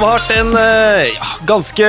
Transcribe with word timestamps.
vært 0.00 0.30
en 0.38 0.54
eh, 0.56 1.10
ja, 1.12 1.26
ganske 1.44 1.88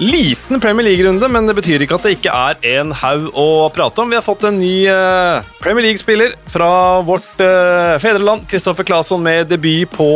liten 0.00 0.60
Premier 0.60 0.84
League-runde, 0.84 1.28
men 1.28 1.46
det 1.46 1.54
betyr 1.58 1.84
ikke 1.84 1.98
at 1.98 2.06
det 2.06 2.14
ikke 2.16 2.32
er 2.32 2.60
en 2.78 2.92
haug 3.02 3.28
å 3.36 3.68
prate 3.74 4.00
om. 4.00 4.08
Vi 4.08 4.16
har 4.16 4.24
fått 4.24 4.46
en 4.48 4.56
ny 4.56 4.88
eh, 4.88 5.48
Premier 5.60 5.90
League-spiller 5.90 6.38
fra 6.48 6.72
vårt 7.04 7.40
eh, 7.44 7.96
fedreland, 8.00 8.48
Kristoffer 8.48 8.86
Claesson, 8.88 9.20
med 9.22 9.50
debut 9.52 9.90
på 9.92 10.10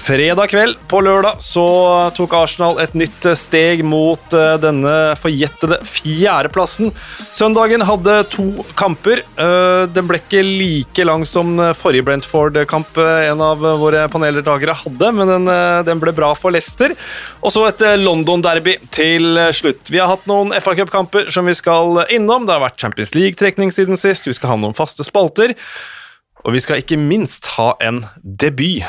Fredag 0.00 0.52
kveld 0.52 0.78
på 0.88 1.00
lørdag 1.02 1.40
så 1.42 1.64
tok 2.14 2.32
Arsenal 2.38 2.78
et 2.80 2.92
nytt 2.96 3.26
steg 3.36 3.82
mot 3.84 4.32
eh, 4.36 4.54
denne 4.62 4.92
forjettede 5.18 5.80
fjerdeplassen. 5.88 6.92
Søndagen 7.34 7.82
hadde 7.88 8.20
to 8.30 8.46
kamper. 8.78 9.24
Den 9.36 10.06
ble 10.08 10.20
ikke 10.20 10.42
like 10.44 11.04
lang 11.04 11.24
som 11.28 11.58
forrige 11.76 12.06
Brentford-kamp 12.06 13.00
en 13.00 13.42
av 13.44 13.64
våre 13.80 14.04
paneldeltakere 14.12 14.76
hadde, 14.82 15.10
men 15.16 15.30
den, 15.30 15.50
den, 15.86 16.00
ble 16.02 16.14
bra 16.16 16.30
for 16.38 16.54
Leicester. 16.54 16.94
Og 17.40 17.52
så 17.54 17.66
et 17.68 17.84
London-derby 18.00 18.76
til 18.94 19.38
slutt. 19.56 19.88
Vi 19.92 20.00
har 20.00 20.10
hatt 20.10 20.26
noen 20.30 20.54
FA 20.62 20.74
Cup-kamper 20.78 21.30
som 21.32 21.48
vi 21.48 21.54
skal 21.56 22.02
innom. 22.12 22.46
Det 22.46 22.56
har 22.56 22.64
vært 22.64 22.80
Champions 22.80 23.14
League-trekning 23.16 23.72
siden 23.74 23.98
sist. 24.00 24.28
Vi 24.28 24.34
skal 24.36 24.54
ha 24.54 24.60
noen 24.60 24.76
faste 24.76 25.06
spalter. 25.06 25.54
Og 26.44 26.56
vi 26.56 26.62
skal 26.62 26.80
ikke 26.80 26.98
minst 27.00 27.52
ha 27.56 27.74
en 27.84 28.04
debut 28.22 28.86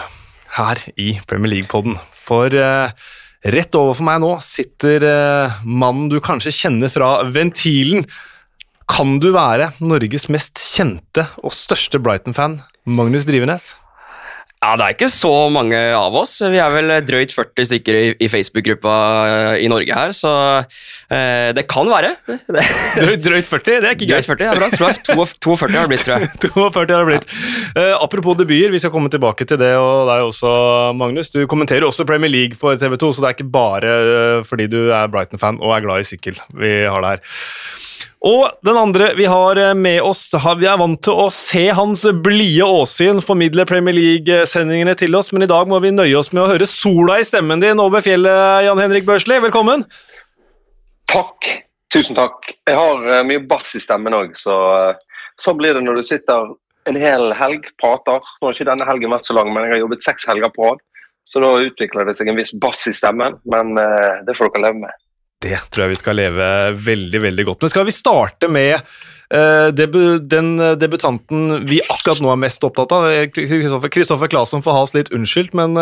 her 0.55 0.81
i 0.99 1.15
Premier 1.27 1.55
League-podden. 1.55 1.97
For 2.15 2.53
uh, 2.53 2.91
rett 3.55 3.77
overfor 3.77 4.07
meg 4.07 4.21
nå 4.23 4.33
sitter 4.45 5.05
uh, 5.07 5.61
mannen 5.65 6.11
du 6.11 6.19
kanskje 6.23 6.53
kjenner 6.55 6.91
fra 6.91 7.17
Ventilen. 7.27 8.05
Kan 8.91 9.19
du 9.23 9.31
være 9.35 9.71
Norges 9.83 10.27
mest 10.31 10.59
kjente 10.59 11.27
og 11.39 11.55
største 11.55 12.01
Brighton-fan, 12.03 12.59
Magnus 12.83 13.27
Drivenes? 13.29 13.71
Ja, 14.61 14.75
Det 14.77 14.85
er 14.85 14.93
ikke 14.93 15.07
så 15.09 15.31
mange 15.49 15.77
av 15.97 16.13
oss. 16.19 16.35
Vi 16.37 16.59
er 16.61 16.69
vel 16.69 16.91
drøyt 17.01 17.31
40 17.33 17.65
stykker 17.65 17.95
i, 17.97 18.03
i 18.21 18.27
Facebook-gruppa 18.29 18.91
eh, 19.25 19.63
i 19.65 19.69
Norge 19.71 19.95
her, 19.97 20.13
så 20.13 20.33
eh, 20.61 21.49
det 21.57 21.63
kan 21.71 21.89
være. 21.89 22.11
drøyt 23.25 23.49
40? 23.49 23.79
Det 23.81 23.89
er 23.89 23.95
ikke 23.95 24.11
greit. 24.11 24.29
Drøyt 24.29 24.29
40, 24.29 24.43
det 24.43 24.51
er 24.51 24.61
bra. 24.61 24.69
Tror 24.77 25.33
42 25.57 25.73
har 25.81 25.87
det 25.87 25.87
blitt, 25.89 26.05
tror 26.05 26.21
jeg. 26.21 26.29
42 26.45 26.77
har 26.77 26.91
det 26.91 27.01
blitt. 27.09 27.25
Ja. 27.73 27.87
Uh, 27.95 27.95
apropos 28.05 28.37
debuter, 28.37 28.69
vi 28.75 28.83
skal 28.83 28.93
komme 28.93 29.09
tilbake 29.09 29.49
til 29.49 29.57
det 29.57 29.71
og 29.81 30.05
deg 30.11 30.27
også, 30.27 30.53
Magnus. 30.99 31.33
Du 31.33 31.41
kommenterer 31.49 31.87
også 31.89 32.05
Premier 32.05 32.29
League 32.29 32.59
for 32.61 32.77
TV 32.77 32.99
2, 33.01 33.11
så 33.15 33.25
det 33.25 33.31
er 33.31 33.37
ikke 33.39 33.49
bare 33.57 33.97
fordi 34.45 34.69
du 34.69 34.79
er 34.93 35.09
Brighton-fan 35.09 35.57
og 35.57 35.73
er 35.73 35.85
glad 35.87 36.05
i 36.05 36.09
sykkel 36.13 36.37
vi 36.53 36.83
har 36.85 37.01
det 37.01 37.15
her. 37.15 37.25
Og 38.21 38.51
den 38.61 38.77
andre 38.77 39.07
vi 39.17 39.25
har 39.25 39.57
eh, 39.57 39.73
med 39.73 40.03
oss, 40.05 40.27
vi 40.59 40.67
er 40.69 40.77
vant 40.77 40.99
til 41.01 41.17
å 41.23 41.25
se 41.33 41.63
hans 41.73 42.03
blide 42.21 42.67
åsyn 42.69 43.21
formidle 43.25 43.65
Premier 43.65 43.97
League-sendingene 43.97 44.93
til 44.99 45.17
oss, 45.17 45.31
men 45.33 45.47
i 45.47 45.49
dag 45.49 45.69
må 45.69 45.79
vi 45.81 45.89
nøye 45.95 46.19
oss 46.19 46.29
med 46.29 46.43
å 46.43 46.51
høre 46.51 46.67
sola 46.69 47.17
i 47.17 47.25
stemmen 47.25 47.63
din 47.63 47.81
over 47.81 48.05
fjellet, 48.05 48.67
Jan 48.67 48.81
Henrik 48.83 49.09
Børsli. 49.09 49.41
Velkommen! 49.41 49.87
Takk. 51.09 51.49
Tusen 51.91 52.15
takk. 52.15 52.45
Jeg 52.69 52.77
har 52.77 53.01
uh, 53.09 53.23
mye 53.25 53.41
bass 53.41 53.73
i 53.75 53.81
stemmen 53.81 54.13
òg, 54.15 54.37
så 54.37 54.53
uh, 54.69 55.25
sånn 55.41 55.57
blir 55.57 55.75
det 55.75 55.81
når 55.83 55.99
du 55.99 56.05
sitter 56.13 56.53
en 56.87 57.01
hel 57.01 57.33
helg, 57.35 57.65
prater. 57.81 58.21
Nå 58.37 58.47
har 58.47 58.55
ikke 58.55 58.69
denne 58.69 58.87
helgen 58.87 59.17
vært 59.17 59.27
så 59.27 59.35
lang, 59.35 59.49
men 59.49 59.65
jeg 59.65 59.79
har 59.79 59.83
jobbet 59.87 60.05
seks 60.05 60.29
helger 60.29 60.53
på 60.53 60.69
rad. 60.69 60.85
Så 61.25 61.41
da 61.41 61.55
utvikler 61.65 62.05
det 62.05 62.15
seg 62.21 62.29
en 62.29 62.37
viss 62.37 62.53
bass 62.61 62.85
i 62.89 62.93
stemmen, 62.95 63.35
men 63.49 63.75
det 64.25 64.33
får 64.37 64.49
dere 64.53 64.63
leve 64.69 64.85
med. 64.85 64.95
Det 65.41 65.57
tror 65.69 65.85
jeg 65.85 65.95
vi 65.95 66.01
skal 66.03 66.19
leve 66.19 66.47
veldig 66.77 67.21
veldig 67.23 67.45
godt 67.47 67.63
med. 67.63 67.73
Skal 67.73 67.87
vi 67.87 67.95
starte 67.95 68.49
med 68.51 68.77
debu 69.71 70.19
den 70.19 70.57
debutanten 70.75 71.61
vi 71.67 71.79
akkurat 71.85 72.19
nå 72.19 72.31
er 72.33 72.39
mest 72.41 72.63
opptatt 72.67 72.91
av? 72.95 73.05
Kristoffer 73.31 74.31
Claesson 74.31 74.63
får 74.63 74.75
ha 74.75 74.81
oss 74.83 74.95
litt 74.95 75.11
unnskyldt, 75.15 75.55
men 75.57 75.77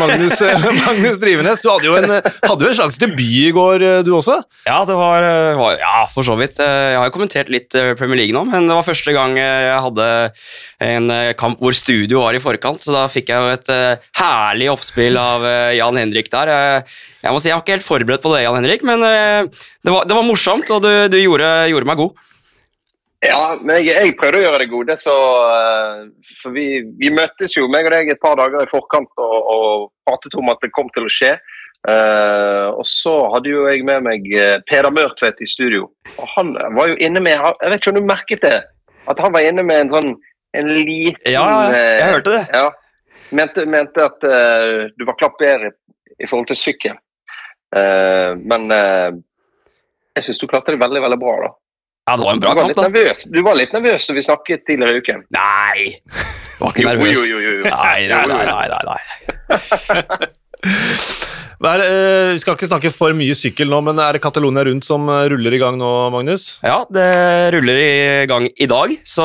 Magnus, 0.00 0.40
Magnus, 0.86 1.20
Drivenes, 1.22 1.62
du 1.62 1.70
hadde 1.70 1.86
jo, 1.86 1.94
en, 1.98 2.16
hadde 2.18 2.66
jo, 2.66 2.70
en, 2.70 2.78
slags 2.78 2.98
debut 2.98 3.22
i 3.22 3.52
går, 3.54 3.84
eh, 3.84 4.00
du 4.06 4.12
også? 4.16 4.40
Ja, 4.66 4.80
det 4.88 4.96
var, 4.98 5.24
var, 5.58 5.76
Ja, 5.78 6.04
for 6.10 6.26
så 6.26 6.34
vidt. 6.38 6.58
Jeg 6.58 6.98
har 6.98 7.06
jo 7.06 7.14
kommentert 7.14 7.50
litt 7.52 7.74
Premier 7.98 8.22
League 8.22 8.34
nå, 8.34 8.44
men 8.48 8.68
det 8.68 8.76
var 8.76 8.86
første 8.86 9.14
gang 9.14 9.36
jeg 9.38 9.80
hadde 9.84 10.08
en 10.84 11.12
kamp 11.38 11.62
hvor 11.62 11.76
studio 11.76 12.24
var 12.24 12.36
i 12.36 12.42
forkant, 12.42 12.82
så 12.82 12.94
da 12.94 13.06
fikk 13.10 13.32
jeg 13.32 13.44
jo 13.44 13.54
et 13.54 13.72
herlig 14.18 14.70
oppspill 14.72 15.18
av 15.20 15.46
Jan 15.76 16.00
Henrik 16.00 16.30
der. 16.34 16.52
Jeg 17.22 17.34
må 17.34 17.42
si, 17.42 17.50
jeg 17.50 17.58
var 17.58 17.64
ikke 17.64 17.78
helt 17.78 17.86
forberedt 17.86 18.24
på 18.24 18.32
det, 18.34 18.44
Jan 18.46 18.58
Henrik, 18.58 18.86
men 18.86 19.02
det, 19.02 19.90
var, 19.90 20.06
det, 20.06 20.14
var, 20.14 20.26
morsomt, 20.26 20.70
og 20.74 20.82
du, 20.84 20.92
du 21.12 21.18
gjorde, 21.20 21.50
gjorde, 21.72 21.88
meg 21.88 22.00
god. 22.00 22.27
Ja, 23.24 23.56
men 23.58 23.80
jeg, 23.82 23.96
jeg, 23.96 24.14
prøvde 24.18 24.38
å 24.38 24.44
gjøre 24.44 24.58
det 24.62 24.68
gode, 24.70 24.94
så 25.00 25.14
uh, 25.50 26.04
For 26.38 26.54
vi, 26.54 26.84
vi, 27.00 27.10
møttes 27.10 27.56
jo, 27.56 27.66
meg 27.70 27.88
og 27.88 27.94
deg, 27.96 28.12
et 28.12 28.22
par 28.22 28.36
dager 28.38 28.62
i 28.62 28.70
forkant 28.70 29.10
og, 29.24 29.36
og 29.54 29.88
pratet 30.06 30.36
om 30.38 30.52
at 30.52 30.62
det 30.62 30.70
kom 30.76 30.90
til 30.94 31.08
å 31.08 31.12
skje. 31.12 31.32
Uh, 31.88 32.74
og 32.74 32.84
så 32.86 33.14
hadde 33.34 33.50
jo 33.50 33.66
jeg 33.70 33.84
med 33.86 34.06
meg 34.06 34.26
Peder 34.70 34.94
Mørtvedt 34.94 35.42
i 35.42 35.50
studio. 35.50 35.88
Og 36.16 36.30
han 36.36 36.54
var 36.78 36.92
jo 36.92 36.98
inne 37.02 37.22
med 37.22 37.36
Jeg 37.38 37.72
vet 37.72 37.80
ikke 37.80 37.94
om 37.94 38.00
du 38.00 38.06
merket 38.06 38.44
det? 38.46 38.56
At 39.08 39.20
han 39.24 39.34
var 39.34 39.46
inne 39.46 39.64
med 39.66 39.86
en 39.86 39.92
sånn 39.96 40.14
en 40.58 40.70
liten 40.72 41.28
Ja, 41.28 41.44
jeg 41.74 42.08
hørte 42.14 42.38
det. 42.38 42.44
Ja, 42.54 42.70
mente, 43.36 43.66
mente 43.68 44.06
at 44.08 44.22
du 44.96 45.04
var 45.04 45.18
klapp 45.20 45.36
bedre 45.42 45.74
i 46.18 46.26
forhold 46.26 46.48
til 46.50 46.58
sykkel. 46.58 46.96
Uh, 47.68 48.32
men 48.48 48.70
uh, 48.72 49.12
jeg 50.16 50.24
syns 50.24 50.40
du 50.40 50.48
klarte 50.48 50.72
det 50.72 50.80
veldig 50.80 51.02
veldig 51.04 51.18
bra. 51.20 51.34
da. 51.44 51.50
Ja, 52.08 52.16
det 52.16 52.24
var 52.24 52.32
en 52.32 52.40
bra 52.40 52.54
kamp, 52.56 52.72
da. 52.72 52.88
Nervøs. 52.88 53.26
Du 53.28 53.42
var 53.44 53.58
litt 53.58 53.74
nervøs 53.76 54.06
da 54.08 54.14
vi 54.16 54.22
snakket 54.24 54.62
tidligere 54.64 54.96
i 54.96 55.02
uken. 55.02 55.26
Nei! 55.36 55.90
Du 56.08 56.62
var 56.62 56.72
ikke 56.72 56.86
nervøs. 56.88 57.18
Jo, 57.18 57.24
jo, 57.28 57.40
jo. 57.44 57.50
jo. 57.58 57.64
Nei, 57.68 58.08
nei, 58.08 58.24
nei. 58.32 58.44
nei, 58.48 58.80
nei. 58.88 60.32
Er, 61.58 61.80
uh, 61.82 62.32
vi 62.36 62.38
skal 62.38 62.54
ikke 62.54 62.68
snakke 62.70 62.90
for 62.94 63.14
mye 63.18 63.34
sykkel 63.34 63.66
nå, 63.70 63.80
men 63.82 63.98
er 63.98 64.14
det 64.14 64.22
Catalonia 64.22 64.62
Rundt 64.68 64.86
som 64.86 65.08
eh, 65.10 65.24
ruller 65.32 65.56
i 65.56 65.58
gang 65.58 65.78
nå, 65.78 65.88
Magnus? 66.14 66.60
Ja, 66.62 66.84
det 66.94 67.06
ruller 67.54 67.80
i 67.82 68.26
gang 68.30 68.46
i 68.46 68.68
dag. 68.70 68.94
Så 69.02 69.24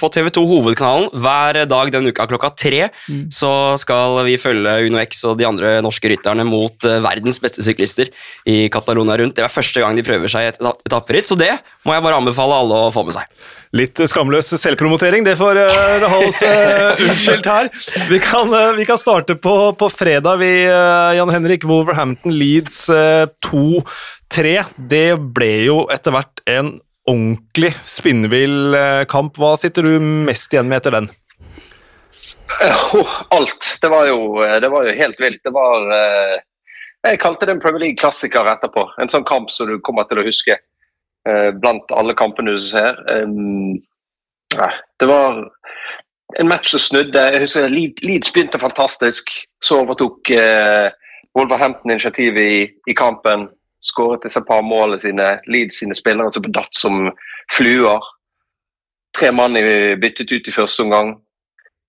på 0.00 0.10
TV2 0.12 0.44
Hovedkanalen 0.50 1.08
hver 1.24 1.62
dag 1.70 1.92
denne 1.94 2.12
uka 2.12 2.26
klokka 2.28 2.52
tre 2.52 2.90
mm. 2.90 3.30
så 3.32 3.52
skal 3.80 4.18
vi 4.28 4.36
følge 4.40 4.76
Uno 4.90 5.00
X 5.00 5.24
og 5.30 5.38
de 5.40 5.48
andre 5.48 5.78
norske 5.84 6.12
rytterne 6.12 6.44
mot 6.48 6.84
uh, 6.84 6.98
verdens 7.06 7.40
beste 7.40 7.64
syklister 7.64 8.12
i 8.44 8.66
Catalonia 8.72 9.16
Rundt. 9.22 9.38
Det 9.38 9.46
er 9.46 9.52
første 9.52 9.80
gang 9.80 9.96
de 9.96 10.04
prøver 10.04 10.28
seg 10.28 10.50
i 10.50 10.52
et 10.52 10.60
etapperitt, 10.60 11.32
så 11.32 11.38
det 11.40 11.54
må 11.88 11.96
jeg 11.96 12.04
bare 12.04 12.20
anbefale 12.20 12.60
alle 12.60 12.84
å 12.90 12.92
få 12.92 13.06
med 13.08 13.16
seg. 13.16 13.40
Litt 13.70 14.00
skamløs 14.10 14.48
selvpromotering, 14.58 15.22
det 15.22 15.36
får 15.38 15.60
uh, 15.62 16.06
holdes 16.10 16.40
uh, 16.42 16.98
unnskyldt 17.06 17.46
her. 17.46 17.68
Vi 18.10 18.18
kan, 18.18 18.50
uh, 18.50 18.72
vi 18.74 18.86
kan 18.88 18.98
starte 18.98 19.36
på, 19.38 19.54
på, 19.78 19.88
fredag, 19.94 20.40
vi, 20.42 20.50
uh, 20.66 21.14
Jan 21.14 21.30
Henrik. 21.30 21.68
Wolverhampton 21.70 22.34
Leeds 22.36 22.82
2-3. 23.46 24.54
Det 24.90 25.08
ble 25.36 25.50
jo 25.68 25.80
etter 25.92 26.14
hvert 26.14 26.42
en 26.50 26.74
ordentlig 27.08 27.72
spinnvill 27.88 28.76
kamp. 29.10 29.38
Hva 29.40 29.54
sitter 29.58 29.86
du 29.86 29.96
mest 30.02 30.52
igjen 30.52 30.68
med 30.70 30.82
etter 30.82 30.98
den? 31.00 31.10
Oh, 32.90 33.12
alt. 33.30 33.66
Det 33.80 33.88
var, 33.88 34.08
jo, 34.10 34.40
det 34.60 34.68
var 34.68 34.84
jo 34.84 34.94
helt 34.98 35.20
vilt. 35.22 35.38
Det 35.46 35.52
var 35.54 35.84
Jeg 37.06 37.20
kalte 37.22 37.46
det 37.46 37.54
en 37.54 37.62
Premier 37.62 37.84
League-klassiker 37.86 38.50
etterpå. 38.50 38.88
En 39.00 39.08
sånn 39.08 39.24
kamp 39.24 39.54
som 39.54 39.70
du 39.70 39.78
kommer 39.86 40.08
til 40.10 40.18
å 40.20 40.26
huske. 40.26 40.58
Eh, 41.28 41.50
blant 41.52 41.92
alle 41.92 42.14
kampene 42.14 42.50
du 42.56 42.58
ser. 42.58 42.96
det 45.00 45.06
var 45.06 45.50
en 46.38 46.48
match 46.48 46.70
som 46.70 46.80
snudde. 46.80 47.20
Jeg 47.32 47.42
husker 47.44 47.68
Leeds 47.68 48.32
begynte 48.32 48.58
fantastisk. 48.58 49.28
Så 49.62 49.82
overtok 49.82 50.30
eh, 50.30 50.88
Wolverhampton 51.38 51.90
initiativet 51.90 52.42
i, 52.42 52.60
i, 52.90 52.94
kampen. 52.94 53.48
Skåret 53.80 54.24
disse 54.26 54.40
par 54.44 54.62
målene 54.66 55.00
sine. 55.00 55.28
Leeds 55.46 55.80
sine 55.80 55.96
spillere 55.96 56.32
som 56.34 56.46
datt 56.52 56.74
som 56.76 57.08
fluer. 57.54 58.06
Tre 59.16 59.32
mann 59.34 59.58
byttet 60.00 60.32
ut 60.32 60.48
i 60.48 60.54
første 60.54 60.84
omgang. 60.84 61.14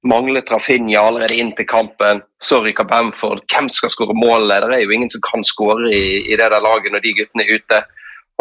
Manglet 0.08 0.50
Rafinha 0.50 1.02
allerede 1.06 1.38
inn 1.38 1.52
til 1.58 1.68
kampen. 1.70 2.24
Sorry, 2.42 2.74
Bamford. 2.74 3.44
Hvem 3.54 3.70
skal 3.70 3.92
skåre 3.94 4.16
målene? 4.18 4.70
Det 4.70 4.80
er 4.80 4.86
jo 4.86 4.96
ingen 4.96 5.12
som 5.14 5.22
kan 5.22 5.44
skåre 5.46 5.92
i, 5.94 6.06
i 6.26 6.38
det 6.38 6.48
der 6.50 6.64
laget 6.64 6.94
når 6.94 7.04
de 7.04 7.18
guttene 7.20 7.46
er 7.46 7.60
ute. 7.60 7.82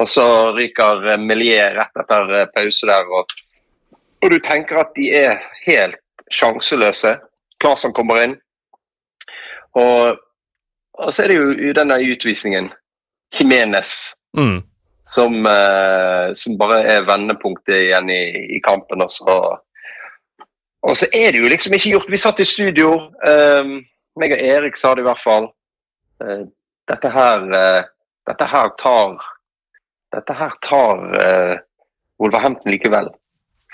Og 0.01 0.09
så 0.09 0.25
ryker 0.57 1.19
Melier 1.21 1.75
rett 1.77 2.01
etter 2.01 2.33
eh, 2.39 2.49
pause 2.55 2.89
der. 2.89 3.11
Og, 3.13 3.35
og, 4.23 4.31
du 4.33 4.39
tenker 4.41 4.81
at 4.81 4.95
de 4.97 5.11
er 5.13 5.43
helt 5.67 6.01
sjanseløse. 6.33 7.19
Claesson 7.61 7.93
kommer 7.93 8.23
inn. 8.25 8.39
Og, 9.77 10.17
og, 10.99 11.13
så 11.13 11.25
er 11.25 11.33
det 11.33 11.39
jo 11.39 11.73
denne 11.77 12.01
utvisningen. 12.13 12.71
Jimenez. 13.39 14.15
Mm. 14.37 14.63
Som, 15.07 15.47
uh, 15.47 16.31
som, 16.35 16.59
bare 16.59 16.83
er 16.87 17.07
vendepunktet 17.07 17.75
igjen 17.77 18.11
i, 18.11 18.23
i 18.57 18.61
kampen. 18.65 19.03
Og 19.03 19.11
så, 19.11 19.37
og 20.83 20.97
så, 20.97 21.09
er 21.15 21.33
det 21.33 21.43
jo 21.43 21.51
liksom 21.51 21.75
ikke 21.75 21.95
gjort. 21.95 22.11
Vi 22.11 22.21
satt 22.21 22.43
i 22.43 22.49
studio. 22.49 22.95
Um, 23.27 23.81
meg 24.21 24.35
og 24.37 24.43
Erik 24.43 24.79
sa 24.79 24.95
det 24.95 25.05
i 25.05 25.09
hvert 25.09 25.23
fall. 25.25 25.51
Uh, 26.23 26.47
dette 26.91 27.11
her, 27.15 27.47
uh, 27.55 27.83
dette 28.29 28.51
her 28.51 28.75
tar 28.79 29.19
dette 30.15 30.35
her 30.35 30.55
tar 30.67 31.03
uh, 31.23 31.57
Wolverhampton 32.19 32.73
likevel. 32.73 33.11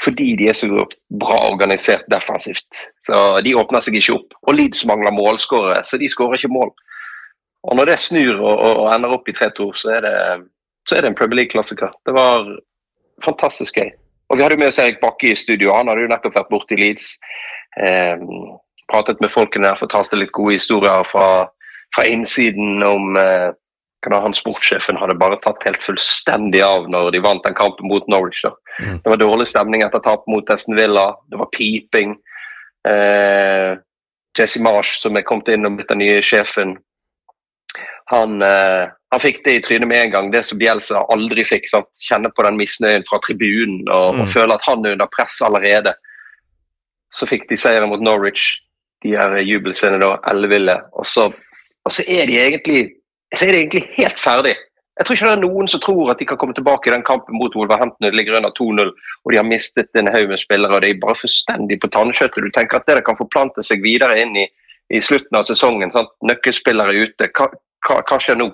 fordi 0.04 0.34
de 0.36 0.48
er 0.48 0.52
så 0.52 0.66
bra 1.08 1.36
organisert 1.48 2.04
defensivt. 2.12 2.68
Så 3.00 3.40
De 3.40 3.54
åpner 3.56 3.80
seg 3.80 3.94
ikke 3.96 4.18
opp. 4.18 4.34
Og 4.44 4.58
Leeds 4.58 4.84
mangler 4.84 5.14
målskårere, 5.16 5.80
så 5.88 5.96
de 5.96 6.08
skårer 6.12 6.36
ikke 6.36 6.52
mål. 6.52 6.68
Og 7.66 7.76
Når 7.76 7.90
det 7.90 7.98
snur 7.98 8.38
og, 8.38 8.60
og 8.62 8.88
ender 8.94 9.14
opp 9.16 9.28
i 9.28 9.34
3-2, 9.34 9.68
så, 9.74 9.96
det, 10.04 10.14
så 10.88 10.96
er 10.96 11.02
det 11.02 11.10
en 11.10 11.18
Premier 11.18 11.42
League-klassiker. 11.42 11.90
Det 12.06 12.14
var 12.14 12.46
fantastisk 13.24 13.78
gøy. 13.80 13.90
Og 14.30 14.38
Vi 14.38 14.42
hadde 14.42 14.58
med 14.58 14.70
oss 14.70 14.78
Erik 14.82 15.00
Bakke 15.02 15.32
i 15.32 15.38
studio. 15.38 15.74
Han 15.74 15.90
hadde 15.90 16.06
jo 16.06 16.10
nettopp 16.10 16.38
vært 16.38 16.50
borte 16.50 16.74
i 16.74 16.80
Leeds. 16.80 17.12
Eh, 17.82 18.22
pratet 18.90 19.20
med 19.22 19.34
folkene 19.34 19.68
der, 19.68 19.78
fortalte 19.78 20.18
litt 20.18 20.34
gode 20.34 20.58
historier 20.58 21.06
fra, 21.10 21.46
fra 21.94 22.06
innsiden 22.06 22.82
om 22.86 23.18
eh, 23.20 23.50
han 24.06 24.34
sportssjefen 24.34 24.98
hadde 25.00 25.18
bare 25.18 25.38
tatt 25.42 25.64
helt 25.66 25.82
fullstendig 25.82 26.60
av 26.62 26.84
når 26.90 27.10
de 27.10 27.22
vant 27.24 27.42
den 27.42 27.56
kampen 27.58 27.88
mot 27.90 28.06
Norwich. 28.06 28.44
Mm. 28.78 29.00
Det 29.02 29.10
var 29.10 29.18
dårlig 29.18 29.48
stemning 29.50 29.82
etter 29.82 30.02
tap 30.04 30.26
mot 30.30 30.50
Esten 30.50 30.76
Villa, 30.78 31.08
det 31.26 31.40
var 31.40 31.50
piping. 31.50 32.14
Eh, 32.86 33.74
Jesse 34.38 34.62
Marsh, 34.62 35.00
som 35.00 35.16
er 35.16 35.26
kommet 35.26 35.48
inn 35.50 35.66
og 35.66 35.78
blitt 35.78 35.90
den 35.90 36.04
nye 36.04 36.22
sjefen, 36.22 36.76
han, 38.12 38.42
eh, 38.42 38.84
han, 39.12 39.22
fikk 39.22 39.42
det 39.44 39.54
i 39.56 39.62
trynet 39.64 39.88
med 39.90 40.04
en 40.04 40.12
gang, 40.12 40.28
det 40.34 40.44
som 40.46 40.60
Bjelsa 40.60 41.02
aldri 41.12 41.44
fikk. 41.46 41.66
Sant? 41.70 41.88
Kjenne 42.08 42.30
på 42.34 42.44
den 42.46 42.58
misnøyen 42.60 43.06
fra 43.08 43.18
tribunen 43.24 43.82
og, 43.88 44.16
mm. 44.16 44.20
og 44.22 44.30
føle 44.30 44.58
at 44.58 44.66
han 44.68 44.84
er 44.86 44.94
under 44.96 45.10
press 45.10 45.40
allerede. 45.42 45.94
Så 47.14 47.26
fikk 47.26 47.48
de 47.50 47.58
seieren 47.58 47.90
mot 47.90 48.02
Norwich, 48.02 48.52
de 49.04 49.16
her 49.18 49.34
jubelscenene 49.42 50.02
da, 50.04 50.16
elleville. 50.30 50.78
Og 50.98 51.08
så, 51.08 51.30
og 51.30 51.94
så 51.94 52.06
er 52.06 52.30
de 52.30 52.38
egentlig 52.42 52.86
så 53.34 53.46
er 53.46 53.52
de 53.52 53.58
egentlig 53.64 53.88
helt 53.96 54.20
ferdig. 54.22 54.54
Jeg 54.96 55.06
tror 55.06 55.16
ikke 55.16 55.26
det 55.26 55.32
er 55.34 55.42
noen 55.42 55.68
som 55.68 55.80
tror 55.82 56.10
at 56.12 56.20
de 56.22 56.26
kan 56.28 56.38
komme 56.40 56.54
tilbake 56.56 56.88
i 56.88 56.92
den 56.94 57.04
kampen 57.04 57.36
mot 57.36 57.54
Wolverhampton. 57.58 58.06
De 58.06 58.16
ligger 58.16 58.38
under 58.38 58.52
2-0 58.56 58.86
og 58.88 59.32
de 59.32 59.36
har 59.36 59.44
mistet 59.44 59.98
en 59.98 60.08
haug 60.08 60.30
med 60.30 60.40
spillere. 60.40 60.72
og 60.72 60.82
Det 60.82 60.90
er 60.90 61.02
bare 61.02 61.18
fullstendig 61.20 61.80
på 61.82 61.90
tannkjøttet. 61.92 62.46
Du 62.46 62.54
tenker 62.54 62.78
at 62.78 62.88
det 62.88 63.04
kan 63.04 63.18
forplante 63.18 63.64
seg 63.66 63.84
videre 63.84 64.16
inn 64.22 64.32
i, 64.40 64.46
i 64.94 65.02
slutten 65.04 65.36
av 65.36 65.44
sesongen. 65.48 65.92
Sant? 65.92 66.14
Nøkkelspillere 66.24 66.96
ute. 66.96 67.28
Hva, 67.36 67.50
hva, 67.86 68.00
hva, 68.02 68.18
skjer 68.22 68.40
nå? 68.40 68.50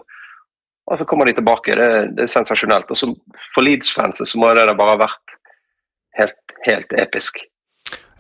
Og 0.91 0.99
så 0.99 1.07
kommer 1.09 1.29
de 1.29 1.37
tilbake. 1.39 1.77
Det, 1.79 1.89
det 2.19 2.27
er 2.27 2.35
sensasjonelt. 2.35 2.91
Og 2.91 2.99
så 2.99 3.09
For 3.55 3.65
Leeds-fansen 3.65 4.29
så 4.29 4.41
må 4.41 4.51
det 4.53 4.67
da 4.69 4.77
bare 4.77 4.97
ha 4.97 5.03
vært 5.07 5.37
helt, 6.19 6.39
helt 6.67 6.95
episk. 7.01 7.41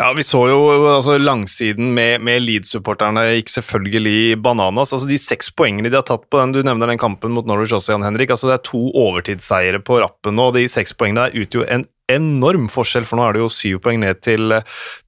Ja, 0.00 0.12
Vi 0.16 0.24
så 0.26 0.40
jo 0.48 0.58
altså, 0.90 1.18
langsiden 1.20 1.92
med, 1.94 2.22
med 2.26 2.42
Leeds-supporterne 2.42 3.26
gikk 3.36 3.52
selvfølgelig 3.52 4.38
bananas. 4.42 4.94
altså 4.94 5.06
De 5.06 5.18
seks 5.20 5.52
poengene 5.54 5.92
de 5.92 5.98
har 5.98 6.06
tatt 6.08 6.24
på 6.32 6.40
den, 6.40 6.54
du 6.56 6.62
nevner 6.66 6.90
den 6.90 7.00
kampen 7.00 7.34
mot 7.36 7.46
Norwich 7.46 7.74
også, 7.76 7.94
Jan 7.94 8.06
Henrik. 8.06 8.32
altså 8.32 8.50
Det 8.50 8.56
er 8.56 8.64
to 8.66 8.82
overtidsseiere 9.04 9.82
på 9.84 10.00
rappen 10.02 10.38
nå. 10.38 10.48
De 10.56 10.64
seks 10.70 10.96
poengene 10.96 11.28
der 11.28 11.44
utgjør 11.44 11.68
en 11.70 11.86
enorm 12.16 12.68
forskjell, 12.72 13.06
for 13.08 13.18
nå 13.18 13.24
er 13.26 13.32
det 13.36 13.42
jo 13.42 13.50
syv 13.52 13.80
poeng 13.84 14.00
ned 14.02 14.20
til, 14.24 14.54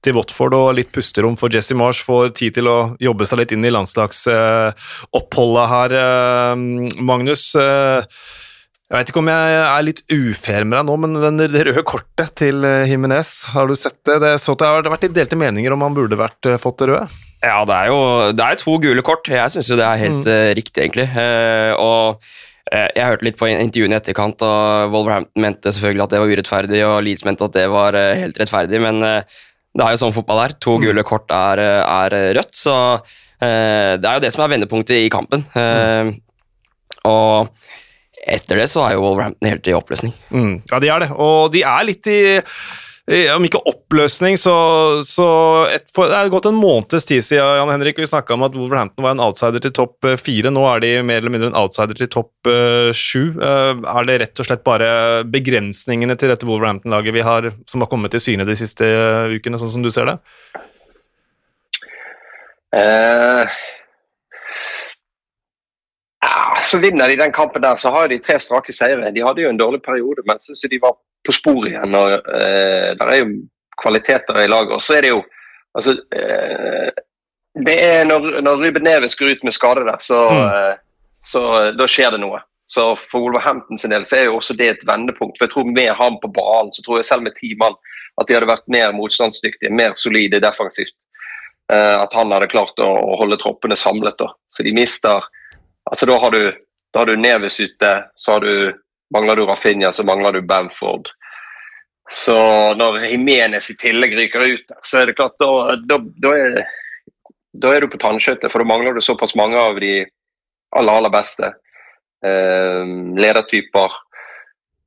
til 0.05 0.15
Watford 0.17 0.53
og 0.57 0.75
litt 0.77 0.91
pusterom 0.95 1.35
for 1.39 1.53
Jesse 1.53 1.75
Marsh. 1.77 2.05
Får 2.05 2.33
tid 2.37 2.51
til 2.59 2.67
å 2.71 2.77
jobbe 3.01 3.25
seg 3.27 3.39
litt 3.41 3.53
inn 3.55 3.65
i 3.65 3.73
landslagsoppholdet 3.73 5.67
her, 5.73 5.89
eh, 5.99 6.55
Magnus. 7.05 7.43
Eh, 7.59 8.01
jeg 8.85 8.99
vet 8.99 9.09
ikke 9.09 9.21
om 9.23 9.31
jeg 9.33 9.53
er 9.65 9.85
litt 9.87 10.03
ufair 10.13 10.63
med 10.67 10.77
deg 10.77 10.85
nå, 10.87 10.95
men 11.01 11.11
den, 11.17 11.37
det 11.41 11.63
røde 11.65 11.83
kortet 11.89 12.29
til 12.37 12.61
Himinez, 12.85 13.31
eh, 13.47 13.53
har 13.55 13.65
du 13.69 13.75
sett 13.79 13.97
det? 14.05 14.19
Det, 14.21 14.33
så 14.43 14.53
det 14.53 14.67
har 14.69 14.91
vært 14.93 15.07
litt 15.07 15.17
delte 15.17 15.39
meninger 15.39 15.73
om 15.73 15.81
han 15.87 15.97
burde 15.97 16.19
vært, 16.19 16.43
fått 16.61 16.83
det 16.83 16.91
røde? 16.91 17.07
Ja, 17.41 17.59
det 17.67 17.75
er 17.75 17.87
jo 17.91 17.99
det 18.33 18.45
er 18.45 18.55
to 18.61 18.73
gule 18.81 19.03
kort. 19.05 19.27
Jeg 19.29 19.51
syns 19.53 19.69
jo 19.69 19.77
det 19.77 19.85
er 19.85 20.01
helt 20.01 20.25
mm. 20.25 20.53
riktig, 20.57 20.81
egentlig. 20.85 21.09
Og 21.77 22.21
jeg 22.71 23.05
hørte 23.05 23.27
litt 23.27 23.37
på 23.37 23.49
intervjuene 23.51 23.93
i 23.93 23.99
etterkant, 23.99 24.41
og 24.45 24.93
Wolverhampton 24.93 25.43
mente 25.43 25.73
selvfølgelig 25.73 26.05
at 26.05 26.15
det 26.15 26.21
var 26.21 26.31
urettferdig, 26.33 26.79
og 26.87 26.95
Leeds 27.05 27.25
mente 27.27 27.45
at 27.45 27.57
det 27.57 27.65
var 27.69 27.97
helt 28.17 28.39
rettferdig, 28.41 28.79
men 28.81 29.03
det 29.05 29.83
er 29.85 29.93
jo 29.93 29.99
sånn 30.01 30.15
fotball 30.15 30.41
er. 30.47 30.55
To 30.65 30.79
mm. 30.79 30.85
gule 30.87 31.03
kort 31.05 31.29
er, 31.35 31.61
er 31.61 32.15
rødt, 32.39 32.55
så 32.57 32.75
det 33.37 34.01
er 34.01 34.17
jo 34.17 34.23
det 34.23 34.33
som 34.33 34.45
er 34.47 34.55
vendepunktet 34.55 34.97
i 34.97 35.11
kampen. 35.13 35.45
Mm. 35.53 36.15
Og 37.05 37.53
etter 38.25 38.63
det 38.63 38.67
så 38.71 38.87
er 38.87 38.95
jo 38.95 39.03
Wolverhampton 39.05 39.51
helt 39.51 39.69
i 39.69 39.75
oppløsning. 39.77 40.13
Mm, 40.33 40.53
ja, 40.71 40.81
de 40.81 40.89
er 40.89 41.05
det. 41.05 41.11
Og 41.21 41.51
de 41.53 41.61
er 41.69 41.85
litt 41.85 42.09
i 42.09 42.19
om 43.05 43.43
ikke 43.45 43.59
oppløsning, 43.69 44.33
så, 44.41 44.51
så 45.05 45.25
et, 45.69 45.83
for, 45.93 46.09
Det 46.09 46.17
er 46.17 46.31
gått 46.33 46.47
en 46.49 46.57
måneds 46.57 47.05
tid 47.05 47.21
siden 47.21 47.59
Jan 47.59 47.69
Henrik, 47.69 47.99
vi 48.01 48.07
snakka 48.09 48.33
om 48.33 48.45
at 48.47 48.55
Wolverhampton 48.57 49.05
var 49.05 49.13
en 49.13 49.21
outsider 49.21 49.61
til 49.61 49.75
topp 49.77 50.07
eh, 50.09 50.17
fire. 50.17 50.49
Nå 50.49 50.63
er 50.71 50.81
de 50.81 50.89
mer 51.05 51.21
eller 51.21 51.35
mindre 51.35 51.51
en 51.51 51.59
outsider 51.59 51.93
til 51.99 52.09
topp 52.09 52.49
uh, 52.49 52.89
sju. 52.89 53.37
Er 53.37 54.09
det 54.09 54.17
rett 54.23 54.41
og 54.41 54.49
slett 54.49 54.65
bare 54.65 54.89
begrensningene 55.29 56.17
til 56.17 56.33
dette 56.33 56.49
Wolverhampton-laget 56.49 57.13
vi 57.13 57.27
har, 57.29 57.51
som 57.69 57.85
har 57.85 57.91
kommet 57.93 58.15
til 58.15 58.25
syne 58.25 58.49
de 58.49 58.57
siste 58.57 58.89
ukene, 59.35 59.61
sånn 59.61 59.75
som 59.77 59.85
du 59.85 59.93
ser 59.93 60.09
det? 60.09 60.17
Uh, 62.75 63.45
ja, 66.25 66.39
så 66.65 66.81
Vinner 66.81 67.13
de 67.13 67.21
den 67.21 67.37
kampen 67.37 67.61
der, 67.61 67.77
så 67.77 67.93
har 67.93 68.09
de 68.09 68.17
tre 68.17 68.41
strake 68.41 68.73
seire. 68.73 69.13
De 69.13 69.23
hadde 69.29 69.45
jo 69.45 69.53
en 69.53 69.61
dårlig 69.61 69.85
periode, 69.85 70.25
men 70.25 70.41
syns 70.41 70.65
de 70.73 70.81
var 70.81 70.97
på 71.25 71.35
sporet 71.35 71.73
igjen. 71.73 71.95
og 71.97 72.13
eh, 72.13 72.91
Det 72.97 73.07
er 73.07 73.21
jo 73.21 73.29
kvaliteter 73.81 74.41
i 74.43 74.49
laget. 74.51 74.75
Og 74.77 74.83
så 74.83 74.97
er 74.97 75.05
det 75.05 75.13
jo 75.13 75.21
altså, 75.77 75.95
eh, 76.15 77.03
det 77.65 77.75
er 77.83 78.03
når, 78.07 78.41
når 78.43 78.65
Ruben 78.65 78.83
Neves 78.83 79.15
går 79.15 79.35
ut 79.35 79.45
med 79.47 79.55
skade 79.55 79.85
der, 79.87 80.01
så, 80.03 80.17
mm. 80.27 80.41
uh, 80.43 81.05
så 81.23 81.43
da 81.79 81.87
skjer 81.87 82.11
det 82.11 82.19
noe. 82.19 82.41
Så 82.67 82.89
For 82.99 83.23
Wolverhampton 83.23 83.79
sin 83.79 83.93
del 83.93 84.03
så 84.09 84.17
er 84.17 84.25
jo 84.27 84.39
også 84.41 84.57
det 84.59 84.67
et 84.73 84.83
vendepunkt. 84.87 85.37
for 85.37 85.45
jeg 85.45 85.53
tror 85.53 85.69
Med 85.71 85.93
ham 85.95 86.17
på 86.19 86.31
banen 86.35 86.73
så 86.73 86.83
tror 86.83 86.99
jeg 86.99 87.07
selv 87.07 87.23
med 87.23 87.37
ti 87.39 87.53
mann 87.61 87.77
at 88.19 88.27
de 88.27 88.35
hadde 88.35 88.49
vært 88.49 88.67
mer 88.71 88.91
motstandsdyktige, 88.95 89.71
mer 89.71 89.93
solide 89.93 90.41
defensivt. 90.43 90.95
at 91.69 92.13
han 92.13 92.31
hadde 92.31 92.47
klart 92.51 92.79
å, 92.79 92.85
å 92.87 93.15
holde 93.21 93.37
troppene 93.41 93.75
samlet. 93.75 94.17
da. 94.19 94.33
Så 94.47 94.63
de 94.63 94.73
mister 94.75 95.23
Altså, 95.91 96.05
da 96.09 96.17
har 96.17 96.31
du, 96.33 96.51
da 96.93 97.03
har 97.03 97.05
du 97.05 97.15
Neves 97.15 97.59
ute, 97.59 97.91
så 98.15 98.31
har 98.31 98.41
du, 98.41 98.73
mangler 99.13 99.35
du 99.35 99.45
Rafinha, 99.45 99.91
så 99.91 100.03
mangler 100.03 100.33
du 100.33 100.41
Bamford. 100.41 101.09
Så 102.11 102.37
når 102.77 102.99
Jimenez 103.09 103.69
i 103.71 103.77
tillegg 103.81 104.13
ryker 104.17 104.45
ut, 104.45 104.73
så 104.85 105.01
er 105.01 105.09
det 105.09 105.17
klart 105.17 105.37
da, 105.41 105.75
da, 105.89 105.97
da, 106.21 106.33
er, 106.37 106.59
da 107.57 107.73
er, 107.73 107.81
du 107.81 107.89
på 107.89 108.01
tannskjøttet, 108.01 108.51
For 108.51 108.61
da 108.61 108.69
mangler 108.69 108.93
du 108.93 109.01
såpass 109.01 109.35
mange 109.35 109.57
av 109.57 109.79
de 109.81 110.05
aller, 110.75 110.93
aller 110.93 111.13
beste 111.13 111.49
eh, 112.25 112.93
ledertyper. 113.17 113.97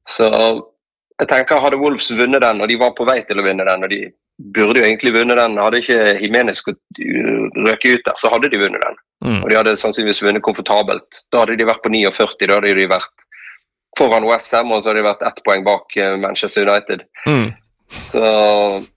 Så 0.09 0.31
jeg 1.19 1.29
tenker 1.29 1.61
Hadde 1.61 1.81
Wolves 1.81 2.11
vunnet 2.15 2.45
den, 2.45 2.63
og 2.63 2.71
de 2.71 2.79
var 2.79 2.95
på 2.97 3.07
vei 3.09 3.21
til 3.27 3.43
å 3.43 3.47
vinne 3.47 3.67
den, 3.67 3.85
og 3.85 3.91
de 3.91 4.05
burde 4.55 4.79
jo 4.79 4.87
egentlig 4.87 5.17
vunnet 5.17 5.41
den. 5.41 5.59
Hadde 5.59 5.83
ikke 5.83 6.19
Jimenez 6.23 6.63
røket 6.63 7.99
ut 7.99 8.07
der, 8.07 8.19
så 8.23 8.31
hadde 8.31 8.53
de 8.53 8.63
vunnet 8.63 8.85
den. 8.85 9.01
Mm. 9.27 9.41
Og 9.43 9.51
de 9.51 9.59
hadde 9.59 9.79
sannsynligvis 9.81 10.23
vunnet 10.23 10.45
komfortabelt. 10.47 11.25
Da 11.35 11.43
hadde 11.43 11.59
de 11.59 11.67
vært 11.67 11.83
på 11.83 11.91
49, 11.91 12.47
da 12.47 12.61
hadde 12.61 12.77
de 12.79 12.87
vært 12.95 13.11
foran 13.99 14.27
West 14.29 14.55
Ham, 14.55 14.73
og 14.73 14.83
så 14.83 14.91
har 14.91 14.99
de 14.99 15.07
vært 15.07 15.25
ett 15.27 15.41
poeng 15.47 15.65
bak 15.67 15.97
eh, 15.99 16.17
Manchester 16.21 16.67
United. 16.69 17.05
Mm. 17.27 17.51
Så 17.89 18.23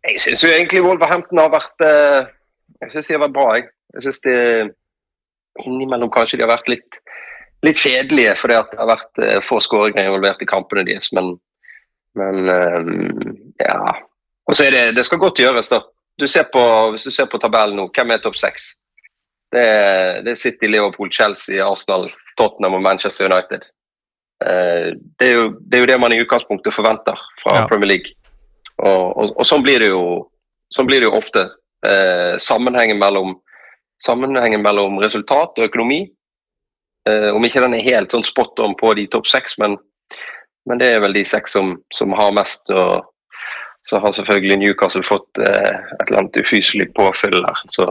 jeg 0.04 0.20
syns 0.20 0.44
egentlig 0.44 0.84
Wolverhampton 0.84 1.40
har 1.40 1.52
vært 1.54 1.86
eh, 1.88 2.26
Jeg 2.82 2.92
syns 2.92 3.08
de 3.08 3.16
har 3.16 3.24
vært 3.24 3.38
bra, 3.38 3.46
jeg. 3.56 3.70
Jeg 3.96 4.06
syns 4.08 4.22
de 4.26 4.36
innimellom 5.66 6.12
kanskje 6.12 6.40
de 6.40 6.46
har 6.46 6.52
vært 6.54 6.70
litt, 6.72 7.00
litt 7.66 7.80
kjedelige 7.80 8.36
fordi 8.40 8.58
det 8.72 8.80
har 8.80 8.92
vært 8.92 9.24
eh, 9.24 9.40
få 9.46 9.60
skåringer 9.64 10.08
involvert 10.10 10.44
i 10.44 10.50
kampene 10.50 10.86
deres, 10.88 11.12
men, 11.16 11.34
men 12.20 12.48
ja. 13.62 13.80
Og 14.48 14.58
så 14.58 14.68
er 14.68 14.76
det 14.76 14.86
Det 14.98 15.06
skal 15.08 15.22
godt 15.22 15.40
gjøres, 15.40 15.72
da. 15.72 15.84
Du 16.20 16.28
ser 16.28 16.48
på, 16.54 16.62
hvis 16.92 17.08
du 17.08 17.12
ser 17.14 17.30
på 17.32 17.40
tabellen 17.42 17.78
nå, 17.80 17.88
hvem 17.96 18.12
er 18.12 18.24
topp 18.24 18.40
seks? 18.40 18.74
Det 19.52 19.64
det 20.26 20.34
er 20.34 20.40
City, 20.40 20.68
Liverpool, 20.68 21.12
Chelsea, 21.12 21.60
Arsenal, 21.64 22.10
Tottenham 22.40 22.76
og 22.80 22.84
Manchester 22.84 23.28
United. 23.28 23.68
Eh, 24.42 24.90
det 25.20 25.28
er, 25.28 25.34
jo, 25.38 25.48
det 25.60 25.78
er 25.78 25.84
jo 25.84 25.90
det 25.92 26.00
man 26.02 26.14
i 26.16 26.22
utgangspunktet 26.24 26.76
forventer 26.76 27.20
fra 27.44 27.62
ja. 27.62 27.68
Premier 27.70 27.94
League. 27.94 28.16
Og, 28.82 29.12
og, 29.18 29.34
og, 29.36 29.44
sånn 29.48 29.66
blir 29.66 29.84
det 29.84 29.92
jo, 29.92 30.04
sånn 30.74 30.90
blir 30.90 31.04
det 31.04 31.10
jo 31.10 31.18
ofte. 31.20 31.46
Eh, 31.86 32.38
sammenhengen, 32.42 33.00
mellom, 33.02 33.36
sammenhengen 34.04 34.64
mellom 34.66 35.00
resultat 35.04 35.58
og 35.58 35.70
økonomi. 35.70 36.04
Eh, 37.10 37.30
om 37.34 37.46
ikke 37.46 37.64
den 37.64 37.78
er 37.78 37.86
helt 37.86 38.14
sånn 38.14 38.26
spot 38.26 38.60
on 38.62 38.76
på 38.78 38.94
de 38.98 39.08
topp 39.10 39.30
seks, 39.30 39.58
men, 39.62 39.78
men, 40.70 40.82
det 40.82 40.92
er 40.94 41.06
vel 41.06 41.16
de 41.18 41.26
seks 41.26 41.58
som, 41.58 41.76
som 41.98 42.14
har 42.18 42.34
mest. 42.38 42.70
og 42.70 43.08
så 43.90 43.98
har 43.98 44.14
selvfølgelig 44.14 44.60
Newcastle 44.62 45.02
fått 45.02 45.40
eh, 45.42 45.78
et 45.98 46.04
eller 46.08 46.20
annet 46.24 46.38
ufyselig 46.38 46.92
påfyll 46.98 47.40
der. 47.42 47.64
Så 47.74 47.88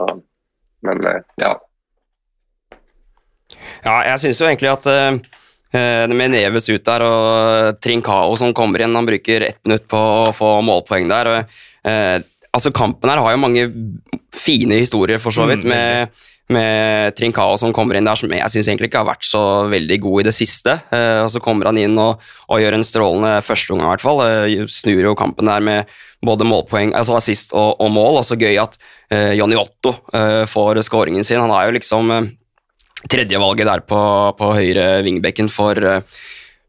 men 0.81 1.05
eh, 1.05 1.21
ja. 1.41 1.51
Ja, 3.83 3.95
jeg 4.07 4.19
syns 4.21 4.41
jo 4.41 4.47
egentlig 4.47 4.71
at 4.71 4.87
uh, 4.87 5.17
med 5.71 6.33
Neves 6.33 6.67
ut 6.67 6.83
der 6.83 7.03
og 7.05 7.77
Trincao 7.79 8.33
som 8.39 8.51
kommer 8.55 8.83
inn, 8.83 8.95
han 8.97 9.07
bruker 9.07 9.45
ett 9.47 9.61
minutt 9.63 9.85
på 9.91 9.99
å 9.99 10.33
få 10.35 10.57
målpoeng 10.67 11.07
der. 11.07 11.29
Uh, 11.87 12.19
altså 12.51 12.71
Kampen 12.75 13.11
her 13.11 13.21
har 13.23 13.33
jo 13.33 13.41
mange 13.41 13.69
fine 14.35 14.81
historier, 14.81 15.21
for 15.21 15.35
så 15.35 15.47
vidt, 15.49 15.65
mm. 15.65 15.71
med, 15.71 16.21
med 16.51 17.15
Trincao 17.17 17.55
som 17.59 17.73
kommer 17.75 17.97
inn 17.97 18.07
der, 18.07 18.19
som 18.19 18.31
jeg 18.31 18.53
syns 18.53 18.69
egentlig 18.69 18.91
ikke 18.91 19.03
har 19.03 19.11
vært 19.11 19.27
så 19.27 19.43
veldig 19.71 19.97
god 20.03 20.21
i 20.21 20.27
det 20.27 20.35
siste. 20.35 20.77
Eh, 20.91 21.19
og 21.23 21.31
Så 21.33 21.41
kommer 21.43 21.69
han 21.71 21.79
inn 21.79 21.97
og, 22.01 22.21
og 22.47 22.63
gjør 22.63 22.77
en 22.77 22.87
strålende 22.87 23.33
førsteomgang, 23.45 23.87
i 23.87 23.93
hvert 23.95 24.05
fall. 24.05 24.23
Eh, 24.27 24.65
snur 24.71 25.03
jo 25.03 25.17
kampen 25.19 25.51
der 25.51 25.63
med 25.63 25.99
både 26.25 26.47
målpoeng, 26.47 26.93
altså 26.97 27.17
assist 27.17 27.55
og, 27.55 27.79
og 27.81 27.91
mål. 27.93 28.21
Og 28.21 28.27
så 28.27 28.39
gøy 28.39 28.59
at 28.61 28.77
eh, 29.11 29.33
Jonny 29.39 29.57
Otto 29.59 29.95
eh, 30.15 30.43
får 30.49 30.83
skåringen 30.87 31.27
sin. 31.27 31.41
Han 31.43 31.53
er 31.55 31.69
jo 31.69 31.77
liksom 31.79 32.15
eh, 32.15 32.31
tredjevalget 33.09 33.67
der 33.69 33.81
på, 33.87 34.01
på 34.37 34.51
høyre 34.57 35.01
vingbekken 35.05 35.49
for 35.51 35.77
eh, 35.77 36.21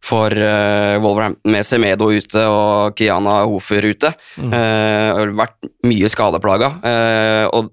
for 0.02 0.34
uh, 0.34 0.98
Wolverhampton 0.98 1.52
med 1.54 1.66
Semedo 1.66 2.08
ute 2.10 2.42
og 2.50 2.96
Kiana 2.98 3.36
Hofer 3.46 3.86
ute. 3.86 4.10
Mm. 4.34 4.50
Uh, 4.50 5.34
vært 5.38 5.68
mye 5.86 6.10
skadeplaga. 6.10 6.72
Uh, 6.82 7.46
og 7.54 7.68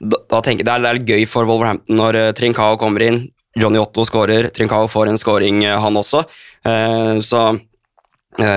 da, 0.00 0.16
da, 0.30 0.40
tenker 0.40 0.64
jeg 0.64 0.68
det 0.68 0.72
er, 0.72 0.84
det 0.84 0.92
er 0.94 1.12
gøy 1.12 1.26
for 1.28 1.48
Wolverhampton 1.48 2.00
når 2.00 2.18
Trincao 2.38 2.78
kommer 2.80 3.04
inn. 3.04 3.20
Johnny 3.60 3.78
Otto 3.78 4.02
skårer, 4.08 4.48
Trincao 4.50 4.88
får 4.90 5.12
en 5.12 5.20
skåring, 5.20 5.60
han 5.62 6.00
også. 6.00 6.24
så 7.22 7.42
det 8.34 8.48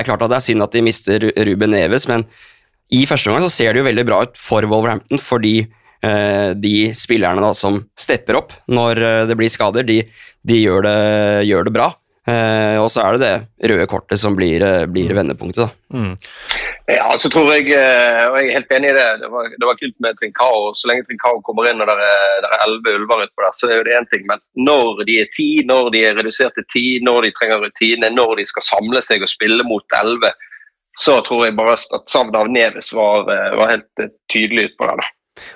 er 0.00 0.06
klart 0.08 0.24
at 0.24 0.32
det 0.32 0.38
er 0.40 0.42
synd 0.42 0.64
at 0.64 0.72
de 0.74 0.82
mister 0.82 1.28
Ruben 1.46 1.70
Neves, 1.70 2.08
men 2.10 2.24
i 2.90 3.04
første 3.06 3.30
omgang 3.30 3.44
så 3.46 3.52
ser 3.54 3.70
det 3.70 3.84
jo 3.84 3.86
veldig 3.86 4.04
bra 4.08 4.18
ut 4.26 4.34
for 4.34 4.66
Wolverhampton, 4.66 5.22
fordi 5.22 5.68
de 6.02 6.76
spillerne 6.98 7.38
da 7.44 7.52
som 7.54 7.76
stepper 7.94 8.34
opp 8.40 8.54
når 8.66 8.98
det 9.28 9.36
blir 9.38 9.50
skader, 9.52 9.86
de, 9.86 10.00
de 10.42 10.56
gjør, 10.58 10.82
det, 10.82 10.96
gjør 11.46 11.68
det 11.68 11.74
bra. 11.76 11.86
Eh, 12.22 12.76
og 12.78 12.86
så 12.92 13.02
er 13.02 13.16
det 13.16 13.26
det 13.26 13.70
røde 13.72 13.88
kortet 13.90 14.20
som 14.20 14.36
blir, 14.38 14.62
eh, 14.62 14.86
blir 14.86 15.10
vendepunktet, 15.10 15.72
vendepunktet. 15.90 15.90
Mm. 15.90 16.14
Ja, 16.86 17.08
så 17.18 17.28
tror 17.30 17.50
jeg, 17.50 17.72
eh, 17.74 18.28
og 18.28 18.36
jeg 18.38 18.46
er 18.46 18.58
helt 18.60 18.74
enig 18.76 18.90
i 18.92 18.94
det. 18.94 19.08
Det 19.22 19.30
var, 19.30 19.48
det 19.50 19.66
var 19.66 19.80
kult 19.80 19.96
med 19.98 20.18
Trincao. 20.18 20.70
Så 20.78 20.86
lenge 20.86 21.02
Trincao 21.08 21.40
kommer 21.42 21.66
inn 21.70 21.82
og 21.82 21.90
det 21.90 21.96
er 21.98 22.46
elleve 22.60 22.94
ulver 23.00 23.24
utpå 23.26 23.42
der, 23.42 23.56
så 23.58 23.70
er 23.70 23.82
det 23.82 23.96
én 23.98 24.06
ting. 24.12 24.22
Men 24.30 24.38
når 24.54 25.02
de 25.08 25.18
er 25.22 25.32
ti, 25.34 25.48
når 25.66 25.90
de 25.94 26.04
er 26.06 26.14
redusert 26.14 26.54
til 26.54 26.68
ti, 26.70 26.86
når 27.02 27.26
de 27.26 27.34
trenger 27.34 27.66
rutine, 27.66 28.10
når 28.14 28.36
de 28.38 28.46
skal 28.46 28.68
samle 28.70 29.02
seg 29.02 29.26
og 29.26 29.32
spille 29.32 29.66
mot 29.66 29.98
elleve, 29.98 30.30
så 31.00 31.18
tror 31.26 31.46
jeg 31.46 31.56
bare 31.58 31.74
at 31.74 32.10
savnet 32.10 32.38
av 32.38 32.50
Neves 32.52 32.92
var, 32.94 33.26
var 33.26 33.70
helt 33.72 34.06
tydelig 34.30 34.70
utpå 34.70 34.92
der. 34.92 35.10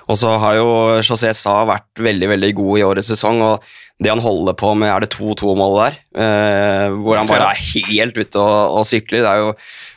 Og 0.07 0.17
så 0.19 0.31
har 0.41 0.57
jo 0.57 0.69
José 1.05 1.33
Sa 1.37 1.59
vært 1.69 2.01
veldig 2.01 2.31
veldig 2.33 2.53
god 2.57 2.79
i 2.79 2.85
årets 2.87 3.11
sesong. 3.13 3.43
og 3.45 3.67
det 3.97 4.11
han 4.11 4.21
holder 4.21 4.53
på 4.53 4.75
med, 4.77 4.91
er 4.93 5.01
det 5.01 5.15
2-2-målet 5.15 5.79
der? 5.81 5.95
Eh, 6.21 6.95
hvor 7.01 7.17
han 7.17 7.29
bare 7.29 7.49
er 7.49 7.61
helt 7.73 8.17
ute 8.17 8.37
og, 8.37 8.77
og 8.77 8.85
sykler. 8.85 9.23
Det 9.25 9.31
er 9.31 9.39
jo, 9.41 9.47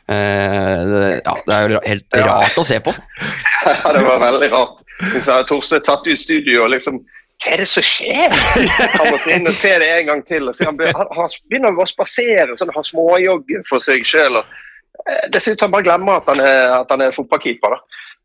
eh, 0.08 0.84
det, 0.88 1.02
ja, 1.18 1.34
det 1.44 1.56
er 1.56 1.74
jo 1.74 1.82
helt 1.84 2.20
rart 2.30 2.60
å 2.60 2.66
se 2.66 2.80
på. 2.84 2.94
Ja, 3.60 3.90
det 3.92 4.00
var 4.06 4.22
veldig 4.22 4.46
rart. 4.54 4.78
Torstvedt 5.48 5.84
satt 5.84 6.06
i 6.08 6.14
studio 6.16 6.62
og 6.64 6.70
liksom 6.72 7.02
hva 7.40 7.54
er 7.54 7.62
det 7.62 7.68
som 7.70 7.84
skjer? 7.84 8.34
Han 8.98 9.14
måtte 9.14 9.32
inn 9.32 9.48
og 9.48 9.54
se 9.56 9.70
det 9.80 9.86
en 9.94 10.08
gang 10.10 10.22
til. 10.28 10.48
han, 10.60 10.80
begynner 10.80 11.72
å 11.72 11.86
spasere 11.88 12.56
sånn, 12.56 12.72
ha 12.74 12.82
småjogg 12.84 13.54
for 13.68 13.80
seg 13.84 14.04
sjøl. 14.08 14.40
Eh, 14.40 15.22
det 15.32 15.40
ser 15.40 15.56
ut 15.56 15.62
som 15.62 15.70
han 15.70 15.76
bare 15.78 15.88
glemmer 15.88 16.20
at 16.20 16.28
han 16.28 16.42
er, 16.44 16.74
at 16.82 16.92
han 16.92 17.04
er 17.04 17.16
fotballkeeper. 17.16 17.78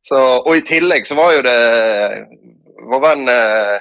Så, 0.06 0.22
og 0.46 0.54
i 0.54 0.64
tillegg 0.66 1.08
så 1.10 1.18
var 1.18 1.34
jo 1.34 1.44
det 1.46 1.60
vår 2.86 3.02
venn 3.02 3.30
eh, 3.32 3.78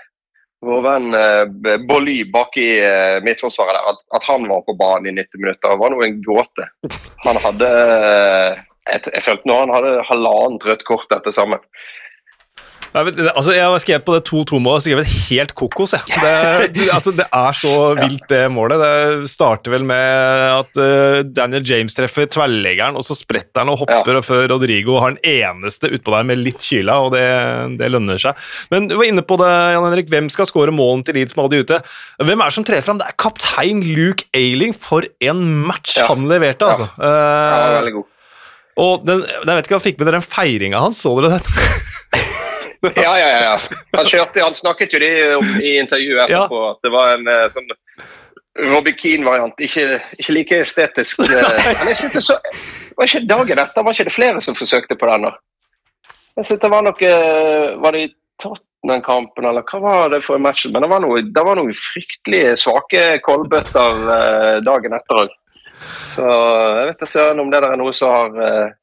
vår 0.64 0.84
venn 0.86 1.16
eh, 1.18 1.80
Bolly 1.84 2.22
bak 2.32 2.56
i 2.56 2.68
eh, 2.80 3.18
midtforsvaret 3.24 3.76
der, 3.76 3.90
at, 3.92 4.00
at, 4.16 4.24
han 4.30 4.46
var 4.48 4.62
på 4.64 4.76
banen 4.80 5.10
i 5.10 5.16
90 5.18 5.42
minutter, 5.42 5.76
var 5.80 5.92
noe 5.92 6.06
en 6.06 6.22
gåte. 6.24 6.68
Han 7.26 7.40
hadde 7.44 7.68
jeg, 7.68 9.02
jeg 9.10 9.24
følte 9.26 9.48
nå 9.48 9.58
han 9.60 9.74
hadde 9.74 10.06
halvannet 10.08 10.64
rødt 10.68 10.86
kort 10.88 11.12
etter 11.12 11.36
sammen. 11.36 11.60
Altså, 12.94 13.50
jeg 13.56 13.64
har 13.66 13.80
skrevet 13.82 14.04
på 14.06 14.14
det 14.14 14.22
2-2-målet 14.28 14.84
skrevet 14.84 15.14
helt 15.26 15.52
kokos. 15.58 15.96
Ja. 15.96 16.02
Det, 16.70 16.84
altså, 16.94 17.10
det, 17.16 17.26
er 17.26 17.56
så 17.58 17.72
vilt, 18.04 18.22
det 18.30 18.44
målet. 18.54 18.78
Det 18.78 19.30
starter 19.32 19.74
vel 19.74 19.86
med 19.88 20.44
at 20.60 20.78
uh, 20.78 21.18
Daniel 21.26 21.66
James 21.66 21.96
treffer 21.96 22.28
tverrleggeren, 22.30 22.94
og 22.94 23.06
så 23.06 23.16
spretter 23.18 23.64
han 23.64 23.72
og 23.72 23.80
hopper, 23.82 24.14
ja. 24.14 24.20
og 24.20 24.26
før 24.26 24.46
Rodrigo 24.54 25.00
har 25.02 25.16
den 25.16 25.22
eneste 25.26 25.90
utpå 25.90 26.14
der 26.14 26.28
med 26.30 26.42
litt 26.42 26.62
kyla, 26.62 27.00
og 27.02 27.16
det, 27.16 27.26
det, 27.80 27.90
lønner 27.90 28.20
seg. 28.20 28.38
Men 28.70 28.86
du 28.90 28.96
var 29.00 29.10
inne 29.10 29.26
på 29.26 29.40
det, 29.42 29.50
Jan 29.74 29.88
Henrik. 29.88 30.12
Hvem 30.14 30.30
skal 30.30 30.48
skåre 30.50 30.74
målen 30.74 31.02
til 31.06 31.18
Leeds 31.18 31.34
med 31.34 31.50
de 31.50 31.64
ute? 31.66 31.82
Hvem 32.22 32.38
er 32.38 32.52
det 32.52 32.58
som 32.60 32.68
trer 32.68 32.84
fram? 32.86 33.02
Det 33.02 33.10
er 33.10 33.18
kaptein 33.18 33.82
Luke 33.90 34.30
Ailing. 34.36 34.76
For 34.84 35.06
en 35.24 35.42
match 35.66 35.98
ja. 35.98 36.06
han 36.12 36.28
leverte, 36.30 36.70
altså. 36.70 36.86
Ja, 36.94 37.10
han 37.10 37.64
var 37.64 37.78
veldig 37.80 37.96
god. 37.98 38.10
Og 38.84 39.04
den, 39.06 39.20
jeg 39.22 39.46
vet 39.46 39.68
ikke, 39.68 39.76
han 39.76 39.84
Fikk 39.84 40.00
med 40.00 40.08
dere 40.08 40.18
den 40.18 40.26
feiringa 40.26 40.80
hans? 40.82 41.02
Så 41.02 41.14
dere 41.18 41.36
den? 41.36 41.82
ja, 42.96 43.18
ja, 43.18 43.28
ja. 43.42 43.56
Han, 43.96 44.06
kjørte, 44.06 44.42
han 44.42 44.56
snakket 44.56 44.94
jo 44.94 45.00
det 45.02 45.14
om 45.36 45.46
i 45.60 45.76
intervjuet 45.80 46.26
etterpå, 46.26 46.60
ja. 46.60 46.74
at 46.74 46.86
det 46.86 46.92
var 46.92 47.14
en 47.16 47.30
uh, 47.30 47.46
sånn 47.52 47.70
Robbie 48.70 48.94
Keane-variant. 48.98 49.58
Ikke, 49.66 49.86
ikke, 50.18 50.36
like 50.36 50.60
estetisk. 50.66 51.22
Uh, 51.24 51.48
men 51.80 51.90
jeg 51.92 52.00
synes 52.02 52.18
det 52.18 52.24
så, 52.26 52.38
var 52.98 53.08
ikke 53.08 53.24
dagen 53.30 53.62
etter 53.62 53.86
var 53.86 53.96
ikke 53.96 54.08
det 54.10 54.14
flere 54.14 54.44
som 54.44 54.58
forsøkte 54.58 54.98
på 55.00 55.08
den? 55.10 55.26
da? 55.28 55.34
Jeg 56.38 56.48
synes 56.50 56.62
det 56.62 56.70
Var 56.74 56.86
noe, 56.86 57.14
uh, 57.16 57.66
var 57.82 57.96
det 57.96 58.04
i 58.04 58.12
Tottenham-kampen, 58.42 59.48
eller 59.48 59.66
hva 59.70 59.82
var 59.82 60.12
det 60.12 60.22
for 60.26 60.38
en 60.38 60.46
match? 60.46 60.66
Men 60.68 60.84
det 60.84 60.92
var 60.92 61.02
noe, 61.02 61.24
det 61.24 61.46
var 61.46 61.58
noen 61.58 61.74
fryktelig 61.78 62.44
svake 62.62 63.04
kolbøtter 63.24 64.62
dagen 64.66 64.96
etter 64.98 65.24
òg. 65.24 65.36
Så 66.14 66.24
jeg 66.24 66.88
vet 66.90 67.04
ikke 67.06 67.28
om 67.42 67.50
det 67.50 67.60
der 67.60 67.74
er 67.74 67.80
noe 67.80 67.94
som 67.96 68.12
har 68.12 68.74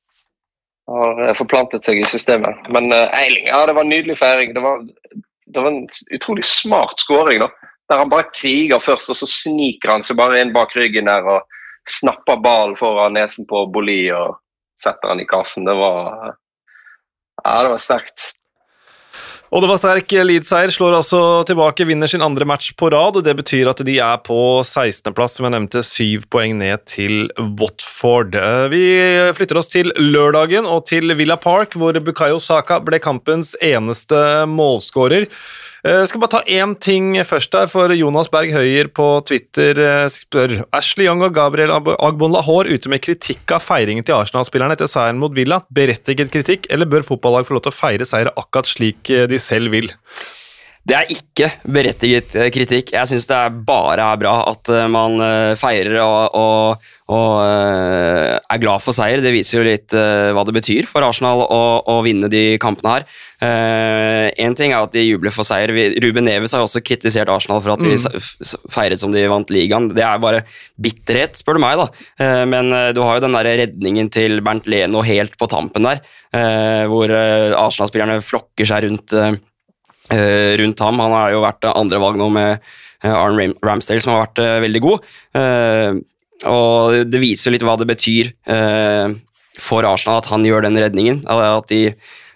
har 0.95 1.23
eh, 1.27 1.35
forplantet 1.37 1.85
seg 1.85 2.01
i 2.01 2.07
systemet. 2.09 2.67
Men 2.73 2.91
uh, 2.93 3.07
Eiling, 3.17 3.47
ja, 3.49 3.63
det 3.67 3.75
var 3.77 3.85
en 3.85 3.93
nydelig 3.93 4.17
feiring. 4.19 4.53
Det 4.55 4.63
var, 4.63 4.83
det 5.53 5.63
var 5.63 5.71
en 5.71 5.85
utrolig 6.15 6.45
smart 6.47 6.99
skåring. 7.03 7.43
Der 7.91 7.99
han 7.99 8.11
bare 8.11 8.29
kriger 8.35 8.79
først, 8.83 9.11
og 9.11 9.19
så 9.19 9.27
sniker 9.29 9.95
han 9.95 10.05
seg 10.05 10.19
bare 10.19 10.39
inn 10.41 10.53
bak 10.55 10.75
ryggen 10.79 11.09
der 11.11 11.27
og 11.27 11.57
snapper 11.89 12.39
ballen 12.43 12.77
foran 12.79 13.17
nesen 13.17 13.47
på 13.49 13.65
Boli 13.73 14.03
og 14.13 14.37
setter 14.79 15.11
han 15.11 15.23
i 15.23 15.27
kassen. 15.29 15.67
Det 15.67 15.77
var 15.79 16.35
Ja, 17.41 17.63
det 17.63 17.71
var 17.73 17.81
sterkt. 17.81 18.35
Og 19.51 19.59
det 19.59 19.67
var 19.67 19.79
sterk 19.81 20.13
Leeds-seier. 20.23 20.71
Slår 20.71 20.95
altså 20.95 21.19
tilbake, 21.47 21.83
vinner 21.83 22.07
sin 22.07 22.23
andre 22.23 22.45
match 22.47 22.69
på 22.79 22.87
rad. 22.93 23.17
og 23.19 23.25
Det 23.25 23.33
betyr 23.35 23.67
at 23.67 23.81
de 23.83 23.97
er 23.99 24.21
på 24.23 24.37
16.-plass, 24.63 25.35
som 25.35 25.47
jeg 25.47 25.55
nevnte, 25.57 25.81
syv 25.83 26.23
poeng 26.31 26.55
ned 26.61 26.85
til 26.87 27.27
Watford. 27.59 28.37
Eh, 28.39 28.67
vi 28.71 28.85
flytter 29.35 29.59
oss 29.59 29.67
til 29.73 29.91
lørdagen 29.99 30.63
og 30.63 30.85
til 30.87 31.11
Villa 31.19 31.35
Park, 31.35 31.75
hvor 31.75 31.99
Bukayo 31.99 32.39
Saka 32.39 32.79
ble 32.79 33.01
kampens 33.03 33.51
eneste 33.59 34.21
målskårer. 34.47 35.27
Jeg 35.81 35.97
eh, 35.97 36.03
skal 36.05 36.21
bare 36.21 36.33
ta 36.35 36.39
én 36.45 36.75
ting 36.77 37.15
først 37.25 37.55
her, 37.57 37.69
for 37.69 37.89
Jonas 37.97 38.27
Berg 38.29 38.51
Høyer 38.53 38.91
på 38.93 39.05
Twitter 39.25 39.79
eh, 39.81 40.09
spør 40.13 40.59
Ashley 40.77 41.07
Young 41.07 41.23
og 41.25 41.33
Gabriel 41.33 41.73
Agbon 41.73 42.35
Lahore 42.35 42.69
ute 42.69 42.91
med 42.91 43.01
kritikk 43.01 43.49
av 43.55 43.65
feiringen 43.65 44.05
til 44.05 44.13
Arsenal-spillerne 44.13 44.77
etter 44.77 44.91
seieren 44.91 45.17
mot 45.21 45.33
Villa. 45.33 45.63
Berettiget 45.73 46.29
kritikk, 46.35 46.69
eller 46.69 46.85
bør 46.85 47.07
fotballag 47.07 47.49
få 47.49 47.57
lov 47.57 47.65
til 47.65 47.73
å 47.73 47.79
feire 47.79 48.05
seire 48.05 48.35
akkurat 48.37 48.69
slik 48.69 49.09
eh, 49.09 49.25
de 49.31 49.41
selv 49.41 49.73
vil? 49.73 49.89
Det 50.81 50.95
er 50.97 51.11
ikke 51.13 51.47
berettiget 51.69 52.33
kritikk. 52.53 52.89
Jeg 52.95 53.09
syns 53.09 53.27
det 53.29 53.35
er 53.37 53.57
bare 53.67 54.01
er 54.01 54.17
bra 54.17 54.33
at 54.49 54.71
man 54.89 55.21
feirer 55.59 55.99
og, 56.01 56.33
og, 56.33 56.87
og, 57.13 57.35
er 57.45 58.61
glad 58.63 58.81
for 58.81 58.97
seier. 58.97 59.21
Det 59.21 59.33
viser 59.35 59.59
jo 59.59 59.65
litt 59.67 59.93
hva 59.93 60.41
det 60.47 60.55
betyr 60.55 60.87
for 60.89 61.05
Arsenal 61.05 61.43
å, 61.45 61.59
å 61.85 61.99
vinne 62.01 62.31
de 62.33 62.57
kampene 62.61 62.95
her. 62.95 63.05
Én 64.41 64.57
ting 64.57 64.73
er 64.73 64.87
at 64.87 64.95
de 64.95 65.03
jubler 65.05 65.33
for 65.35 65.45
seier. 65.45 65.69
Ruben 66.01 66.25
Neves 66.25 66.57
har 66.57 66.65
også 66.65 66.81
kritisert 66.81 67.29
Arsenal 67.29 67.61
for 67.61 67.75
at 67.75 67.85
de 67.85 67.93
mm. 68.01 68.49
feiret 68.73 69.03
som 69.03 69.13
de 69.13 69.27
vant 69.29 69.53
ligaen. 69.53 69.91
Det 69.93 70.05
er 70.07 70.25
bare 70.25 70.41
bitterhet, 70.81 71.37
spør 71.37 71.61
du 71.61 71.65
meg. 71.67 71.77
da. 71.77 72.41
Men 72.49 72.73
du 72.97 73.03
har 73.05 73.19
jo 73.19 73.25
den 73.27 73.37
der 73.37 73.51
redningen 73.67 74.09
til 74.09 74.41
Bernt 74.41 74.65
Leno 74.65 75.05
helt 75.05 75.37
på 75.37 75.49
tampen 75.51 75.85
der, 75.85 76.01
hvor 76.89 77.13
Arsenal-spillerne 77.13 78.17
flokker 78.25 78.65
seg 78.73 78.89
rundt, 78.89 79.17
rundt, 80.11 80.81
ham. 80.83 80.99
Han 80.99 81.13
har 81.15 81.33
jo 81.33 81.43
vært 81.45 81.67
andrevalg 81.71 82.17
nå 82.19 82.27
med 82.35 82.71
Arne 83.07 83.47
Ramsdale, 83.63 84.03
som 84.03 84.13
har 84.13 84.25
vært 84.25 84.41
veldig 84.65 84.81
god. 84.83 85.05
og 86.51 86.97
det 87.07 87.21
viser 87.21 87.55
litt 87.55 87.63
hva 87.65 87.77
det 87.79 87.87
betyr 87.89 88.33
for 89.61 89.87
Arsenal 89.87 90.19
at 90.19 90.29
han 90.33 90.45
gjør 90.45 90.67
den 90.67 90.77
redningen. 90.83 91.23
At 91.25 91.71
de 91.71 91.85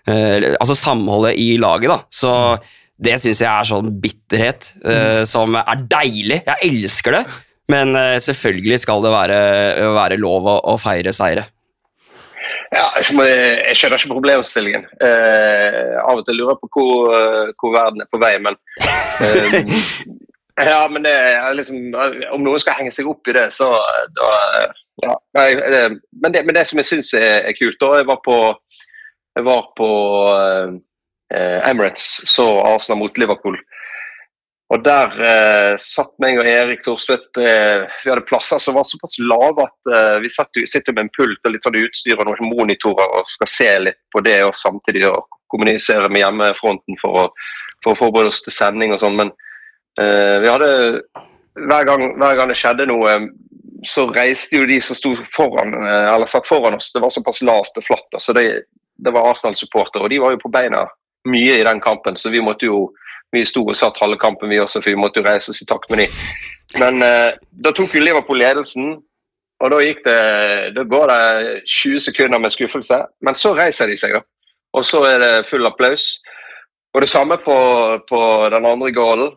Eh, 0.06 0.54
altså 0.60 0.76
samholdet 0.78 1.40
i 1.42 1.56
laget, 1.62 1.90
da. 1.90 2.00
Så 2.14 2.32
det 3.02 3.18
syns 3.22 3.42
jeg 3.42 3.50
er 3.50 3.68
sånn 3.68 3.90
bitterhet 4.00 4.70
uh, 4.86 5.26
som 5.28 5.58
er 5.60 5.82
deilig. 5.92 6.38
Jeg 6.46 6.70
elsker 6.70 7.18
det. 7.18 7.26
Men 7.74 7.98
selvfølgelig 8.22 8.78
skal 8.84 9.02
det 9.02 9.10
være, 9.10 9.38
være 9.96 10.20
lov 10.22 10.46
å, 10.46 10.54
å, 10.70 10.76
feire 10.78 11.10
seire. 11.18 11.48
Ja, 12.76 12.86
jeg, 13.00 13.08
skjønner 13.78 13.98
ikke 13.98 14.12
problemstillingen. 14.12 14.86
Uh, 15.00 15.96
av 16.04 16.20
og 16.20 16.26
til 16.28 16.40
lurer 16.40 16.56
jeg 16.56 16.62
på 16.64 16.72
hvor, 16.76 17.54
hvor, 17.56 17.76
verden 17.76 18.04
er 18.04 18.10
på 18.12 18.22
vei, 18.22 18.36
men 18.44 18.60
Ja, 20.56 20.86
men 20.88 21.04
det 21.04 21.12
er 21.12 21.52
liksom 21.52 21.90
Om 22.32 22.44
noen 22.46 22.62
skal 22.64 22.78
henge 22.78 22.92
seg 22.96 23.10
opp 23.12 23.28
i 23.28 23.34
det, 23.36 23.50
så 23.52 23.74
da 24.16 24.30
ja, 25.04 25.12
men, 25.36 26.30
det, 26.32 26.46
men 26.48 26.56
det 26.56 26.62
som 26.70 26.80
jeg 26.80 26.88
syns 26.88 27.10
er, 27.20 27.42
er 27.50 27.56
kult 27.58 27.76
da, 27.82 27.90
Jeg 28.00 28.08
var 28.08 28.22
på 28.24 28.38
jeg 29.36 29.44
var 29.44 29.66
på, 29.76 29.90
eh, 30.32 30.70
eh, 31.36 31.70
Emirates, 31.70 32.22
så 32.24 32.46
Arsenal 32.64 33.00
mot 33.00 33.18
Liverpool. 33.18 33.58
Og 34.74 34.82
der 34.82 35.12
eh, 35.22 35.76
satt 35.82 36.16
meg 36.24 36.40
og 36.42 36.48
Erik 36.50 36.82
Thorstvedt 36.86 37.38
eh, 37.38 37.84
Vi 38.02 38.10
hadde 38.10 38.26
plasser 38.26 38.62
som 38.62 38.78
var 38.78 38.88
såpass 38.90 39.20
lave 39.22 39.68
at 39.68 39.92
eh, 39.94 40.16
vi 40.24 40.32
satt, 40.34 40.58
sitter 40.66 40.96
med 40.96 41.06
en 41.06 41.12
pult 41.14 41.46
og 41.46 41.54
litt 41.54 41.68
sånn 41.68 41.78
utstyr 41.84 42.18
og 42.18 42.26
noen 42.26 42.50
monitorer 42.50 43.14
og 43.20 43.30
skal 43.30 43.52
se 43.52 43.70
litt 43.84 44.02
på 44.14 44.24
det 44.26 44.40
og 44.48 44.56
samtidig 44.58 45.06
og 45.12 45.30
kommunisere 45.54 46.10
med 46.10 46.24
hjemmefronten 46.24 46.98
for 46.98 47.22
å, 47.22 47.28
for 47.86 47.94
å 47.94 48.00
forberede 48.00 48.34
oss 48.34 48.42
til 48.42 48.56
sending 48.56 48.96
og 48.96 49.04
sånn. 49.04 49.20
Men 49.22 49.32
eh, 50.02 50.42
vi 50.42 50.50
hadde 50.50 50.72
hver 51.56 51.88
gang, 51.88 52.08
hver 52.18 52.40
gang 52.40 52.50
det 52.52 52.58
skjedde 52.60 52.90
noe, 52.90 53.20
så 53.86 54.08
reiste 54.10 54.58
jo 54.58 54.68
de 54.68 54.82
som 54.82 54.98
sto 54.98 55.14
foran, 55.30 55.78
eh, 55.78 56.10
eller 56.16 56.30
satt 56.30 56.50
foran 56.50 56.78
oss, 56.80 56.90
det 56.94 57.06
var 57.06 57.14
såpass 57.14 57.44
lavt 57.46 57.78
og 57.78 57.86
flatt. 57.86 58.18
så 58.18 58.34
det, 58.34 58.66
det 58.98 59.14
var 59.14 59.30
Arsenal-supportere, 59.30 60.04
og 60.04 60.10
de 60.10 60.22
var 60.24 60.34
jo 60.34 60.42
på 60.42 60.52
beina 60.52 60.88
mye 61.30 61.60
i 61.60 61.66
den 61.66 61.82
kampen, 61.82 62.18
så 62.18 62.34
vi 62.34 62.42
måtte 62.42 62.68
jo 62.68 62.88
vi 63.34 63.46
sto 63.48 63.66
og 63.66 63.76
satt 63.78 64.00
halve 64.02 64.18
kampen, 64.22 64.50
vi 64.50 64.60
også, 64.62 64.82
for 64.82 64.94
vi 64.94 65.00
måtte 65.00 65.22
jo 65.22 65.28
reise 65.28 65.52
oss 65.52 65.62
i 65.62 65.68
takt 65.70 65.90
med 65.92 66.06
dem. 66.06 66.22
Men 66.80 67.04
eh, 67.04 67.34
da 67.52 67.74
tok 67.76 67.96
jo 67.96 68.04
Liverpool 68.04 68.40
ledelsen, 68.40 68.96
og 69.64 69.72
da 69.72 69.78
gikk 69.80 70.02
det 70.04 70.20
Da 70.76 70.84
går 70.84 71.12
det 71.12 71.62
20 71.64 72.00
sekunder 72.10 72.42
med 72.44 72.52
skuffelse, 72.52 72.98
men 73.24 73.38
så 73.40 73.54
reiser 73.56 73.88
de 73.88 73.98
seg, 73.98 74.18
da. 74.18 74.22
Og 74.76 74.84
så 74.84 75.02
er 75.08 75.22
det 75.24 75.48
full 75.48 75.66
applaus. 75.66 76.18
Og 76.96 77.02
det 77.04 77.10
samme 77.10 77.38
på, 77.44 77.56
på 78.10 78.20
den 78.52 78.68
andre 78.68 78.92
goalen. 78.96 79.32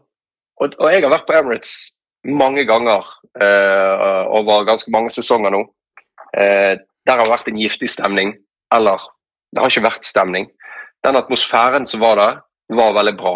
Og, 0.58 0.74
og, 0.78 0.88
jeg 0.90 1.04
har 1.04 1.12
vært 1.12 1.26
på 1.28 1.36
Emirates 1.38 1.74
mange 2.26 2.64
ganger 2.66 3.06
eh, 3.38 4.24
over 4.34 4.66
ganske 4.66 4.90
mange 4.90 5.10
sesonger 5.14 5.54
nå. 5.54 5.62
Eh, 6.34 6.74
der 6.78 7.14
har 7.14 7.24
det 7.24 7.34
vært 7.34 7.50
en 7.50 7.60
giftig 7.62 7.90
stemning. 7.90 8.34
Eller 8.74 9.02
det 9.54 9.62
har 9.62 9.70
ikke 9.70 9.86
vært 9.86 10.06
stemning. 10.06 10.50
Den 11.06 11.18
atmosfæren 11.18 11.86
som 11.86 12.02
var 12.02 12.18
der, 12.18 12.40
var 12.74 12.96
veldig 12.98 13.14
bra. 13.16 13.34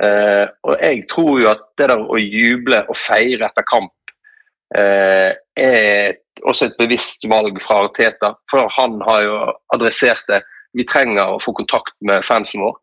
Eh, 0.00 0.46
og 0.64 0.78
jeg 0.80 1.02
tror 1.10 1.40
jo 1.42 1.50
at 1.50 1.66
det 1.76 1.90
der 1.90 2.00
å 2.00 2.20
juble 2.20 2.78
og 2.88 2.96
feire 2.96 3.50
etter 3.50 3.66
kamp 3.68 3.92
eh, 4.78 5.34
er 5.36 6.14
også 6.48 6.70
et 6.70 6.78
bevisst 6.80 7.26
valg 7.28 7.60
fra 7.62 7.82
Arteta. 7.86 8.32
For 8.50 8.70
han 8.78 9.00
har 9.06 9.24
jo 9.26 9.36
adressert 9.76 10.24
det. 10.30 10.40
Vi 10.72 10.86
trenger 10.88 11.34
å 11.34 11.42
få 11.42 11.52
kontakt 11.56 11.94
med 12.00 12.24
fansen 12.24 12.64
vår. 12.64 12.78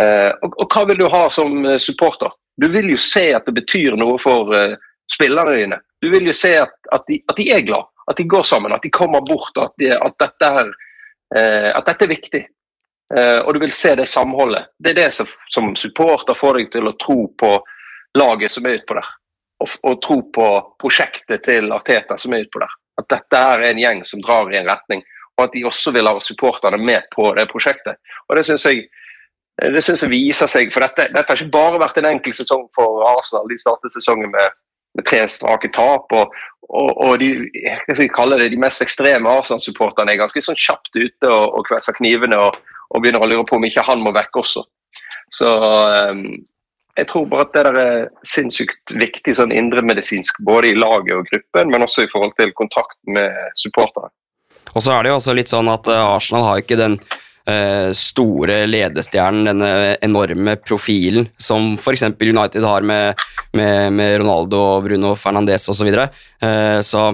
Eh, 0.00 0.30
og, 0.40 0.54
og, 0.56 0.66
hva 0.72 0.86
vil 0.88 1.02
du 1.02 1.08
ha 1.12 1.26
som 1.32 1.64
eh, 1.66 1.80
supporter? 1.82 2.32
Du 2.60 2.68
vil 2.72 2.92
jo 2.92 3.00
se 3.00 3.30
at 3.34 3.48
det 3.48 3.56
betyr 3.56 3.96
noe 3.96 4.18
for 4.20 4.52
uh, 4.52 4.76
spillerne 5.10 5.54
dine. 5.56 5.78
Du 6.04 6.10
vil 6.12 6.26
jo 6.28 6.34
se 6.36 6.50
at, 6.60 6.74
at, 6.92 7.06
de, 7.08 7.16
at, 7.24 7.38
de, 7.38 7.46
er 7.48 7.64
glad, 7.64 7.88
at 8.12 8.18
de 8.20 8.26
går 8.28 8.44
sammen, 8.44 8.74
at 8.76 8.84
de 8.84 8.90
kommer 8.92 9.24
bort. 9.24 9.56
At, 9.56 9.72
de, 9.80 9.88
at, 9.96 10.18
dette, 10.20 10.50
her 10.58 10.68
uh, 10.68 11.70
at 11.72 11.88
dette, 11.88 12.04
er, 12.04 12.12
viktig. 12.12 12.42
Uh, 13.12 13.40
og 13.44 13.54
du 13.54 13.60
vil 13.60 13.72
se 13.76 13.94
det 13.98 14.08
samholdet. 14.08 14.70
Det 14.78 14.94
er 14.94 15.00
det 15.02 15.10
som, 15.14 15.28
som 15.52 15.74
supporter 15.76 16.36
får 16.38 16.58
deg 16.58 16.70
til 16.72 16.88
å 16.88 16.96
tro 16.96 17.26
på 17.38 17.50
laget 18.18 18.52
som 18.52 18.66
er 18.66 18.78
utpå 18.78 18.96
der. 18.96 19.10
Og, 19.62 19.74
og, 19.82 19.98
tro 20.02 20.16
på 20.34 20.46
prosjektet 20.80 21.44
til 21.46 21.68
Arteta 21.76 22.16
som 22.18 22.32
er 22.32 22.46
utpå 22.46 22.62
der. 22.62 22.72
At 23.00 23.10
dette 23.12 23.42
er 23.52 23.66
en 23.68 23.82
gjeng 23.82 24.00
som 24.08 24.22
drar 24.24 24.50
i 24.52 24.58
en 24.58 24.70
retning. 24.70 25.04
Og 25.36 25.44
at 25.46 25.54
de 25.54 25.66
også 25.68 25.92
vil 25.94 26.08
ha 26.08 26.16
supporterne 26.20 26.80
med 26.80 27.06
på 27.14 27.28
det 27.36 27.46
prosjektet. 27.52 28.00
Og 28.28 28.36
det 28.36 28.46
synes 28.48 28.66
jeg 28.68 28.86
det 29.62 29.82
synes 29.84 30.00
jeg 30.02 30.10
viser 30.10 30.48
seg, 30.48 30.70
for 30.72 30.80
dette, 30.80 31.10
dette, 31.12 31.28
har 31.28 31.38
ikke 31.38 31.52
bare 31.52 31.80
vært 31.82 31.98
en 32.00 32.08
enkel 32.08 32.32
sesong 32.34 32.64
for 32.74 33.04
Arsenal. 33.04 33.44
De 33.50 33.58
startet 33.60 33.92
sesongen 33.94 34.32
med, 34.32 34.56
med 34.96 35.06
tre 35.06 35.20
strake 35.28 35.68
tap. 35.76 36.08
og, 36.16 36.32
og, 36.72 36.90
og 36.96 37.18
de, 37.20 37.28
jeg 37.60 37.96
skal 37.98 38.08
kalle 38.16 38.38
det, 38.40 38.48
de 38.54 38.60
mest 38.60 38.82
ekstreme 38.82 39.28
Arsenal-supporterne 39.28 40.14
er 40.14 40.22
ganske 40.22 40.40
sånn 40.40 40.58
kjapt 40.58 40.96
ute 40.96 41.28
og, 41.28 41.58
og 41.58 41.68
kvesser 41.68 41.94
knivene 42.00 42.40
og, 42.40 42.56
og, 42.92 43.02
begynner 43.02 43.24
å 43.24 43.28
lure 43.30 43.46
på 43.48 43.58
om 43.58 43.66
ikke 43.68 43.84
han 43.86 44.02
må 44.04 44.12
vekk 44.14 44.40
også. 44.42 44.64
Så 45.32 45.48
um, 45.48 46.26
jeg 46.98 47.08
tror 47.08 47.28
bare 47.30 47.46
at 47.46 47.54
det 47.56 47.64
der 47.68 47.78
er 47.80 48.00
sinnssykt 48.28 48.94
viktig 49.00 49.34
sånn 49.38 49.54
indremedisinsk, 49.56 50.42
både 50.44 50.72
i 50.72 50.78
laget 50.78 51.16
og 51.16 51.28
gruppen, 51.30 51.72
men 51.72 51.86
også 51.86 52.04
i 52.04 52.10
forhold 52.12 52.36
til 52.40 52.52
kontakt 52.58 52.98
med 53.08 53.32
supportere. 53.60 54.12
Og 54.72 54.84
så 54.84 54.94
er 54.94 55.04
det 55.04 55.12
jo 55.12 55.18
også 55.18 55.36
litt 55.36 55.52
sånn 55.52 55.68
at 55.72 55.88
eh, 55.90 56.06
Arsenal 56.16 56.46
har 56.48 56.62
ikke 56.62 56.80
den 56.80 57.00
Eh, 57.42 57.90
store 57.90 58.60
ledestjernen, 58.70 59.48
denne 59.48 59.96
enorme 59.98 60.52
profilen 60.62 61.24
som 61.42 61.72
f.eks. 61.74 62.04
United 62.22 62.62
har 62.62 62.86
med, 62.86 63.18
med, 63.50 63.92
med, 63.98 64.20
Ronaldo 64.22 64.60
Bruno 64.84 65.16
Fernandes 65.18 65.66
osv. 65.66 65.80
Så, 65.80 65.88
videre. 65.88 66.04
Eh, 66.38 66.78
så 66.86 67.08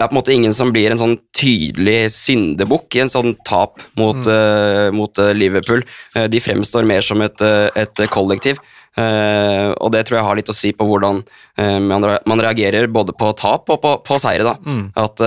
det 0.00 0.06
er 0.06 0.08
på 0.08 0.14
en 0.14 0.18
måte 0.22 0.32
ingen 0.32 0.54
som 0.56 0.70
blir 0.72 0.88
en 0.94 1.00
sånn 1.00 1.18
tydelig 1.36 2.08
syndebukk 2.14 2.96
i 2.96 3.02
en 3.02 3.12
sånn 3.12 3.34
tap 3.44 3.82
mot, 4.00 4.16
mm. 4.16 4.30
uh, 4.32 4.86
mot 4.96 5.20
uh, 5.20 5.34
Liverpool. 5.36 5.84
Uh, 6.16 6.24
de 6.32 6.40
fremstår 6.40 6.88
mer 6.88 7.04
som 7.04 7.20
et, 7.20 7.44
et 7.76 8.06
kollektiv. 8.08 8.62
og 9.00 9.92
det 9.94 10.00
tror 10.04 10.16
jeg 10.18 10.26
har 10.26 10.36
litt 10.36 10.50
å 10.50 10.56
si 10.56 10.72
på 10.74 10.84
hvordan 10.84 11.20
man, 11.86 12.04
man, 12.26 12.40
reagerer 12.42 12.88
både 12.90 13.14
på 13.16 13.30
tap 13.38 13.70
og 13.70 13.78
på, 13.80 13.92
på 14.04 14.18
seire. 14.20 14.56
Mm. 14.66 14.82
At 14.98 15.22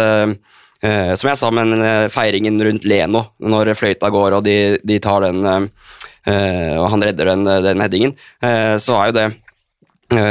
Eh, 0.83 1.13
som 1.15 1.29
jeg 1.29 1.39
sa, 1.39 1.49
men 1.55 1.77
eh, 1.79 2.09
feiringen 2.11 2.59
rundt 2.59 2.83
Leno, 2.83 3.21
når 3.39 3.71
fløyta 3.79 4.09
går 4.11 4.35
og 4.35 4.43
de, 4.43 4.57
de 4.83 4.97
tar 4.99 5.23
den 5.23 5.45
eh, 5.47 6.75
Og 6.75 6.89
han 6.91 7.05
redder 7.07 7.31
den, 7.31 7.47
den 7.63 7.83
headingen, 7.83 8.15
eh, 8.43 8.75
så 8.83 8.97
er 8.99 9.07
jo 9.07 9.15
det 9.15 9.25
eh, 9.29 9.37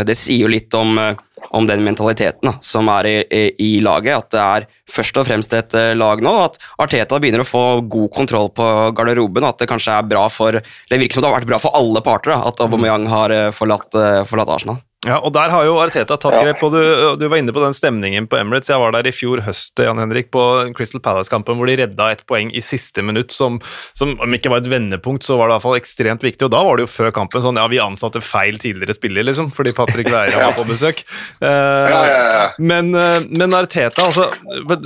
Det 0.06 0.16
sier 0.18 0.44
jo 0.44 0.50
litt 0.52 0.74
om, 0.78 0.98
eh, 0.98 1.16
om 1.50 1.66
den 1.66 1.82
mentaliteten 1.84 2.50
da, 2.50 2.54
som 2.62 2.88
er 2.92 3.08
i, 3.10 3.42
i, 3.58 3.70
laget. 3.84 4.14
At 4.16 4.30
det 4.34 4.42
er 4.42 4.68
først 4.90 5.18
og 5.20 5.26
fremst 5.28 5.56
et 5.56 5.76
lag 5.98 6.22
nå. 6.22 6.34
At 6.44 6.60
Arteta 6.82 7.18
begynner 7.22 7.44
å 7.44 7.48
få 7.48 7.64
god 7.90 8.12
kontroll 8.14 8.52
på 8.54 8.68
garderoben. 8.96 9.48
At 9.48 9.58
det 9.62 9.70
kanskje 9.72 9.98
er 9.98 10.08
bra 10.08 10.28
for 10.32 10.60
Det 10.62 11.00
virker 11.00 11.18
som 11.18 11.24
det 11.24 11.32
har 11.32 11.40
vært 11.40 11.50
bra 11.50 11.60
for 11.62 11.74
alle 11.78 12.04
parter 12.04 12.34
da, 12.34 12.42
at 12.48 12.62
Aubameyang 12.62 13.08
har 13.10 13.36
forlatt, 13.56 13.90
forlatt 14.28 14.56
Arsenal. 14.56 14.80
Ja, 15.02 15.16
og 15.18 15.32
Der 15.34 15.50
har 15.50 15.64
jo 15.66 15.80
Arteta 15.82 16.14
tatt 16.14 16.36
grep. 16.44 16.60
og 16.62 16.76
du, 16.76 16.82
du, 17.18 17.24
var 17.26 17.40
inne 17.40 17.50
på 17.54 17.62
den 17.64 17.74
stemningen 17.74 18.28
på 18.30 18.38
Emirates. 18.38 18.70
Jeg 18.70 18.78
var 18.78 18.94
der 18.94 19.08
i 19.10 19.14
fjor 19.14 19.40
høst 19.42 19.80
Jan 19.82 19.98
Henrik, 19.98 20.30
på 20.30 20.42
Crystal 20.78 21.02
Palace-kampen 21.02 21.58
hvor 21.58 21.66
de 21.66 21.74
redda 21.80 22.12
et 22.14 22.22
poeng 22.28 22.52
i 22.54 22.62
siste 22.62 23.02
minutt, 23.02 23.34
som, 23.34 23.58
som, 23.98 24.14
om 24.22 24.36
ikke 24.36 24.52
var 24.52 24.62
et 24.62 24.70
vendepunkt, 24.70 25.26
så 25.26 25.38
var 25.40 25.48
det 25.48 25.52
i 25.52 25.56
hvert 25.56 25.66
fall 25.66 25.80
ekstremt 25.80 26.22
viktig. 26.22 26.46
og 26.46 26.52
Da 26.54 26.60
var 26.62 26.78
det 26.78 26.86
jo 26.86 26.92
før 26.92 27.10
kampen 27.16 27.42
sånn 27.42 27.58
ja, 27.58 27.66
vi 27.72 27.80
ansatte 27.82 28.22
feil 28.22 28.60
tidligere 28.62 28.94
spiller, 28.94 29.26
liksom, 29.26 29.50
fordi 29.56 29.74
Patrick 29.74 30.12
Veira 30.12 30.46
var 30.46 30.56
på 30.58 30.68
besøk. 30.70 31.02
Uh. 31.42 32.52
Men, 32.62 32.90
uh, 32.94 33.18
men, 33.30 33.54
Arteta, 33.56 34.04
altså 34.04 34.28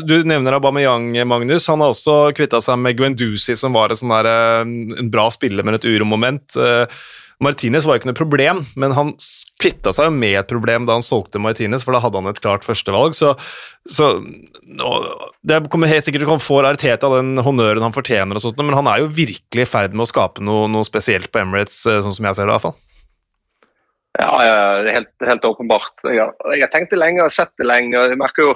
Du 0.06 0.14
nevner 0.26 0.56
Aubameyang, 0.56 1.10
Magnus. 1.28 1.66
Han 1.70 1.82
har 1.84 1.92
også 1.92 2.32
kvitta 2.36 2.60
seg 2.64 2.78
med 2.80 2.96
Guendouzi, 2.98 3.56
som 3.58 3.76
var 3.76 3.94
sånn 3.98 4.14
der, 4.14 4.28
uh, 4.30 4.98
en 5.00 5.10
bra 5.12 5.28
spiller, 5.34 5.66
men 5.66 5.76
et 5.76 5.86
uromoment. 5.88 6.56
Uh, 6.56 6.86
Martinez 7.42 7.84
var 7.84 7.98
ikke 7.98 8.08
noe 8.08 8.16
problem, 8.16 8.62
men 8.80 8.94
han 8.96 9.12
kvitta 9.60 9.92
seg 9.92 10.08
med 10.14 10.38
et 10.40 10.48
problem 10.48 10.86
da 10.88 10.96
han 10.96 11.04
solgte 11.04 11.40
Martinez, 11.42 11.84
for 11.84 11.92
da 11.92 12.00
hadde 12.00 12.22
han 12.22 12.30
et 12.30 12.40
klart 12.40 12.64
førstevalg. 12.64 13.16
Så, 13.16 13.34
så 13.92 14.08
det 15.44 15.60
kommer 15.72 15.90
helt 15.90 16.06
sikkert 16.06 16.24
til 16.24 16.32
å 16.32 16.40
få 16.40 16.62
Arteta 16.64 17.10
den 17.12 17.36
honnøren 17.44 17.84
han 17.84 17.96
fortjener, 17.96 18.38
og 18.38 18.44
sånt, 18.44 18.60
men 18.64 18.78
han 18.78 18.88
er 18.88 19.04
jo 19.04 19.12
virkelig 19.12 19.66
i 19.66 19.68
ferd 19.68 19.96
med 19.96 20.06
å 20.06 20.10
skape 20.10 20.44
noe, 20.44 20.64
noe, 20.72 20.88
spesielt 20.88 21.28
på 21.32 21.42
Emirates, 21.42 21.82
eh, 21.84 22.00
sånn 22.04 22.16
som 22.16 22.30
jeg 22.30 22.38
ser 22.38 22.48
det. 22.48 22.54
i 22.54 22.56
hvert 22.56 22.68
fall. 22.70 22.78
Ja 24.16 24.32
det 24.40 24.48
er 24.48 24.94
helt, 24.94 25.12
helt 25.28 25.44
åpenbart. 25.44 25.92
Jeg 26.08 26.22
har, 26.22 26.32
jeg 26.54 26.64
har, 26.64 26.72
tenkt 26.72 26.94
det 26.94 27.02
lenge 27.02 27.24
og 27.24 27.34
sett 27.34 27.52
det 27.60 27.68
lenge. 27.68 28.00
Jeg 28.00 28.20
merker 28.20 28.48
jo 28.48 28.54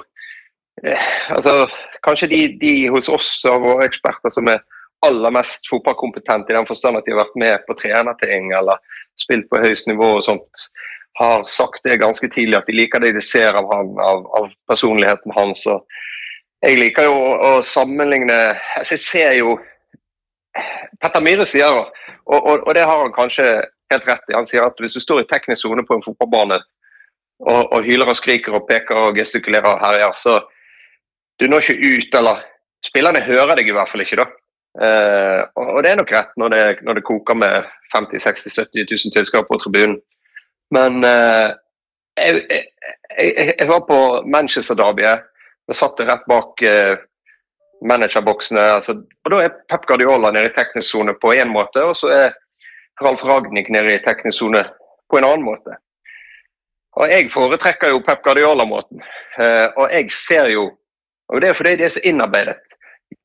eh, 0.81 1.09
altså, 1.35 1.67
Kanskje 2.01 2.31
de, 2.31 2.39
de 2.57 2.71
hos 2.89 3.05
oss 3.13 3.27
og 3.45 3.61
våre 3.61 3.85
eksperter 3.85 4.33
som 4.33 4.47
er 4.49 4.63
aller 5.05 5.33
mest 5.33 5.69
fotballkompetent 5.69 6.49
i 6.49 6.55
den 6.55 6.67
forstand 6.69 6.97
at 6.97 7.07
de 7.07 7.15
har 7.15 7.23
vært 7.23 7.39
med 7.41 7.65
på 7.67 7.77
trenerting 7.79 8.51
eller 8.57 8.79
spilt 9.19 9.47
på 9.49 9.61
høyest 9.61 9.89
nivå 9.89 10.17
og 10.17 10.25
sånt, 10.25 10.65
har 11.19 11.43
sagt 11.49 11.83
det 11.83 11.99
ganske 12.01 12.29
tidlig 12.31 12.59
at 12.59 12.69
de 12.69 12.77
liker 12.77 13.01
det 13.03 13.15
de 13.17 13.23
ser 13.25 13.57
av 13.57 13.67
han, 13.73 13.91
av, 13.99 14.23
av 14.37 14.47
personligheten 14.69 15.33
hans. 15.35 15.65
og 15.67 15.83
jeg 16.61 16.77
liker 16.77 17.07
jo 17.09 17.17
å 17.17 17.51
sammenligne 17.65 18.37
altså 18.77 18.93
Jeg 18.93 19.03
ser 19.03 19.35
jo 19.39 19.55
Petter 21.01 21.23
Myhre 21.23 21.47
sier 21.49 21.73
og, 21.73 21.89
og, 22.27 22.67
og, 22.67 22.73
det 22.77 22.83
har 22.85 23.01
han 23.01 23.13
kanskje 23.15 23.45
helt 23.91 24.07
rett 24.07 24.29
i. 24.29 24.35
Han 24.35 24.47
sier 24.47 24.67
at 24.67 24.77
hvis 24.79 24.93
du 24.95 25.01
står 25.03 25.23
i 25.23 25.29
teknisk 25.29 25.63
sone 25.65 25.83
på 25.87 25.97
en 25.97 26.03
fotballbane 26.05 26.59
og, 27.41 27.63
og, 27.73 27.79
hyler 27.83 28.11
og 28.11 28.19
skriker 28.19 28.55
og 28.55 28.67
peker 28.69 28.99
og 28.99 29.17
gestikulerer 29.17 29.67
og 29.73 29.81
herjer, 29.81 30.13
så 30.19 30.37
du 31.41 31.47
når 31.49 31.65
ikke 31.65 31.95
ut, 31.97 32.17
eller 32.19 32.43
spillerne 32.85 33.23
hører 33.25 33.57
deg 33.57 33.71
i 33.71 33.75
hvert 33.75 33.89
fall 33.89 34.03
ikke, 34.05 34.19
da. 34.21 34.27
Uh, 34.71 35.43
og 35.59 35.81
det 35.83 35.91
er 35.91 35.97
nok 35.99 36.11
rett 36.15 36.31
når 36.39 36.53
det, 36.53 36.63
når 36.87 36.99
det 36.99 37.03
koker 37.03 37.35
med 37.35 37.65
50 37.91 38.23
60 38.23 38.55
70 38.55 38.85
000 38.87 39.13
tilskuere 39.15 39.47
på 39.49 39.59
tribunen. 39.59 39.99
Men 40.71 41.03
eh, 41.03 41.49
jeg, 42.15 42.45
jeg, 42.49 42.65
jeg, 43.19 43.55
jeg, 43.59 43.67
var 43.67 43.81
på 43.87 43.99
Manchester-derbyet. 44.31 45.27
og 45.67 45.75
satt 45.75 45.99
rett 46.07 46.23
bak 46.27 46.63
eh, 46.63 46.95
managerboksene. 47.87 48.63
Altså, 48.77 48.95
og 49.25 49.31
Da 49.31 49.41
er 49.43 49.57
Pep 49.69 49.85
Guardiola 49.87 50.31
nede 50.31 50.49
i 50.49 50.55
teknisk 50.55 50.91
sone 50.91 51.15
på 51.19 51.33
én 51.35 51.51
måte, 51.51 51.83
og 51.83 51.95
så 51.95 52.11
er 52.15 52.33
Ralf 53.03 53.23
Ragnhild 53.25 53.71
nede 53.71 53.95
i 53.95 54.03
teknisk 54.03 54.39
sone 54.39 54.63
på 55.11 55.19
en 55.19 55.27
annen 55.27 55.45
måte. 55.45 55.77
Og 56.99 57.11
Jeg 57.11 57.31
foretrekker 57.31 57.91
jo 57.91 58.03
Pep 58.03 58.23
Guardiola-måten. 58.23 59.03
og 59.75 59.91
jeg 59.91 60.11
ser 60.11 60.47
jo 60.51 60.71
og 61.31 61.41
Det 61.41 61.49
er 61.49 61.53
fordi 61.53 61.75
det 61.79 61.85
er 61.85 61.89
så 61.89 62.01
innarbeidet 62.03 62.57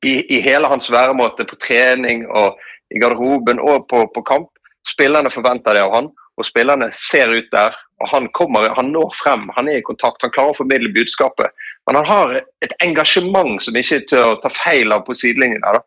i, 0.05 0.13
i 0.35 0.41
hele 0.43 0.67
hans 0.67 0.91
væremåte 0.91 1.45
på 1.47 1.57
trening 1.63 2.25
og 2.27 2.59
i 2.93 2.99
garderoben 3.01 3.59
og 3.59 3.87
på, 3.89 4.05
på 4.13 4.23
kamp, 4.27 4.51
Spillerne 4.87 5.31
forventer 5.31 5.75
det 5.75 5.83
av 5.83 5.93
han, 5.95 6.07
og 6.37 6.45
spillerne 6.47 6.89
ser 6.95 7.31
ut 7.33 7.49
der. 7.51 7.75
og 8.01 8.09
Han 8.13 8.27
kommer, 8.37 8.69
han 8.77 8.91
når 8.93 9.15
frem, 9.19 9.47
han 9.55 9.69
er 9.69 9.81
i 9.81 9.85
kontakt, 9.85 10.21
han 10.23 10.33
klarer 10.33 10.55
å 10.55 10.59
formidle 10.61 10.93
budskapet. 10.95 11.51
Men 11.87 11.99
han 11.99 12.07
har 12.07 12.35
et 12.65 12.75
engasjement 12.85 13.57
som 13.63 13.75
ikke 13.75 14.01
er 14.01 14.05
til 14.09 14.23
å 14.23 14.37
ta 14.43 14.51
feil 14.53 14.93
av 14.93 15.05
på 15.07 15.15
sidelinjen. 15.17 15.63
der 15.65 15.79
da. 15.79 15.83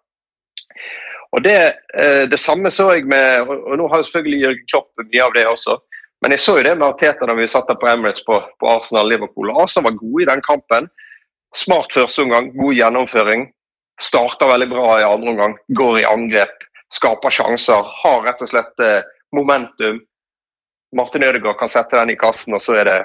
Og 1.31 1.45
det, 1.45 1.59
eh, 1.95 2.25
det, 2.29 2.41
samme 2.41 2.71
så 2.71 2.91
jeg 2.93 3.07
med 3.07 3.47
og 3.47 3.77
Nå 3.79 3.87
har 3.89 4.03
selvfølgelig 4.03 4.43
Jørgen 4.43 4.67
Klopp 4.73 4.91
mye 4.99 5.25
av 5.25 5.35
det 5.35 5.47
også. 5.47 5.79
Men 6.23 6.33
jeg 6.33 6.41
så 6.41 6.57
jo 6.59 6.65
det 6.67 6.77
med 6.77 6.89
Arteta 6.89 7.27
da 7.27 7.35
vi 7.35 7.47
satt 7.49 7.69
der 7.69 7.79
på 7.81 7.89
Emirates 7.89 8.25
på, 8.27 8.41
på 8.61 8.67
Arsenal-Liverpool. 8.69 9.55
Arsenal 9.55 9.87
var 9.89 10.01
gode 10.03 10.23
i 10.23 10.29
den 10.29 10.43
kampen. 10.43 10.91
Smart 11.57 11.95
første 11.95 12.27
omgang, 12.27 12.51
god 12.57 12.75
gjennomføring. 12.75 13.47
Starter 14.01 14.49
veldig 14.49 14.69
bra 14.71 15.01
i 15.01 15.05
andre 15.05 15.35
omgang, 15.35 15.57
går 15.77 16.01
i 16.01 16.07
angrep, 16.09 16.65
skaper 16.95 17.35
sjanser. 17.35 17.89
Har 18.03 18.23
rett 18.25 18.43
og 18.43 18.51
slett 18.51 18.85
eh, 18.85 19.03
momentum. 19.37 20.01
Martin 20.97 21.25
Ødegaard 21.25 21.59
kan 21.61 21.71
sette 21.71 21.99
den 21.99 22.15
i 22.15 22.19
kassen, 22.19 22.57
og 22.57 22.63
så 22.65 22.81
er 22.81 22.89
det, 22.89 22.99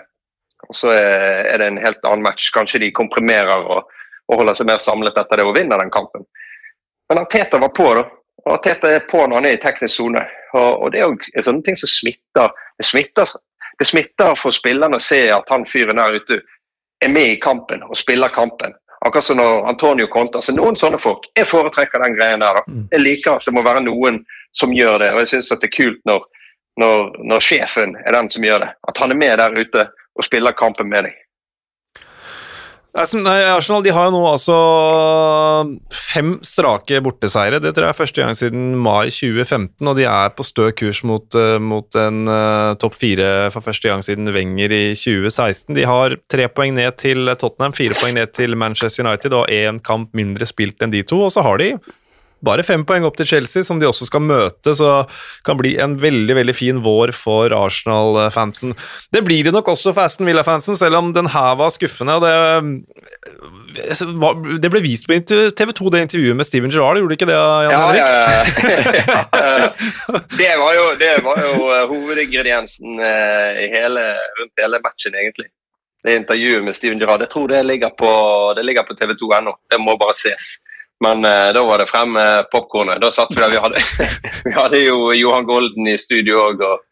så 0.74 0.90
er 0.96 1.60
det 1.62 1.68
en 1.68 1.82
helt 1.84 2.08
annen 2.08 2.26
match. 2.26 2.48
Kanskje 2.56 2.82
de 2.82 2.94
komprimerer 2.96 3.68
og, 3.68 3.92
og 4.32 4.42
holder 4.42 4.58
seg 4.58 4.70
mer 4.72 4.82
samlet 4.82 5.18
etter 5.20 5.42
det 5.42 5.46
og 5.46 5.54
vinner 5.58 5.84
den 5.84 5.94
kampen. 5.94 6.26
Men 7.10 7.22
Arteta 7.22 7.60
var 7.62 7.74
på, 7.76 7.92
da. 8.00 8.08
Og 8.46 8.54
Arteta 8.58 8.90
er 8.90 9.06
på 9.10 9.22
når 9.26 9.40
han 9.40 9.50
er 9.50 9.58
i 9.58 9.62
teknisk 9.62 10.00
sone. 10.00 10.24
Og, 10.56 10.72
og, 10.82 10.88
det 10.94 11.02
er 11.02 11.10
jo 11.10 11.44
sånne 11.46 11.66
ting 11.66 11.78
som 11.78 11.92
smitter. 11.92 12.54
Det 12.80 12.88
smitter, 12.88 13.32
det 13.80 13.88
smitter 13.90 14.38
for 14.40 14.56
spillerne 14.56 14.98
å 15.00 15.04
se 15.04 15.22
at 15.34 15.50
han 15.52 15.68
fyren 15.70 16.02
der 16.02 16.18
ute 16.18 16.42
er 17.04 17.12
med 17.12 17.36
i 17.36 17.40
kampen 17.42 17.84
og 17.86 17.98
spiller 18.00 18.34
kampen. 18.34 18.74
Akkurat 19.06 19.26
som 19.28 19.38
når 19.38 19.68
Antonio 19.70 20.08
Conte. 20.10 20.40
Altså 20.40 20.56
noen 20.56 20.78
sånne 20.80 20.98
folk. 21.02 21.28
Jeg 21.38 21.46
foretrekker 21.50 22.02
den 22.02 22.16
greien 22.18 22.42
der. 22.42 22.58
da. 22.58 22.64
Mm. 22.66 22.88
Jeg 22.92 23.04
liker 23.04 23.36
at 23.36 23.46
det 23.46 23.54
må 23.54 23.62
være 23.66 23.84
noen 23.86 24.24
som 24.58 24.74
gjør 24.74 24.98
det. 25.04 25.12
Og 25.14 25.22
jeg 25.22 25.34
syns 25.36 25.52
det 25.54 25.70
er 25.70 25.76
kult 25.76 26.00
når, 26.10 26.26
når, 26.82 27.12
når, 27.30 27.46
sjefen 27.46 27.94
er 28.02 28.18
den 28.18 28.32
som 28.34 28.48
gjør 28.48 28.66
det. 28.66 28.72
At 28.90 28.98
han 29.04 29.14
er 29.14 29.22
med 29.22 29.38
der 29.42 29.60
ute 29.60 29.86
og 30.16 30.26
spiller 30.26 30.58
kampen 30.58 30.90
med 30.90 31.06
deg. 31.10 31.22
Nei, 32.96 33.42
Arsenal 33.52 33.84
de 33.84 33.92
har 33.92 34.06
jo 34.08 34.14
nå 34.14 34.22
altså 34.24 34.56
fem 35.92 36.38
strake 36.48 37.02
borteseiere. 37.04 37.60
Det 37.60 37.74
tror 37.76 37.90
jeg 37.90 37.92
er 37.92 37.98
første 37.98 38.24
gang 38.24 38.38
siden 38.40 38.70
mai 38.80 39.12
2015, 39.12 39.84
og 39.84 39.98
de 40.00 40.06
er 40.08 40.32
på 40.32 40.46
stø 40.48 40.70
kurs 40.80 41.02
mot, 41.04 41.28
uh, 41.36 41.58
mot 41.60 41.98
en 42.00 42.24
uh, 42.32 42.72
topp 42.80 42.96
fire 42.96 43.28
for 43.52 43.66
første 43.66 43.92
gang 43.92 44.06
siden 44.06 44.32
Wenger 44.32 44.72
i 44.72 44.86
2016. 44.96 45.76
De 45.76 45.84
har 45.84 46.16
tre 46.32 46.48
poeng 46.48 46.78
ned 46.80 46.96
til 47.02 47.28
Tottenham, 47.36 47.76
fire 47.76 48.00
poeng 48.00 48.16
ned 48.16 48.32
til 48.32 48.56
Manchester 48.56 49.04
United 49.04 49.36
og 49.36 49.52
én 49.52 49.84
kamp 49.84 50.16
mindre 50.16 50.48
spilt 50.48 50.80
enn 50.80 50.96
de 50.96 51.04
to. 51.04 51.20
Og 51.28 51.36
så 51.36 51.44
har 51.44 51.60
de 51.60 51.74
bare 52.44 52.66
fem 52.66 52.84
poeng 52.88 53.06
opp 53.08 53.18
til 53.20 53.28
Chelsea, 53.30 53.64
som 53.64 53.80
de 53.80 53.88
også 53.88 54.08
skal 54.10 54.24
møte, 54.26 54.76
så 54.78 55.06
kan 55.48 55.58
bli 55.60 55.76
en 55.82 55.96
veldig 56.02 56.36
veldig 56.38 56.56
fin 56.56 56.82
vår 56.86 57.14
for 57.16 57.54
Arsenal-fansen. 57.56 58.76
Det 59.14 59.24
blir 59.26 59.48
det 59.48 59.54
nok 59.56 59.72
også 59.74 59.94
for 59.96 60.06
Aston 60.06 60.28
Villa-fansen, 60.30 60.78
selv 60.78 61.00
om 61.00 61.14
den 61.16 61.32
her 61.34 61.56
var 61.60 61.74
skuffende. 61.74 62.18
og 62.18 62.24
Det, 63.76 63.98
det 64.62 64.72
ble 64.74 64.84
vist 64.84 65.10
på 65.10 65.20
TV 65.26 65.74
2, 65.74 65.90
det 65.94 66.06
intervjuet 66.08 66.38
med 66.38 66.48
Steven 66.48 66.74
Gerrard, 66.74 67.02
gjorde 67.02 67.16
det 67.16 67.20
ikke 67.22 67.32
det? 67.32 67.40
Jan 67.40 67.98
ja, 67.98 68.08
ja, 68.14 68.22
ja. 68.30 69.20
det, 70.40 70.54
var 70.62 70.72
jo, 70.78 70.88
det 71.02 71.14
var 71.26 71.44
jo 71.44 71.70
eh, 71.72 71.86
hovedingrediensen 71.92 73.00
eh, 73.00 73.66
hele, 73.74 74.10
rundt 74.40 74.66
hele 74.66 74.82
matchen, 74.86 75.16
egentlig 75.16 75.50
det 76.06 76.20
intervjuet 76.20 76.64
med 76.64 76.76
Steven 76.78 77.00
Gerrard. 77.02 77.24
Jeg 77.26 77.32
tror 77.34 77.50
det 77.50 77.64
ligger 77.66 77.90
på, 77.98 78.10
det 78.56 78.64
ligger 78.66 78.86
på 78.86 78.94
TV2 78.94 79.32
ennå. 79.40 79.56
Det 79.72 79.80
må 79.82 79.96
bare 79.98 80.14
ses. 80.14 80.60
Men 81.04 81.26
eh, 81.26 81.54
da 81.54 81.64
var 81.64 81.78
det 81.78 81.88
frem 81.88 82.14
med 82.16 82.40
uh, 82.40 82.46
popkornet. 82.52 83.02
Da 83.02 83.12
satt 83.12 83.32
vi 83.36 83.42
der. 83.42 83.52
Vi 83.52 83.62
hadde, 83.62 83.82
vi 84.46 84.54
hadde 84.56 84.80
jo 84.80 85.12
Johan 85.14 85.48
Golden 85.48 85.88
i 85.92 85.98
studio 86.00 86.40
òg. 86.48 86.64
Og, 86.64 86.84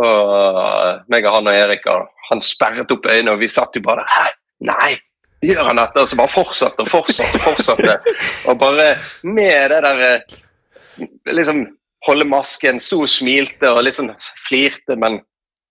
og 0.00 0.32
uh, 0.32 0.92
meg 1.12 1.26
og 1.28 1.36
han 1.36 1.50
og 1.50 1.56
Erik 1.56 1.88
og 1.92 2.08
han 2.30 2.40
sperret 2.44 2.92
opp 2.94 3.08
øynene, 3.10 3.34
og 3.34 3.42
vi 3.42 3.50
satt 3.52 3.76
jo 3.76 3.84
bare 3.84 4.06
Hæ? 4.08 4.30
Nei! 4.64 4.94
Gjør 5.42 5.66
han 5.68 5.80
dette? 5.80 6.00
Og 6.00 6.08
så 6.08 6.16
bare 6.16 6.32
fortsatte 6.32 6.84
og 6.84 6.88
fortsatte 6.88 7.40
og 7.40 7.44
fortsatte. 7.50 7.98
og 8.48 8.58
bare 8.62 8.94
med 9.26 9.74
det 9.74 9.82
der 9.84 10.02
uh, 10.06 10.38
Liksom 11.32 11.66
holde 12.06 12.24
masken, 12.28 12.80
sto 12.82 13.04
og 13.04 13.10
smilte 13.10 13.70
og 13.70 13.86
sånn 13.94 14.10
flirte, 14.46 14.96
men, 14.98 15.20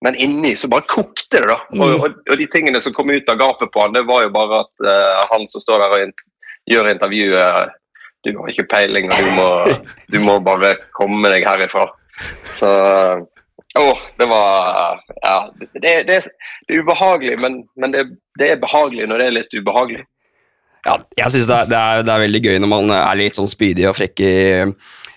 men 0.06 0.16
inni 0.16 0.54
så 0.58 0.70
bare 0.72 0.88
kokte 0.90 1.42
det, 1.42 1.48
da. 1.50 1.58
Mm. 1.76 1.82
Og, 1.84 1.92
og, 1.98 2.22
og, 2.24 2.36
de 2.40 2.48
tingene 2.50 2.80
som 2.82 2.96
kom 2.96 3.12
ut 3.12 3.30
av 3.30 3.38
gapet 3.38 3.72
på 3.74 3.84
han, 3.84 3.94
det 3.94 4.06
var 4.08 4.24
jo 4.24 4.32
bare 4.34 4.62
at 4.64 4.88
han 5.34 5.44
som 5.52 5.62
står 5.62 5.84
der 5.84 5.96
og 5.98 6.24
gjør 6.70 6.92
intervjuet. 6.92 7.78
Du 8.22 8.36
har 8.38 8.52
ikke 8.52 8.68
peiling, 8.70 9.10
og 9.10 9.18
du 9.18 9.32
må, 9.34 9.48
du 10.14 10.20
må 10.22 10.38
bare 10.46 10.76
komme 10.98 11.32
deg 11.34 11.46
herifra. 11.48 11.88
Så 12.58 12.70
Å, 13.80 13.86
det 14.20 14.28
var 14.28 15.00
Ja. 15.24 15.36
Det, 15.58 15.70
det, 15.80 15.94
det, 16.10 16.18
er 16.20 16.82
ubehagelig, 16.82 17.38
men, 17.42 17.62
men 17.80 17.94
det, 17.96 18.04
det, 18.40 18.52
er 18.52 18.62
behagelig 18.62 19.08
når 19.08 19.22
det 19.22 19.28
er 19.28 19.38
litt 19.40 19.56
ubehagelig. 19.56 20.04
Ja, 20.86 20.98
jeg 21.18 21.34
syns 21.36 21.50
det, 21.52 21.60
det, 21.74 21.78
er 22.10 22.24
veldig 22.26 22.42
gøy 22.42 22.58
når 22.62 22.70
man 22.72 22.94
er 22.96 23.20
litt 23.20 23.38
sånn 23.38 23.50
spydig 23.50 23.86
og 23.90 23.98
frekk 24.00 24.24
i 24.26 24.34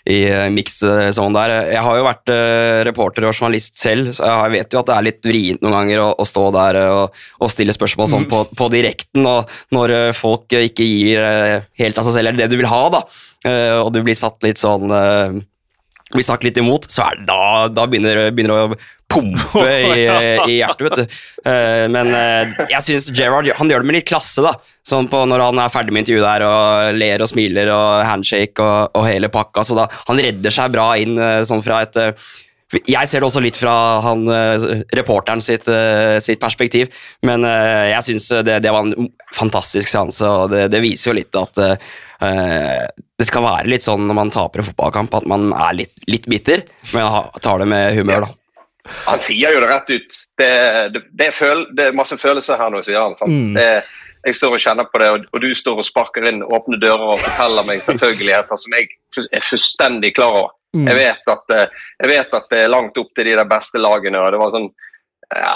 i 0.04 0.18
miks 0.52 0.52
mix 0.52 0.82
eh, 0.84 1.10
sånn 1.16 1.32
der. 1.32 1.52
Jeg 1.72 1.80
har 1.80 1.96
jo 1.96 2.04
vært 2.04 2.32
uh, 2.32 2.82
reporter 2.84 3.24
og 3.24 3.32
journalist 3.32 3.78
selv, 3.80 4.10
så 4.12 4.28
jeg 4.28 4.52
vet 4.52 4.74
jo 4.74 4.82
at 4.82 4.90
det 4.90 4.96
er 4.96 5.06
litt 5.06 5.24
vrient 5.24 5.64
noen 5.64 5.76
ganger 5.78 6.02
å, 6.04 6.10
å 6.20 6.26
stå 6.28 6.44
der 6.52 6.78
og, 6.82 7.22
og, 7.40 7.48
stille 7.52 7.72
spørsmål 7.72 8.10
sånn 8.10 8.26
mm. 8.26 8.32
på, 8.34 8.42
på, 8.52 8.68
direkten, 8.74 9.24
og 9.24 9.48
når 9.72 10.12
folk 10.16 10.52
ikke 10.58 10.84
gir 10.84 11.24
uh, 11.24 11.64
helt 11.80 11.96
av 11.96 12.04
seg 12.04 12.18
selv 12.18 12.34
eller 12.34 12.44
det 12.44 12.52
du 12.52 12.60
vil 12.60 12.68
ha, 12.68 12.82
da, 12.92 13.02
og 13.84 13.90
du 13.92 13.98
blir 14.04 14.16
satt 14.16 14.44
litt 14.44 14.56
sånn 14.56 14.88
blir 14.88 16.24
sagt 16.24 16.44
litt 16.46 16.56
imot, 16.60 16.86
så 16.92 17.10
er 17.10 17.18
det 17.18 17.26
da, 17.28 17.66
da 17.72 17.84
begynner, 17.88 18.28
begynner 18.32 18.54
å 18.54 18.78
pumpe 19.14 19.64
i, 19.64 20.04
i, 20.50 20.58
hjertet, 20.58 20.84
vet 20.86 21.00
du. 21.00 21.18
Uh, 21.46 21.86
men 21.92 22.12
uh, 22.12 22.54
jeg 22.70 22.86
syns 22.88 23.10
Gerard 23.14 23.48
han 23.58 23.70
gjør 23.70 23.84
det 23.84 23.90
med 23.90 23.98
litt 23.98 24.08
klasse, 24.08 24.44
da. 24.44 24.54
Sånn 24.84 25.08
på 25.10 25.22
når 25.28 25.46
han 25.46 25.60
er 25.62 25.72
ferdig 25.72 25.94
med 25.94 26.04
intervjuet 26.04 26.26
der 26.26 26.46
og 26.48 27.00
ler 27.00 27.24
og 27.24 27.30
smiler 27.30 27.72
og 27.72 28.04
handshake 28.04 28.64
og, 28.64 28.96
og 28.98 29.06
hele 29.08 29.30
pakka. 29.32 29.64
Så 29.64 29.78
da, 29.78 29.88
han 30.08 30.24
redder 30.26 30.54
seg 30.54 30.74
bra 30.74 30.90
inn 31.00 31.18
uh, 31.20 31.44
sånn 31.46 31.64
fra 31.64 31.84
et 31.86 32.00
jeg 32.74 33.06
ser 33.06 33.22
det 33.22 33.26
også 33.28 33.42
litt 33.44 33.58
fra 33.60 33.72
han, 34.02 34.24
reporteren 34.96 35.38
sitt, 35.44 35.68
sitt 36.24 36.40
perspektiv, 36.42 36.88
men 37.22 37.44
jeg 37.46 38.00
syns 38.02 38.26
det, 38.48 38.56
det, 38.64 38.72
var 38.74 38.88
en 38.88 39.06
fantastisk 39.36 39.86
seanse, 39.92 40.26
og 40.26 40.50
det, 40.50 40.64
det, 40.72 40.80
viser 40.82 41.12
jo 41.12 41.14
litt 41.20 41.38
at 41.38 41.60
det 41.60 43.28
skal 43.28 43.46
være 43.46 43.70
litt 43.70 43.86
sånn 43.86 44.08
når 44.08 44.18
man 44.18 44.32
taper 44.34 44.64
en 44.64 44.66
fotballkamp, 44.72 45.14
at 45.20 45.28
man 45.30 45.52
er 45.52 45.78
litt, 45.84 45.94
litt 46.10 46.26
bitter, 46.26 46.64
men 46.96 47.30
tar 47.44 47.62
det 47.62 47.70
med 47.70 47.94
humør, 48.00 48.26
da. 48.26 48.32
Han 49.06 49.20
sier 49.22 49.54
jo 49.54 49.60
det 49.62 49.68
rett 49.70 49.90
ut. 49.90 50.16
Det, 50.38 50.48
det, 50.94 51.04
det, 51.10 51.28
er, 51.28 51.36
føl, 51.36 51.64
det 51.76 51.86
er, 51.88 51.96
masse 51.96 52.18
følelser 52.20 52.60
her 52.60 52.72
nå, 52.72 52.82
sier 52.84 53.00
han. 53.00 53.16
Mm. 53.24 53.56
jeg 54.24 54.36
står 54.36 54.56
og 54.56 54.64
kjenner 54.64 54.88
på 54.90 55.00
det, 55.00 55.08
og, 55.12 55.24
og, 55.32 55.40
du 55.40 55.54
står 55.56 55.80
og 55.80 55.88
sparker 55.88 56.28
inn 56.28 56.44
åpne 56.44 56.80
dører 56.82 57.14
og 57.14 57.22
forteller 57.22 57.66
meg 57.68 57.84
selvfølgeligheter 57.84 58.60
som 58.60 58.76
jeg 58.76 58.90
er 59.24 59.44
fullstendig 59.44 60.14
klar 60.16 60.36
over. 60.42 60.52
Mm. 60.74 60.88
Jeg, 60.90 60.96
vet 60.98 61.30
at, 61.30 61.54
eh, 61.54 61.82
jeg, 62.02 62.10
vet 62.10 62.32
at, 62.34 62.46
det 62.50 62.60
er 62.64 62.72
langt 62.72 62.98
opp 62.98 63.12
til 63.14 63.28
de 63.28 63.36
der 63.38 63.48
beste 63.48 63.78
lagene. 63.78 64.20
og 64.20 64.32
det 64.34 64.40
var 64.42 64.54
sånn 64.56 64.68
ja, 65.34 65.54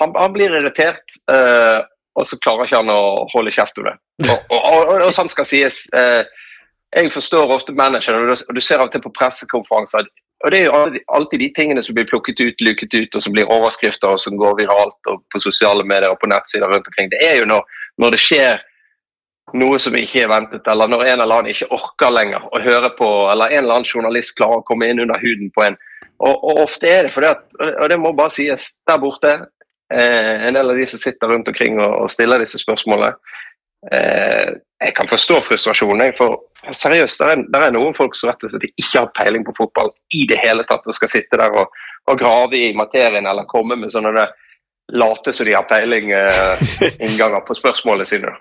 han, 0.00 0.12
han, 0.16 0.32
blir 0.34 0.52
irritert, 0.52 1.04
uh, 1.30 1.84
og 2.18 2.26
så 2.26 2.36
klarer 2.42 2.66
ikke 2.66 2.80
han 2.80 2.90
å 2.90 3.28
holde 3.30 3.52
kjeft 3.54 3.78
om 3.78 3.86
det. 3.86 3.94
Og, 4.34 4.56
og, 4.58 4.88
og 5.06 5.12
sånn 5.14 5.30
skal 5.30 5.46
sies. 5.46 5.84
Uh, 5.94 6.26
jeg 6.90 7.12
forstår 7.14 7.52
ofte 7.54 7.72
manageren, 7.76 8.26
og 8.26 8.56
du 8.56 8.60
ser 8.64 8.82
av 8.82 8.88
og 8.88 8.92
til 8.94 9.04
på 9.04 9.12
pressekonferanser 9.14 10.08
og 10.44 10.50
Det 10.52 10.58
er 10.60 10.68
jo 10.68 11.00
alltid 11.16 11.40
de 11.42 11.48
tingene 11.54 11.82
som 11.82 11.96
blir 11.96 12.06
plukket 12.06 12.40
ut, 12.40 12.60
luket 12.62 12.94
ut, 12.94 13.14
og 13.14 13.22
som 13.22 13.34
blir 13.34 13.50
overskrifter 13.50 14.12
og 14.14 14.20
som 14.22 14.36
går 14.38 14.60
viralt 14.60 15.10
og 15.10 15.24
på 15.34 15.40
sosiale 15.42 15.82
medier 15.82 16.12
og 16.12 16.20
på 16.22 16.30
nettsider 16.30 16.70
rundt 16.70 16.86
omkring. 16.86 17.10
Det 17.10 17.18
er 17.26 17.40
jo 17.40 17.48
når, 17.50 17.64
når 17.98 18.14
det 18.14 18.20
skjer 18.22 18.62
noe 19.58 19.80
som 19.82 19.96
ikke 19.98 20.22
er 20.22 20.30
ventet, 20.30 20.66
eller 20.70 20.90
når 20.90 21.04
en 21.06 21.20
eller 21.24 21.40
annen 21.40 21.50
ikke 21.50 21.70
orker 21.74 22.12
lenger 22.14 22.46
å 22.52 22.62
høre 22.62 22.92
på, 22.98 23.08
eller 23.32 23.50
en 23.50 23.64
eller 23.64 23.80
annen 23.80 23.90
journalist 23.90 24.36
klarer 24.38 24.60
å 24.60 24.66
komme 24.68 24.86
inn 24.86 25.02
under 25.02 25.18
huden 25.22 25.50
på 25.54 25.64
en. 25.66 25.78
Og, 26.18 26.34
og 26.34 26.62
ofte 26.66 26.90
er 26.90 27.06
det 27.06 27.14
fordi 27.14 27.30
at, 27.30 27.44
og 27.68 27.86
det 27.90 27.98
må 27.98 28.12
bare 28.14 28.34
sies, 28.34 28.70
der 28.86 29.00
borte, 29.02 29.34
eh, 29.90 30.46
en 30.46 30.58
del 30.58 30.70
av 30.70 30.78
de 30.78 30.86
som 30.90 31.02
sitter 31.02 31.32
rundt 31.32 31.50
omkring 31.50 31.80
og, 31.80 32.04
og 32.04 32.12
stiller 32.14 32.42
disse 32.42 32.60
spørsmålene, 32.62 33.16
jeg 33.78 34.94
kan 34.96 35.06
forstå 35.10 35.36
frustrasjonen. 35.46 36.12
For 36.18 36.38
seriøst, 36.74 37.20
det 37.22 37.28
er, 37.30 37.68
er, 37.68 37.74
noen 37.74 37.94
folk 37.94 38.16
som 38.18 38.30
rett 38.30 38.42
og 38.46 38.52
slett 38.52 38.66
ikke 38.70 39.04
har 39.04 39.12
peiling 39.14 39.46
på 39.46 39.54
fotball 39.56 39.92
i 40.18 40.24
det 40.30 40.40
hele 40.42 40.66
tatt, 40.66 40.86
og 40.86 40.96
skal 40.96 41.12
sitte 41.12 41.38
der 41.38 41.54
og, 41.62 41.70
og 42.10 42.18
grave 42.18 42.58
i 42.58 42.74
materien 42.76 43.26
eller 43.26 43.48
komme 43.50 43.78
med 43.78 43.92
sånne 43.94 44.26
late 44.98 45.32
som 45.32 45.46
de 45.46 45.54
har 45.54 45.66
peiling-innganger 45.68 47.38
eh, 47.40 47.44
på 47.48 47.56
spørsmålene 47.58 48.08
sine. 48.08 48.32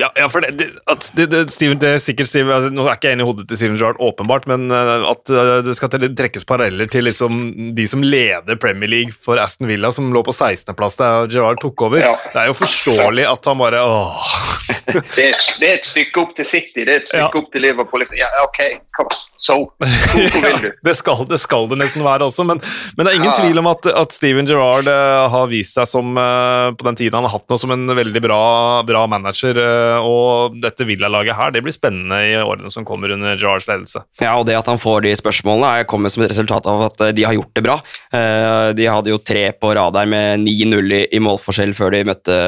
Ja, 0.00 0.08
ja, 0.16 0.26
for 0.32 0.42
det, 0.42 0.66
at 0.90 1.10
det, 1.14 1.26
det, 1.30 1.44
Steven, 1.52 1.78
det 1.78 1.92
er 1.94 2.00
sikkert 2.02 2.30
Steven, 2.30 2.50
altså, 2.54 2.70
Nå 2.74 2.86
er 2.88 2.96
ikke 2.96 3.10
jeg 3.10 3.18
enig 3.18 3.26
i 3.26 3.28
hodet 3.28 3.46
til 3.50 3.60
Steven 3.60 3.76
Gerrard, 3.78 4.00
åpenbart, 4.02 4.48
men 4.50 4.66
uh, 4.72 5.04
at 5.10 5.30
uh, 5.30 5.58
det 5.66 5.76
skal 5.78 5.92
trekkes 5.92 6.46
paralleller 6.48 6.90
til 6.90 7.06
liksom, 7.06 7.38
de 7.76 7.86
som 7.90 8.02
leder 8.02 8.58
Premier 8.60 8.90
League 8.90 9.14
for 9.14 9.38
Aston 9.42 9.68
Villa, 9.70 9.92
som 9.94 10.10
lå 10.14 10.22
på 10.26 10.34
16.-plass 10.34 10.98
da 11.00 11.10
Gerrard 11.30 11.60
tok 11.62 11.86
over. 11.86 12.02
Ja. 12.02 12.14
Det 12.32 12.42
er 12.44 12.50
jo 12.50 12.56
forståelig 12.58 13.28
at 13.30 13.50
han 13.50 13.60
bare 13.62 13.84
åh. 13.84 14.30
Det 14.90 15.22
er, 15.22 15.34
det 15.60 15.66
er 15.68 15.76
et 15.76 15.86
stykke 15.86 16.18
opp 16.22 16.32
til 16.38 16.46
City, 16.46 16.82
det 16.86 16.92
er 16.92 17.00
et 17.02 17.08
stykke 17.08 17.26
Ja. 17.26 17.40
opp 17.40 17.50
til 17.52 17.62
Liverpool. 17.62 18.02
liksom. 18.02 18.18
Ja, 18.18 18.28
ok, 18.42 18.60
on, 19.02 19.08
so. 19.38 19.56
Hvor, 19.78 20.44
vil 20.44 20.58
du? 20.64 20.68
det, 20.86 20.94
skal, 20.98 21.24
det 21.30 21.38
skal 21.42 21.68
det 21.70 21.78
nesten 21.80 22.04
være 22.06 22.26
også, 22.26 22.46
men, 22.48 22.62
men 22.96 23.06
det 23.06 23.12
er 23.12 23.18
ingen 23.20 23.34
tvil 23.36 23.60
om 23.62 23.68
at, 23.70 23.86
at 24.02 24.14
Steven 24.14 24.48
Gerrard 24.48 24.88
eh, 24.90 25.24
har 25.34 25.50
vist 25.50 25.78
seg 25.78 25.88
som 25.90 26.18
eh, 26.18 26.70
på 26.78 26.86
den 26.86 26.98
tiden 26.98 27.18
han 27.18 27.26
har 27.28 27.34
hatt 27.36 27.46
noe 27.50 27.60
som 27.60 27.74
en 27.74 27.86
veldig 27.98 28.22
bra, 28.24 28.40
bra 28.86 29.04
manager. 29.10 29.49
Eh, 29.58 30.06
og 30.06 30.56
dette 30.62 30.86
Villa-laget 30.88 31.36
her, 31.38 31.54
det 31.54 31.62
blir 31.64 31.74
spennende 31.74 32.18
i 32.28 32.36
årene 32.40 32.70
som 32.72 32.86
kommer 32.88 33.14
under 33.14 33.38
Jars 33.40 33.66
ledelse. 33.70 34.04
Ja, 34.22 34.36
og 34.38 34.46
det 34.48 34.58
at 34.58 34.68
han 34.70 34.80
får 34.80 35.06
de 35.06 35.14
spørsmålene, 35.18 35.72
er 35.80 35.88
kommet 35.90 36.14
som 36.14 36.24
et 36.24 36.32
resultat 36.32 36.68
av 36.70 36.84
at 36.90 37.06
eh, 37.06 37.14
de 37.16 37.26
har 37.26 37.36
gjort 37.36 37.54
det 37.56 37.64
bra. 37.66 37.78
Eh, 38.12 38.70
De 38.78 38.86
hadde 38.86 39.12
jo 39.12 39.18
tre 39.22 39.48
på 39.56 39.72
rad 39.76 39.96
der 39.96 40.10
med 40.10 40.44
9-0 40.44 40.94
i, 41.02 41.22
målforskjell 41.22 41.74
før 41.76 41.96
de 41.96 42.04
møtte, 42.10 42.38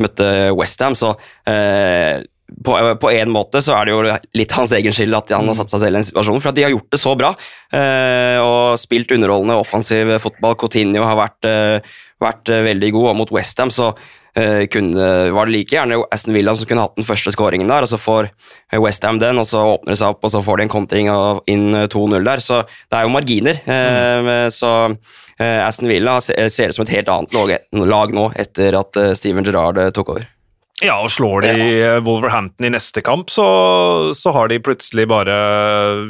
møtte 0.00 0.28
Westham, 0.58 0.96
så 0.98 1.14
på, 2.64 2.76
på 3.00 3.10
en 3.10 3.32
måte 3.32 3.62
så 3.64 3.76
er 3.78 3.88
det 3.88 3.94
jo 3.94 4.02
litt 4.38 4.54
hans 4.56 4.72
egen 4.76 4.94
skyld 4.94 5.16
at 5.16 5.32
han 5.34 5.48
har 5.48 5.56
satt 5.56 5.72
seg 5.72 5.84
selv 5.84 5.94
i 5.96 6.00
den 6.00 6.08
situasjonen, 6.08 6.42
for 6.44 6.52
at 6.52 6.58
de 6.58 6.66
har 6.66 6.74
gjort 6.74 6.90
det 6.92 7.00
så 7.00 7.14
bra 7.18 7.30
eh, 7.72 8.38
og 8.42 8.80
spilt 8.80 9.14
underholdende 9.16 9.58
offensiv 9.60 10.12
fotball. 10.22 10.56
Coutinho 10.60 11.04
har 11.06 11.18
vært, 11.18 11.48
eh, 11.48 11.94
vært 12.22 12.52
veldig 12.68 12.92
god, 12.96 13.08
og 13.12 13.20
mot 13.22 13.32
Westham 13.34 13.72
så 13.72 13.92
kunne, 14.72 15.06
var 15.36 15.46
det 15.46 15.52
like 15.52 15.74
gjerne 15.76 15.98
Aston 16.14 16.32
Villa 16.32 16.54
som 16.56 16.68
kunne 16.68 16.84
hatt 16.86 16.96
den 16.96 17.04
første 17.04 17.32
skåringen 17.34 17.68
der, 17.68 17.84
og 17.84 17.90
så 17.90 17.98
får 18.00 18.30
Westham 18.80 19.18
den, 19.20 19.36
og 19.42 19.44
så 19.44 19.60
åpner 19.74 19.92
det 19.92 19.98
seg 20.00 20.14
opp, 20.14 20.22
og 20.24 20.32
så 20.32 20.40
får 20.44 20.56
de 20.62 20.64
en 20.66 20.72
kontring 20.72 21.10
og 21.12 21.42
inn 21.52 21.74
eh, 21.76 21.88
2-0 21.92 22.24
der. 22.24 22.40
Så 22.40 22.62
det 22.64 22.96
er 22.96 23.04
jo 23.04 23.12
marginer. 23.12 23.60
eh, 23.66 24.48
Så 24.54 24.70
eh, 25.38 25.60
Aston 25.66 25.90
Villa 25.92 26.16
ser 26.24 26.72
ut 26.72 26.78
som 26.78 26.86
et 26.86 26.94
helt 26.96 27.12
annet 27.12 27.36
lag, 27.36 27.56
lag 27.92 28.14
nå 28.16 28.30
etter 28.40 28.78
at 28.80 28.96
eh, 28.96 29.12
Steven 29.18 29.44
Gerrard 29.44 29.78
eh, 29.82 29.90
tok 29.92 30.14
over. 30.16 30.28
Ja, 30.82 30.96
og 30.98 31.12
slår 31.14 31.44
de 31.44 31.52
ja. 31.54 31.90
Wolverhampton 32.02 32.66
i 32.66 32.72
neste 32.74 33.04
kamp, 33.06 33.30
så, 33.30 33.44
så 34.18 34.32
har 34.34 34.50
de 34.50 34.58
plutselig 34.62 35.06
bare 35.10 35.36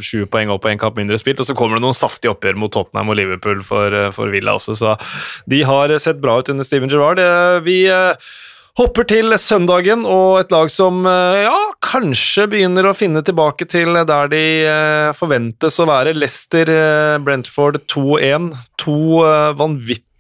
sju 0.05 0.25
poeng 0.31 0.53
opp 0.55 0.65
og 0.65 0.73
én 0.73 0.81
kamp 0.81 0.97
mindre 0.97 1.19
spilt, 1.21 1.43
og 1.43 1.49
så 1.49 1.57
kommer 1.59 1.77
det 1.77 1.85
noen 1.85 1.97
saftige 1.97 2.33
oppgjør 2.33 2.57
mot 2.61 2.73
Tottenham 2.73 3.13
og 3.13 3.19
Liverpool 3.21 3.61
for, 3.67 3.93
for 4.17 4.33
Villa 4.33 4.57
også, 4.57 4.79
så 4.79 4.97
de 5.51 5.61
har 5.69 5.93
sett 6.01 6.23
bra 6.23 6.39
ut 6.41 6.49
under 6.53 6.65
Steven 6.67 6.93
Gerrard. 6.93 7.21
Vi 7.67 7.83
eh, 7.93 8.33
hopper 8.81 9.05
til 9.09 9.35
søndagen 9.41 10.07
og 10.09 10.39
et 10.41 10.53
lag 10.55 10.71
som 10.73 11.03
eh, 11.09 11.43
ja, 11.45 11.57
kanskje 11.85 12.49
begynner 12.55 12.89
å 12.89 12.95
finne 12.97 13.23
tilbake 13.27 13.69
til 13.69 13.99
der 14.09 14.33
de 14.33 14.45
eh, 14.69 15.11
forventes 15.17 15.77
å 15.83 15.89
være. 15.91 16.17
Leicester, 16.17 16.73
Brentford 17.25 17.83
2-1. 17.93 18.53
To 18.85 18.97
eh, 19.27 19.53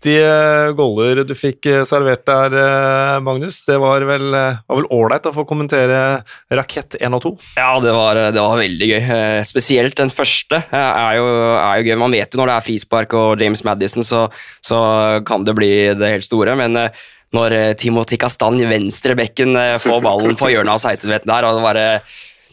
vanvittige 0.03 0.75
goller 0.77 1.23
du 1.25 1.35
fikk 1.35 1.67
eh, 1.67 1.85
servert 1.87 2.25
der, 2.27 2.55
eh, 2.59 3.21
Magnus. 3.23 3.65
Det 3.65 3.79
var 3.79 4.03
vel 4.03 4.35
eh, 4.35 4.59
ålreit 4.69 5.27
å 5.27 5.33
få 5.33 5.45
kommentere 5.47 6.23
rakett 6.51 6.97
1 7.01 7.15
og 7.15 7.23
2. 7.23 7.33
Ja, 7.57 7.79
det 7.81 7.93
var, 7.93 8.15
det 8.33 8.41
var 8.41 8.59
veldig 8.59 8.88
gøy. 8.88 9.01
Eh, 9.01 9.43
Spesielt 9.45 9.97
den 9.97 10.11
første 10.11 10.62
eh, 10.73 10.77
er 10.77 11.19
jo, 11.19 11.27
er 11.57 11.79
jo 11.81 11.87
gøy. 11.87 11.97
Man 11.99 12.12
vet 12.12 12.33
jo 12.35 12.41
når 12.41 12.51
det 12.51 12.57
er 12.57 12.67
frispark 12.67 13.15
og 13.15 13.41
James 13.41 13.65
Madison, 13.65 14.03
så, 14.05 14.27
så 14.62 15.23
kan 15.27 15.45
det 15.45 15.55
bli 15.55 15.73
det 15.95 16.15
helt 16.17 16.27
store. 16.27 16.57
Men 16.59 16.77
eh, 16.77 16.91
når 17.33 17.55
Timo 17.81 18.03
Timothy 18.03 18.19
Castagne, 18.21 18.67
venstre 18.69 19.17
bekken, 19.17 19.57
eh, 19.57 19.79
får 19.81 20.03
ballen 20.05 20.37
på 20.37 20.51
hjørnet 20.53 20.75
av 20.75 20.83
16-meteren 20.83 21.33
der 21.33 21.49
og 21.49 21.57
det 21.57 21.65
bare 21.65 21.87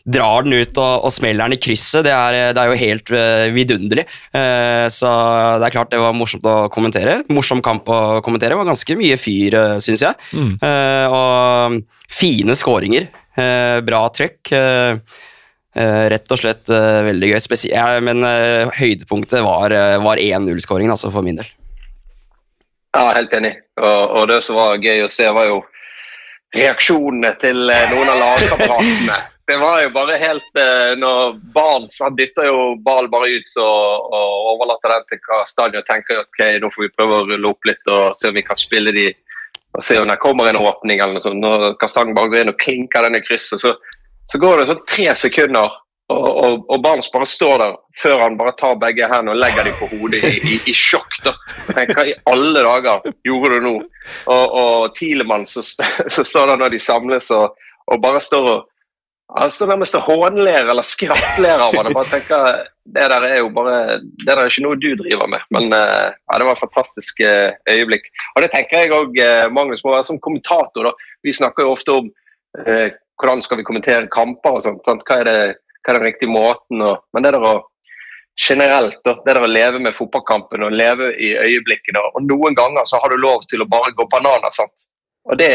drar 0.06 0.46
den 0.46 0.58
ut 0.60 0.78
og, 0.80 1.06
og 1.08 1.14
smeller 1.14 1.48
den 1.50 1.58
i 1.58 1.62
krysset, 1.62 2.04
det 2.08 2.14
er, 2.16 2.54
det 2.56 2.62
er 2.62 2.72
jo 2.72 2.80
helt 2.82 3.14
eh, 3.16 3.46
vidunderlig. 3.56 4.06
Eh, 4.36 4.86
så 4.94 5.14
det 5.60 5.70
er 5.70 5.76
klart 5.76 5.94
det 5.94 6.02
var 6.02 6.18
morsomt 6.18 6.46
å 6.50 6.58
kommentere. 6.74 7.20
Morsom 7.34 7.64
kamp 7.66 7.90
å 7.90 8.20
kommentere. 8.26 8.54
Det 8.56 8.62
var 8.62 8.72
ganske 8.72 9.00
mye 9.00 9.18
fyr, 9.20 9.58
uh, 9.58 9.80
syns 9.84 10.06
jeg. 10.06 10.20
Eh, 10.36 11.18
og 11.20 11.80
fine 12.10 12.56
skåringer. 12.58 13.10
Eh, 13.40 13.80
bra 13.86 14.06
trøkk. 14.14 14.54
Uh, 14.54 15.00
eh, 15.76 16.06
rett 16.14 16.34
og 16.34 16.42
slett 16.42 16.70
uh, 16.74 17.02
veldig 17.08 17.34
gøy. 17.34 17.40
Spesi 17.44 17.72
ja, 17.74 17.92
men 18.04 18.24
uh, 18.26 18.70
høydepunktet 18.80 19.44
var, 19.46 19.74
eh, 19.76 19.98
var 20.04 20.22
1-0-skåringen, 20.22 20.94
altså 20.96 21.12
for 21.14 21.26
min 21.26 21.40
del. 21.40 21.50
Ja, 22.96 23.12
helt 23.14 23.34
enig. 23.38 23.54
Og, 23.78 24.16
og 24.18 24.30
det 24.32 24.42
som 24.46 24.58
var 24.58 24.80
gøy 24.82 25.06
å 25.06 25.12
se, 25.14 25.28
var 25.36 25.50
jo 25.50 25.62
reaksjonene 26.56 27.36
til 27.42 27.70
eh, 27.70 27.92
noen 27.94 28.10
av 28.16 28.24
lagkameratene. 28.24 29.20
Det 29.50 29.58
var 29.58 29.80
jo 29.82 29.90
bare 29.90 30.18
helt 30.22 30.60
eh, 30.62 30.92
når 31.02 31.40
Barnes 31.56 31.96
han 32.04 32.14
dytter 32.14 32.46
jo 32.46 32.58
ballen 32.86 33.10
bare 33.10 33.32
ut 33.34 33.48
så, 33.50 33.66
og 33.66 34.52
overlater 34.52 34.94
den 34.94 35.08
til 35.10 35.24
hva 35.26 35.40
og 35.42 35.88
tenker 35.88 36.22
ok, 36.22 36.44
nå 36.62 36.70
får 36.70 36.86
vi 36.86 36.90
prøve 36.94 37.18
å 37.18 37.26
rulle 37.32 37.50
opp 37.50 37.66
litt 37.66 37.90
og 37.90 38.14
se 38.14 38.30
om 38.30 38.38
vi 38.38 38.46
kan 38.46 38.60
spille 38.60 38.94
de 38.94 39.08
og 39.74 39.84
se 39.86 39.98
om 39.98 40.06
det 40.06 40.20
kommer 40.22 40.52
en 40.52 40.62
åpning 40.62 41.02
eller 41.02 41.18
noe 41.18 41.24
sånt. 41.24 41.42
Når 41.42 41.76
Kastanje 41.82 42.14
bare 42.14 42.30
går 42.30 42.44
inn 42.44 42.54
og 42.54 42.62
klinker 42.62 43.06
den 43.06 43.18
i 43.18 43.26
krysset, 43.26 43.66
så, 43.66 43.74
så 44.30 44.42
går 44.42 44.62
det 44.62 44.70
sånn 44.70 44.86
tre 44.94 45.10
sekunder, 45.18 45.76
og, 46.14 46.30
og, 46.30 46.64
og 46.70 46.86
Barnes 46.86 47.10
bare 47.14 47.26
står 47.30 47.58
der 47.62 47.76
før 48.06 48.24
han 48.28 48.38
bare 48.38 48.54
tar 48.62 48.78
begge 48.82 49.10
hendene 49.10 49.34
og 49.34 49.42
legger 49.42 49.66
dem 49.66 49.78
på 49.82 49.90
hodet 49.96 50.24
i, 50.30 50.34
i, 50.42 50.56
i 50.70 50.78
sjokk. 50.78 51.22
da. 51.26 51.34
Hva 51.74 52.06
i 52.06 52.18
alle 52.30 52.66
dager 52.70 53.14
gjorde 53.26 53.58
du 53.58 53.66
nå? 53.66 53.78
Og, 54.30 54.58
og 54.62 54.90
Tilemann, 54.98 55.50
så, 55.50 55.66
så 55.66 56.22
står 56.22 56.54
der 56.54 56.62
når 56.62 56.78
de 56.78 56.86
samles 56.86 57.34
og, 57.34 57.58
og 57.90 58.02
bare 58.06 58.22
står 58.22 58.54
og 58.58 58.68
står 59.30 59.70
nærmest 59.70 59.98
hånler 60.08 60.70
eller 60.72 60.86
skrattler 60.86 61.62
av 61.62 61.76
det. 61.78 61.94
Bare 61.94 62.10
tenker, 62.10 62.64
Det 62.90 63.10
der 63.12 63.26
er 63.28 63.38
jo 63.44 63.50
bare, 63.54 64.00
det 64.02 64.26
der 64.26 64.40
er 64.42 64.50
ikke 64.50 64.64
noe 64.66 64.80
du 64.82 64.88
driver 64.98 65.28
med. 65.30 65.44
Men 65.54 65.70
eh, 65.78 66.08
ja, 66.10 66.38
det 66.40 66.48
var 66.48 66.56
et 66.56 66.64
fantastisk 66.64 67.20
eh, 67.22 67.54
øyeblikk. 67.70 68.10
Og 68.34 68.42
det 68.42 68.50
tenker 68.56 68.82
jeg 68.82 68.96
òg, 68.96 69.20
Magnus, 69.54 69.84
må 69.86 69.94
være 69.94 70.08
som 70.08 70.22
kommentator. 70.24 70.90
da. 70.90 71.14
Vi 71.22 71.36
snakker 71.38 71.68
jo 71.68 71.76
ofte 71.76 71.98
om 72.00 72.10
eh, 72.66 72.90
hvordan 73.22 73.44
skal 73.46 73.60
vi 73.60 73.68
kommentere 73.68 74.10
kamper 74.12 74.58
og 74.58 74.64
sånt. 74.66 74.82
Sant? 74.88 75.04
Hva, 75.06 75.20
er 75.22 75.30
det, 75.30 75.40
hva 75.84 75.94
er 75.94 76.00
den 76.00 76.08
riktige 76.08 76.34
måten? 76.34 76.82
Og, 76.82 77.04
men 77.14 77.26
det 77.26 77.36
der 77.36 77.46
å 77.46 77.58
generelt, 78.40 79.02
da, 79.04 79.18
det 79.26 79.36
der 79.36 79.44
å 79.44 79.52
leve 79.52 79.82
med 79.84 79.96
fotballkampen 79.96 80.64
og 80.64 80.76
leve 80.76 81.12
i 81.20 81.34
øyeblikkene. 81.36 82.02
Og 82.16 82.24
noen 82.26 82.56
ganger 82.58 82.88
så 82.88 83.02
har 83.04 83.12
du 83.12 83.20
lov 83.20 83.44
til 83.52 83.64
å 83.64 83.70
bare 83.70 83.92
gå 83.98 84.08
bananer. 84.12 84.54
sant? 84.56 84.88
Og 85.30 85.38
det, 85.38 85.50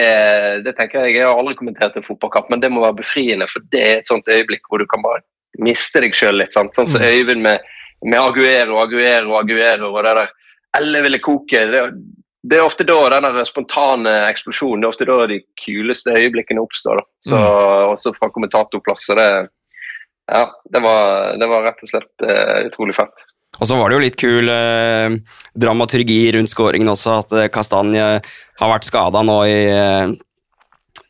det 0.63 0.75
tenker 0.79 1.09
Jeg 1.09 1.19
jeg 1.19 1.27
har 1.27 1.39
aldri 1.39 1.57
kommentert 1.59 1.97
en 1.99 2.07
fotballkamp, 2.07 2.51
men 2.51 2.63
det 2.63 2.71
må 2.71 2.85
være 2.85 3.01
befriende. 3.03 3.49
For 3.51 3.65
det 3.75 3.83
er 3.83 4.01
et 4.01 4.11
sånt 4.11 4.29
øyeblikk 4.31 4.69
hvor 4.71 4.83
du 4.83 4.87
kan 4.91 5.03
bare 5.03 5.25
miste 5.63 6.03
deg 6.03 6.15
sjøl 6.15 6.39
litt. 6.39 6.55
sant? 6.55 6.75
Sånn 6.77 6.91
som 6.91 7.03
Øyvind 7.03 7.43
med, 7.43 7.63
med 8.07 8.21
Aguero, 8.21 8.79
Aguero, 8.83 9.35
Aguero 9.41 9.91
og 9.91 10.05
det 10.07 10.15
der 10.21 10.33
elleville 10.79 11.21
koket. 11.23 11.75
Det, 11.75 11.83
det 12.45 12.59
er 12.59 12.67
ofte 12.67 12.87
da 12.87 13.01
den 13.15 13.43
spontane 13.49 14.15
eksplosjonen 14.29 14.83
det 14.83 14.89
er 14.89 14.95
ofte 14.95 15.11
da 15.11 15.19
de 15.31 15.41
kuleste 15.65 16.15
øyeblikkene 16.15 16.63
oppstår. 16.63 17.01
da. 17.01 17.07
Så 17.29 17.45
Også 17.91 18.15
fra 18.19 18.31
kommentatorplasser. 18.35 19.19
Det, 19.19 19.29
ja, 20.31 20.45
det, 20.71 20.83
var, 20.85 21.35
det 21.41 21.49
var 21.51 21.67
rett 21.67 21.83
og 21.85 21.91
slett 21.91 22.27
uh, 22.27 22.59
utrolig 22.69 22.95
fett. 22.97 23.27
Og 23.61 23.69
så 23.71 23.79
var 23.79 23.91
det 23.91 23.97
jo 23.97 24.03
litt 24.03 24.19
kul 24.19 24.51
eh, 24.51 25.17
dramaturgi 25.55 26.21
rundt 26.35 26.53
skåringen 26.53 26.91
også, 26.91 27.21
at 27.23 27.35
eh, 27.39 27.51
Kastanje 27.55 28.07
har 28.19 28.73
vært 28.73 28.89
skada 28.89 29.23
nå 29.27 29.39
i 29.47 29.59
eh, 29.71 30.15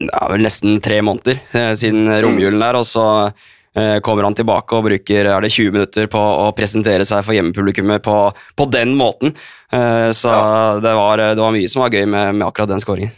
ja, 0.04 0.22
nesten 0.40 0.80
tre 0.84 1.00
måneder 1.04 1.40
eh, 1.56 1.72
siden 1.78 2.10
romjulen 2.24 2.60
der, 2.60 2.78
og 2.80 2.86
så 2.88 3.06
eh, 3.24 3.98
kommer 4.04 4.28
han 4.28 4.36
tilbake 4.36 4.76
og 4.76 4.88
bruker 4.90 5.32
er 5.32 5.44
det 5.46 5.52
20 5.54 5.76
minutter 5.78 6.08
på 6.12 6.20
å 6.20 6.52
presentere 6.56 7.08
seg 7.08 7.24
for 7.24 7.36
hjemmepublikummet 7.36 8.04
på, 8.04 8.18
på 8.56 8.68
den 8.74 8.96
måten. 8.98 9.34
Eh, 9.72 10.10
så 10.12 10.36
det, 10.84 10.96
var, 11.00 11.24
det 11.32 11.40
var 11.40 11.54
mye 11.56 11.70
som 11.72 11.86
var 11.86 11.94
gøy 11.96 12.04
med, 12.04 12.40
med 12.40 12.48
akkurat 12.48 12.74
den 12.74 12.84
skåringen. 12.84 13.14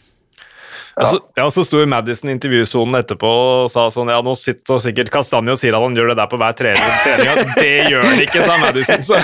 Ja. 0.97 1.05
Så, 1.05 1.19
ja, 1.37 1.51
så 1.53 1.61
sto 1.65 1.83
Madison 1.87 2.31
i 2.31 2.33
intervjusonen 2.33 2.97
etterpå 3.03 3.29
og 3.29 3.67
sa 3.69 3.83
sånn 3.93 4.09
Ja, 4.09 4.23
nå 4.25 4.33
sitter 4.41 4.79
sikkert 4.81 5.11
Kastanje 5.13 5.53
og 5.53 5.61
sier 5.61 5.77
at 5.77 5.85
han 5.85 5.97
gjør 5.99 6.15
det 6.15 6.17
der 6.23 6.31
på 6.31 6.39
hver 6.41 6.57
trening. 6.57 6.95
trening. 7.05 7.51
Det 7.59 7.75
gjør 7.93 8.07
han 8.07 8.23
ikke, 8.25 8.45
sa 8.47 8.57
Madison. 8.63 9.05
Så, 9.05 9.21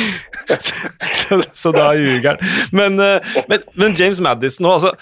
så, 0.66 0.82
så, 1.22 1.38
så 1.56 1.72
da 1.72 1.88
ljuger 1.96 2.34
han. 2.34 2.52
Men, 2.76 3.00
eh, 3.00 3.38
men, 3.48 3.64
men 3.80 3.96
James 3.96 4.20
Madison 4.20 4.68
nå, 4.68 4.74
altså 4.76 4.92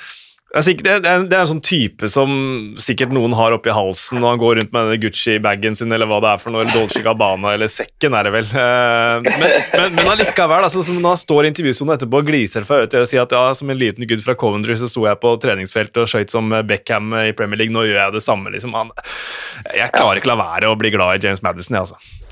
det 0.55 0.91
er, 1.03 1.25
en 1.27 1.49
sånn 1.51 1.63
type 1.67 2.07
som 2.07 2.31
sikkert 2.79 3.11
noen 3.11 3.33
har 3.35 3.57
oppi 3.57 3.73
halsen 3.75 4.21
når 4.23 4.29
han 4.35 4.39
går 4.39 4.53
rundt 4.61 4.71
med 4.75 4.85
denne 4.87 5.01
Gucci-bagen 5.03 5.75
sin, 5.75 5.91
eller 5.91 6.07
hva 6.07 6.21
det 6.23 6.31
er 6.31 6.43
for 6.43 6.55
noe, 6.55 6.67
Dolce 6.71 7.03
Gabbana, 7.03 7.57
eller 7.57 7.73
sekken 7.73 8.15
er 8.15 8.29
det 8.29 8.35
vel. 8.37 8.47
Eh, 8.55 9.25
Men, 9.25 9.51
men, 9.75 9.97
men 9.97 10.11
allikevel, 10.13 10.67
altså, 10.69 10.85
når 10.95 11.09
han 11.17 11.21
står 11.21 11.47
i 11.47 11.51
intervjusonen 11.51 11.97
etterpå 11.97 12.21
og 12.23 12.29
gliser 12.29 12.67
fra 12.67 12.83
øre 12.83 12.91
til 12.91 13.01
øre 13.01 13.09
og 13.09 13.11
sier 13.11 13.25
at 13.25 13.35
ja, 13.35 13.43
som 13.59 13.73
en 13.73 13.81
liten 13.81 14.07
gud 14.07 14.23
fra 14.23 14.37
Coventry 14.39 14.77
så 14.79 14.87
sto 14.91 15.07
jeg 15.09 15.19
på 15.23 15.35
treningsfeltet 15.43 16.05
og 16.05 16.11
skøyt 16.11 16.35
som 16.35 16.55
Beckham 16.69 17.11
i 17.19 17.33
Premier 17.35 17.65
League, 17.65 17.75
nå 17.75 17.87
gjør 17.89 17.99
jeg 17.99 18.15
det 18.15 18.23
samme, 18.25 18.55
liksom. 18.55 18.77
Han, 18.79 18.95
jeg 19.75 19.91
klarer 19.97 20.23
ikke 20.23 20.31
la 20.31 20.39
være 20.39 20.71
å 20.71 20.79
bli 20.79 20.95
glad 20.95 21.19
i 21.19 21.27
James 21.27 21.43
Madison, 21.43 21.81
jeg, 21.81 21.89
altså. 21.89 22.25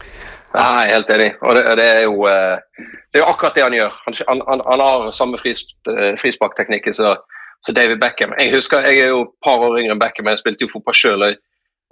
Nei, 0.52 0.86
helt 0.92 1.10
enig. 1.10 1.30
Og 1.40 1.56
det, 1.56 1.66
det, 1.80 1.90
er 1.96 2.02
jo, 2.04 2.26
eh, 2.28 2.88
det 3.10 3.18
er 3.18 3.24
jo 3.24 3.28
akkurat 3.32 3.56
det 3.56 3.66
han 3.66 3.76
gjør. 3.76 3.94
Han, 4.06 4.18
han, 4.28 4.64
han 4.68 4.82
har 4.84 5.06
samme 5.16 5.40
fris, 5.40 5.64
eh, 5.88 6.12
frisparkteknikken 6.20 6.96
som 6.96 7.16
så 7.62 7.72
David 7.72 8.00
Beckham. 8.02 8.34
Jeg 8.40 8.54
husker, 8.56 8.84
jeg 8.88 9.04
er 9.04 9.12
jo 9.14 9.22
et 9.22 9.34
par 9.44 9.62
år 9.62 9.78
yngre 9.78 9.94
enn 9.94 10.02
Beckham, 10.02 10.30
jeg 10.30 10.42
spilte 10.42 10.66
jo 10.66 10.72
fotball 10.72 10.96
sjøl. 10.98 11.26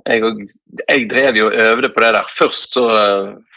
Jeg, 0.09 0.23
jeg, 0.89 1.05
drev 1.11 1.37
jo 1.37 1.47
og 1.51 1.59
øvde 1.65 1.91
på 1.95 2.03
det 2.03 2.13
der. 2.17 2.31
Først 2.39 2.75
så, 2.75 2.85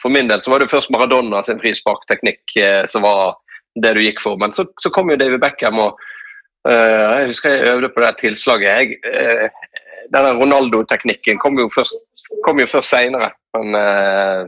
For 0.01 0.13
min 0.13 0.29
del 0.29 0.43
så 0.43 0.51
var 0.51 0.61
det 0.61 0.71
først 0.71 0.91
Maradona 0.91 1.41
sin 1.43 1.61
frisparkteknikk 1.61 2.57
eh, 2.59 2.83
som 2.91 3.05
var 3.07 3.37
det 3.81 3.95
du 3.95 4.01
gikk 4.03 4.21
for. 4.21 4.37
Men 4.37 4.53
så, 4.53 4.65
så 4.81 4.91
kom 4.93 5.09
jo 5.09 5.17
David 5.17 5.41
Beckham, 5.41 5.79
og 5.81 5.97
uh, 6.69 7.13
jeg 7.17 7.31
husker 7.31 7.55
jeg 7.55 7.71
øvde 7.75 7.89
på 7.93 8.03
det 8.03 8.11
tilslaget. 8.19 8.67
Jeg, 8.69 8.99
uh, 9.07 9.79
denne 10.13 10.35
Ronaldo-teknikken 10.37 11.39
kom 11.41 11.57
jo 11.57 11.69
først, 11.73 11.97
kom 12.45 12.61
jo 12.61 12.69
først 12.69 12.93
seinere. 12.93 13.31
Men 13.57 13.79
uh, 13.79 14.43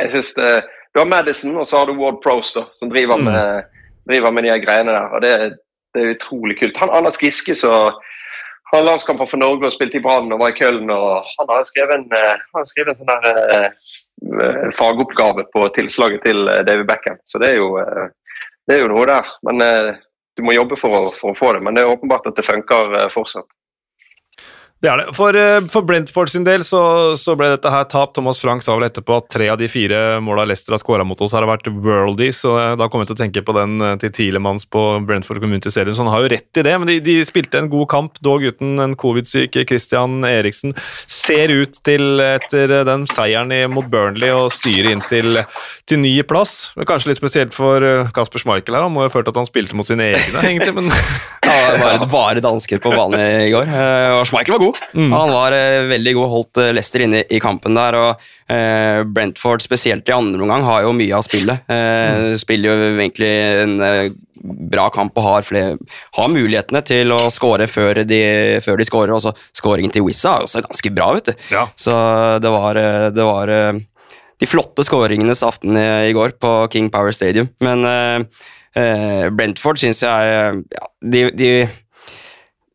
jeg 0.00 0.10
synes 0.10 0.34
det, 0.40 0.56
Du 0.94 1.02
har 1.02 1.06
Madison, 1.06 1.56
og 1.60 1.66
så 1.68 1.78
har 1.78 1.86
du 1.86 1.98
Ward 2.00 2.22
Prose, 2.24 2.56
da, 2.56 2.64
som 2.72 2.88
driver 2.90 3.20
mm. 3.20 3.24
med, 3.28 3.64
driver 4.08 4.30
med 4.32 4.46
de 4.46 4.54
greiene 4.62 4.94
der. 4.96 5.10
og 5.12 5.20
det, 5.22 5.32
det 5.96 6.04
er 6.04 6.14
utrolig 6.14 6.58
kult. 6.60 6.76
Han 6.82 6.92
Anders 6.94 7.18
Giske 7.22 7.56
som 7.58 7.96
har 8.72 8.82
landskamper 8.82 9.28
for 9.30 9.40
Norge 9.40 9.68
og 9.68 9.74
spilte 9.74 10.00
i 10.00 10.02
Brann 10.04 10.32
og 10.34 10.40
var 10.42 10.52
i 10.52 10.58
Köln. 10.58 10.90
og 10.92 11.26
Han 11.38 11.52
har 11.54 11.66
skrevet 11.68 11.94
en, 11.96 12.06
har 12.12 12.66
skrevet 12.68 12.92
en 12.92 12.98
sånn 13.00 13.12
der, 13.12 13.28
eh, 13.56 14.70
fagoppgave 14.76 15.46
på 15.54 15.68
tilslaget 15.76 16.26
til 16.26 16.50
David 16.66 16.86
Beckham. 16.90 17.20
Så 17.24 17.40
det 17.42 17.54
er 17.54 17.62
jo, 17.62 17.78
det 18.66 18.76
er 18.76 18.82
jo 18.82 18.90
noe 18.92 19.06
der. 19.08 19.30
Men 19.48 19.62
eh, 19.62 19.92
du 20.36 20.44
må 20.44 20.56
jobbe 20.56 20.78
for 20.80 20.92
å, 20.92 21.04
for 21.14 21.32
å, 21.32 21.38
få 21.38 21.54
det. 21.56 21.62
Men 21.64 21.78
det 21.78 21.86
er 21.86 21.94
åpenbart 21.94 22.26
at 22.28 22.36
det 22.36 22.46
funker 22.46 22.98
fortsatt. 23.14 23.48
Det 24.76 24.90
er 24.92 25.00
det. 25.00 25.06
For, 25.16 25.32
eh, 25.32 25.62
for 25.72 25.86
Brentford 25.88 26.28
sin 26.28 26.44
del 26.44 26.60
så, 26.64 26.80
så, 27.16 27.32
ble 27.38 27.48
dette 27.48 27.70
her 27.72 27.86
tap. 27.88 28.12
Thomas 28.16 28.36
Frank 28.42 28.60
sa 28.64 28.74
vel 28.76 28.84
etterpå 28.90 29.14
at 29.16 29.30
tre 29.32 29.46
av 29.48 29.56
de 29.56 29.70
fire 29.72 30.18
måla 30.20 30.44
Leicester 30.44 30.74
har 30.74 30.82
skåra 30.82 31.06
mot 31.06 31.20
oss, 31.24 31.32
har 31.32 31.46
vært 31.48 31.70
worldies, 31.72 32.42
så 32.44 32.52
eh, 32.60 32.74
da 32.76 32.90
kom 32.92 33.00
jeg 33.00 33.08
til 33.08 33.16
å 33.16 33.20
tenke 33.22 33.42
på 33.46 33.54
den 33.56 33.80
eh, 33.80 33.94
til 34.02 34.12
Tielemanns 34.18 34.68
på 34.68 34.82
Brentford 35.08 35.40
Community-serien, 35.40 35.96
Så 35.96 36.04
han 36.04 36.12
har 36.12 36.26
jo 36.26 36.32
rett 36.34 36.60
i 36.60 36.64
det, 36.66 36.74
men 36.76 36.92
de, 36.92 36.98
de 37.06 37.14
spilte 37.24 37.62
en 37.62 37.70
god 37.72 37.88
kamp, 37.88 38.20
dog 38.20 38.44
uten 38.44 38.76
en 38.84 38.98
covid-syk 39.00 39.56
Christian 39.64 40.20
Eriksen. 40.28 40.76
Ser 41.08 41.54
ut 41.56 41.80
til, 41.86 42.20
etter 42.20 42.76
den 42.84 43.08
seieren 43.08 43.54
mot 43.72 43.88
Burnley, 43.88 44.28
å 44.28 44.50
styre 44.52 44.92
inn 44.92 45.04
til, 45.08 45.40
til 45.88 46.02
ny 46.04 46.18
plass. 46.28 46.74
Kanskje 46.76 47.14
litt 47.14 47.22
spesielt 47.22 47.56
for 47.56 47.80
Kasper 48.12 48.44
Schmeichel 48.44 48.76
her, 48.76 48.84
han 48.84 48.92
må 48.92 49.06
jo 49.06 49.08
ha 49.08 49.16
følt 49.16 49.32
at 49.32 49.40
han 49.40 49.48
spilte 49.48 49.78
mot 49.78 49.88
sine 49.88 50.12
egne, 50.12 50.44
egentlig, 50.44 50.76
men 50.76 50.92
Ja, 51.46 51.76
bare, 51.78 52.06
bare 52.10 52.42
dansker 52.42 52.80
på 52.82 52.90
banen 52.90 53.20
i 53.46 53.52
går. 53.54 53.70
Og 54.18 54.24
Schmeichel 54.26 54.56
var 54.56 54.64
god 54.64 54.65
god. 54.66 54.78
Mm. 54.94 55.12
Han 55.12 55.32
var 55.32 55.54
uh, 55.56 55.86
veldig 55.90 56.14
god, 56.18 56.30
holdt 56.32 56.60
uh, 56.60 56.70
Leicester 56.74 57.04
inne 57.06 57.22
i, 57.24 57.40
kampen 57.42 57.78
der. 57.78 57.98
og 57.98 58.28
uh, 58.50 59.00
Brentford, 59.08 59.64
spesielt 59.64 60.08
i 60.08 60.14
andre 60.16 60.42
omgang, 60.42 60.66
har 60.66 60.84
jo 60.86 60.94
mye 60.96 61.16
av 61.16 61.26
spillet. 61.26 61.66
Mm. 61.66 62.36
Spiller 62.40 62.72
jo 62.72 62.88
egentlig 62.94 63.32
en 63.64 63.76
bra 64.70 64.86
kamp 64.94 65.16
og 65.18 65.24
har, 65.24 65.46
flere, 65.46 65.76
har 66.18 66.30
mulighetene 66.30 66.82
til 66.86 67.10
å 67.14 67.18
skåre 67.34 67.66
før 67.70 68.02
de, 68.06 68.20
før 68.64 68.78
de 68.78 68.86
skårer. 68.86 69.14
Også 69.16 69.32
skåringen 69.56 69.94
til 69.94 70.06
Wizza 70.06 70.36
er 70.36 70.46
også 70.46 70.62
ganske 70.66 70.92
bra, 70.94 71.10
vet 71.16 71.30
du. 71.30 71.46
Ja. 71.54 71.66
Så 71.78 71.94
det 72.42 72.52
var, 72.52 72.80
det 73.14 73.26
var 73.26 73.52
de 74.36 74.48
flotte 74.48 74.84
skåringenes 74.86 75.42
aften 75.46 75.78
i, 75.80 75.88
i, 76.10 76.14
går 76.16 76.36
på 76.42 76.52
King 76.74 76.92
Power 76.94 77.14
Stadium. 77.16 77.50
Men 77.64 77.82
Brentford 79.36 79.80
syns 79.80 80.04
jeg 80.04 80.62
ja, 80.76 80.88
de, 81.00 81.26
de 81.32 81.50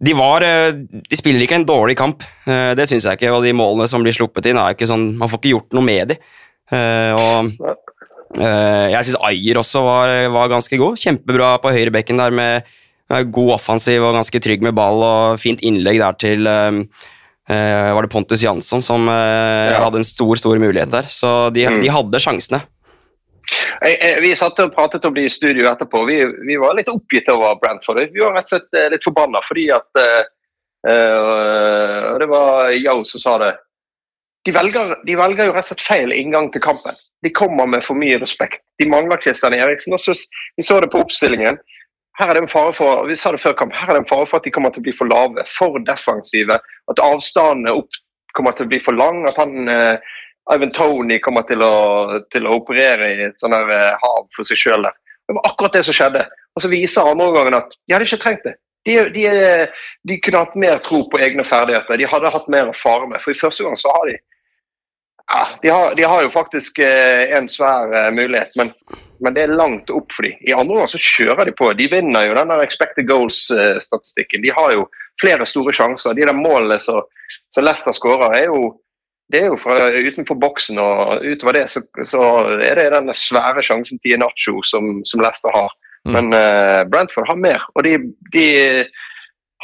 de, 0.02 0.14
var, 0.18 0.42
eh, 0.42 0.74
de 0.74 1.18
spiller 1.18 1.46
ikke 1.46 1.60
en 1.60 1.68
dårlig 1.68 1.96
kamp, 2.00 2.26
eh, 2.50 2.72
det 2.78 2.88
syns 2.90 3.06
jeg 3.06 3.20
ikke. 3.20 3.32
Og 3.36 3.46
de 3.46 3.54
målene 3.54 3.88
som 3.90 4.02
blir 4.02 4.16
sluppet 4.16 4.50
inn, 4.50 4.58
er 4.58 4.74
ikke 4.74 4.90
sånn 4.90 5.12
Man 5.20 5.30
får 5.30 5.42
ikke 5.42 5.54
gjort 5.54 5.78
noe 5.78 5.86
med 5.86 6.14
de. 6.14 6.20
Eh, 6.72 7.14
og 7.14 7.52
jeg 8.32 9.04
syns 9.04 9.18
Ayer 9.28 9.58
også 9.60 9.82
var, 9.84 10.10
var, 10.32 10.52
ganske 10.54 10.78
god. 10.80 10.96
Kjempebra 10.98 11.58
på 11.62 11.74
høyrebekken 11.76 12.22
der 12.22 12.32
med, 12.32 12.70
med 13.12 13.32
god 13.36 13.58
offensiv 13.58 14.06
og 14.08 14.16
ganske 14.16 14.40
trygg 14.40 14.64
med 14.64 14.74
ball 14.78 15.04
og 15.04 15.42
fint 15.42 15.60
innlegg 15.68 16.00
der 16.00 16.16
til 16.16 16.48
Var 16.48 18.06
det 18.06 18.12
Pontus 18.14 18.46
Jansson 18.46 18.80
som 18.86 19.10
ja. 19.12 19.82
hadde 19.84 20.00
en 20.00 20.08
stor, 20.08 20.32
stor 20.40 20.56
mulighet 20.64 20.96
der. 20.96 21.12
Så 21.12 21.52
de, 21.52 21.68
mm. 21.68 21.82
de 21.84 21.92
hadde 21.92 22.24
sjansene. 22.24 22.62
Jeg, 23.82 23.98
jeg, 23.98 24.20
vi 24.24 24.32
satt 24.38 24.60
og 24.64 24.76
pratet 24.76 25.06
om 25.08 25.16
det 25.16 25.26
i 25.28 25.32
studio 25.32 25.68
etterpå. 25.72 26.04
Vi, 26.08 26.20
vi, 26.48 26.60
var 26.62 26.78
litt 26.78 26.92
oppgitt 26.92 27.30
over 27.34 27.58
Brentford. 27.62 28.04
Vi 28.14 28.24
var 28.24 28.38
rett 28.38 28.48
og 28.48 28.54
slett 28.54 28.80
eh, 28.80 28.92
litt 28.94 29.04
forbanna 29.06 29.42
fordi 29.46 29.68
at 29.76 30.02
uh, 30.02 30.24
Det 32.22 32.30
var 32.32 32.72
Yo 32.78 33.02
som 33.08 33.24
sa 33.24 33.36
det. 33.42 33.52
De 34.46 34.54
velger, 34.56 34.96
de 35.06 35.16
velger, 35.18 35.50
jo 35.50 35.54
rett 35.54 35.68
og 35.68 35.74
slett 35.74 35.84
feil 35.86 36.14
inngang 36.16 36.50
til 36.54 36.64
kampen. 36.64 36.96
De 37.22 37.34
kommer 37.34 37.68
med 37.70 37.84
for 37.86 37.98
mye 37.98 38.18
respekt. 38.22 38.64
De 38.82 38.88
mangler 38.90 39.22
Kristian 39.22 39.54
Eriksen. 39.54 39.94
og 39.94 40.02
så, 40.02 40.16
Vi 40.58 40.66
så 40.66 40.80
det 40.82 40.90
på 40.94 41.04
oppstillingen. 41.04 41.60
Her 42.20 42.32
er 42.32 42.38
det 42.38 42.44
en 42.44 42.52
fare 42.52 42.74
for 42.76 43.06
vi 43.08 43.16
sa 43.16 43.32
det 43.34 43.40
før 43.42 43.54
kamp, 43.58 43.74
her 43.74 43.90
er 43.90 43.96
det 43.96 44.02
en 44.04 44.10
fare 44.10 44.28
for 44.28 44.42
at 44.42 44.46
de 44.46 44.52
kommer 44.54 44.74
til 44.74 44.82
å 44.82 44.86
bli 44.86 44.94
for 44.94 45.10
lave, 45.10 45.46
for 45.58 45.78
defensive. 45.88 46.58
At 46.92 47.04
avstandene 47.04 47.74
opp 47.80 48.02
kommer 48.38 48.56
til 48.56 48.68
å 48.68 48.72
bli 48.72 48.82
for 48.84 48.98
lang. 48.98 49.24
At 49.30 49.40
han 49.42 49.70
uh, 49.70 50.18
Ivan 50.50 50.74
Tony 50.74 51.20
kommer 51.22 51.46
til 51.48 51.62
å, 51.64 51.76
til 52.34 52.48
å 52.48 52.58
operere 52.58 53.12
i 53.14 53.28
et 53.28 53.40
sånt 53.40 53.56
her 53.56 53.96
hav 54.02 54.26
for 54.36 54.48
seg 54.48 54.60
sjøl 54.60 54.88
der. 54.88 54.98
Det 55.30 55.38
var 55.38 55.48
akkurat 55.48 55.78
det 55.78 55.86
som 55.88 55.96
skjedde. 55.96 56.26
Og 56.56 56.64
så 56.64 56.72
viser 56.72 57.08
andre 57.08 57.30
omgangen 57.30 57.60
at 57.62 57.70
de 57.72 57.94
hadde 57.94 58.08
ikke 58.10 58.24
trengt 58.24 58.44
det. 58.48 58.58
De, 58.86 58.98
de, 59.14 59.26
de, 60.10 60.18
kunne 60.26 60.42
hatt 60.42 60.58
mer 60.60 60.82
tro 60.84 61.04
på 61.08 61.20
egne 61.22 61.46
ferdigheter. 61.46 62.00
De 62.02 62.10
hadde 62.10 62.34
hatt 62.34 62.50
mer 62.52 62.72
å 62.72 62.76
fare 62.76 63.08
med. 63.08 63.22
For 63.22 63.32
i 63.32 63.40
første 63.40 63.64
gang 63.64 63.78
så 63.80 63.94
har 63.94 64.10
de 64.10 64.18
ja, 65.32 65.44
de, 65.62 65.70
har, 65.70 65.94
de 65.96 66.04
har 66.04 66.24
jo 66.26 66.32
faktisk 66.34 66.82
eh, 66.84 67.30
en 67.38 67.46
svær 67.48 67.94
eh, 67.96 68.10
mulighet, 68.12 68.52
men, 68.60 68.72
men, 69.24 69.36
det 69.38 69.46
er 69.46 69.54
langt 69.56 69.88
opp 69.94 70.12
for 70.12 70.28
dem. 70.28 70.36
I 70.44 70.52
andre 70.58 70.82
gang 70.82 70.90
så 70.92 71.00
kjører 71.00 71.48
de 71.48 71.54
på. 71.56 71.70
De 71.78 71.88
vinner 71.94 72.26
jo 72.28 72.36
den 72.36 72.52
expected 72.58 73.08
goals-statistikken. 73.08 74.44
De 74.44 74.52
har 74.58 74.74
jo 74.76 74.90
flere 75.22 75.48
store 75.48 75.72
sjanser. 75.78 76.18
De 76.18 76.26
der 76.28 76.36
målene 76.36 76.82
som 76.84 77.64
Leicester 77.64 77.96
skårer, 77.96 78.36
er 78.42 78.50
jo 78.50 78.74
det 79.32 79.42
er 79.42 79.52
jo 79.52 79.60
fra 79.60 79.90
utenfor 79.92 80.38
boksen, 80.40 80.80
og 80.82 81.24
utover 81.24 81.58
det 81.60 81.68
så, 81.72 81.84
så 82.08 82.22
er 82.62 82.80
det 82.80 82.92
den 82.94 83.14
svære 83.16 83.64
sjansen 83.66 84.00
til 84.02 84.18
Inacho 84.18 84.62
som, 84.68 85.00
som 85.08 85.24
Leicester 85.24 85.54
har. 85.56 85.72
Mm. 86.06 86.14
Men 86.16 86.34
uh, 86.34 86.82
Brentford 86.90 87.30
har 87.30 87.38
mer, 87.38 87.66
og 87.76 87.86
de, 87.86 87.98
de 88.34 88.46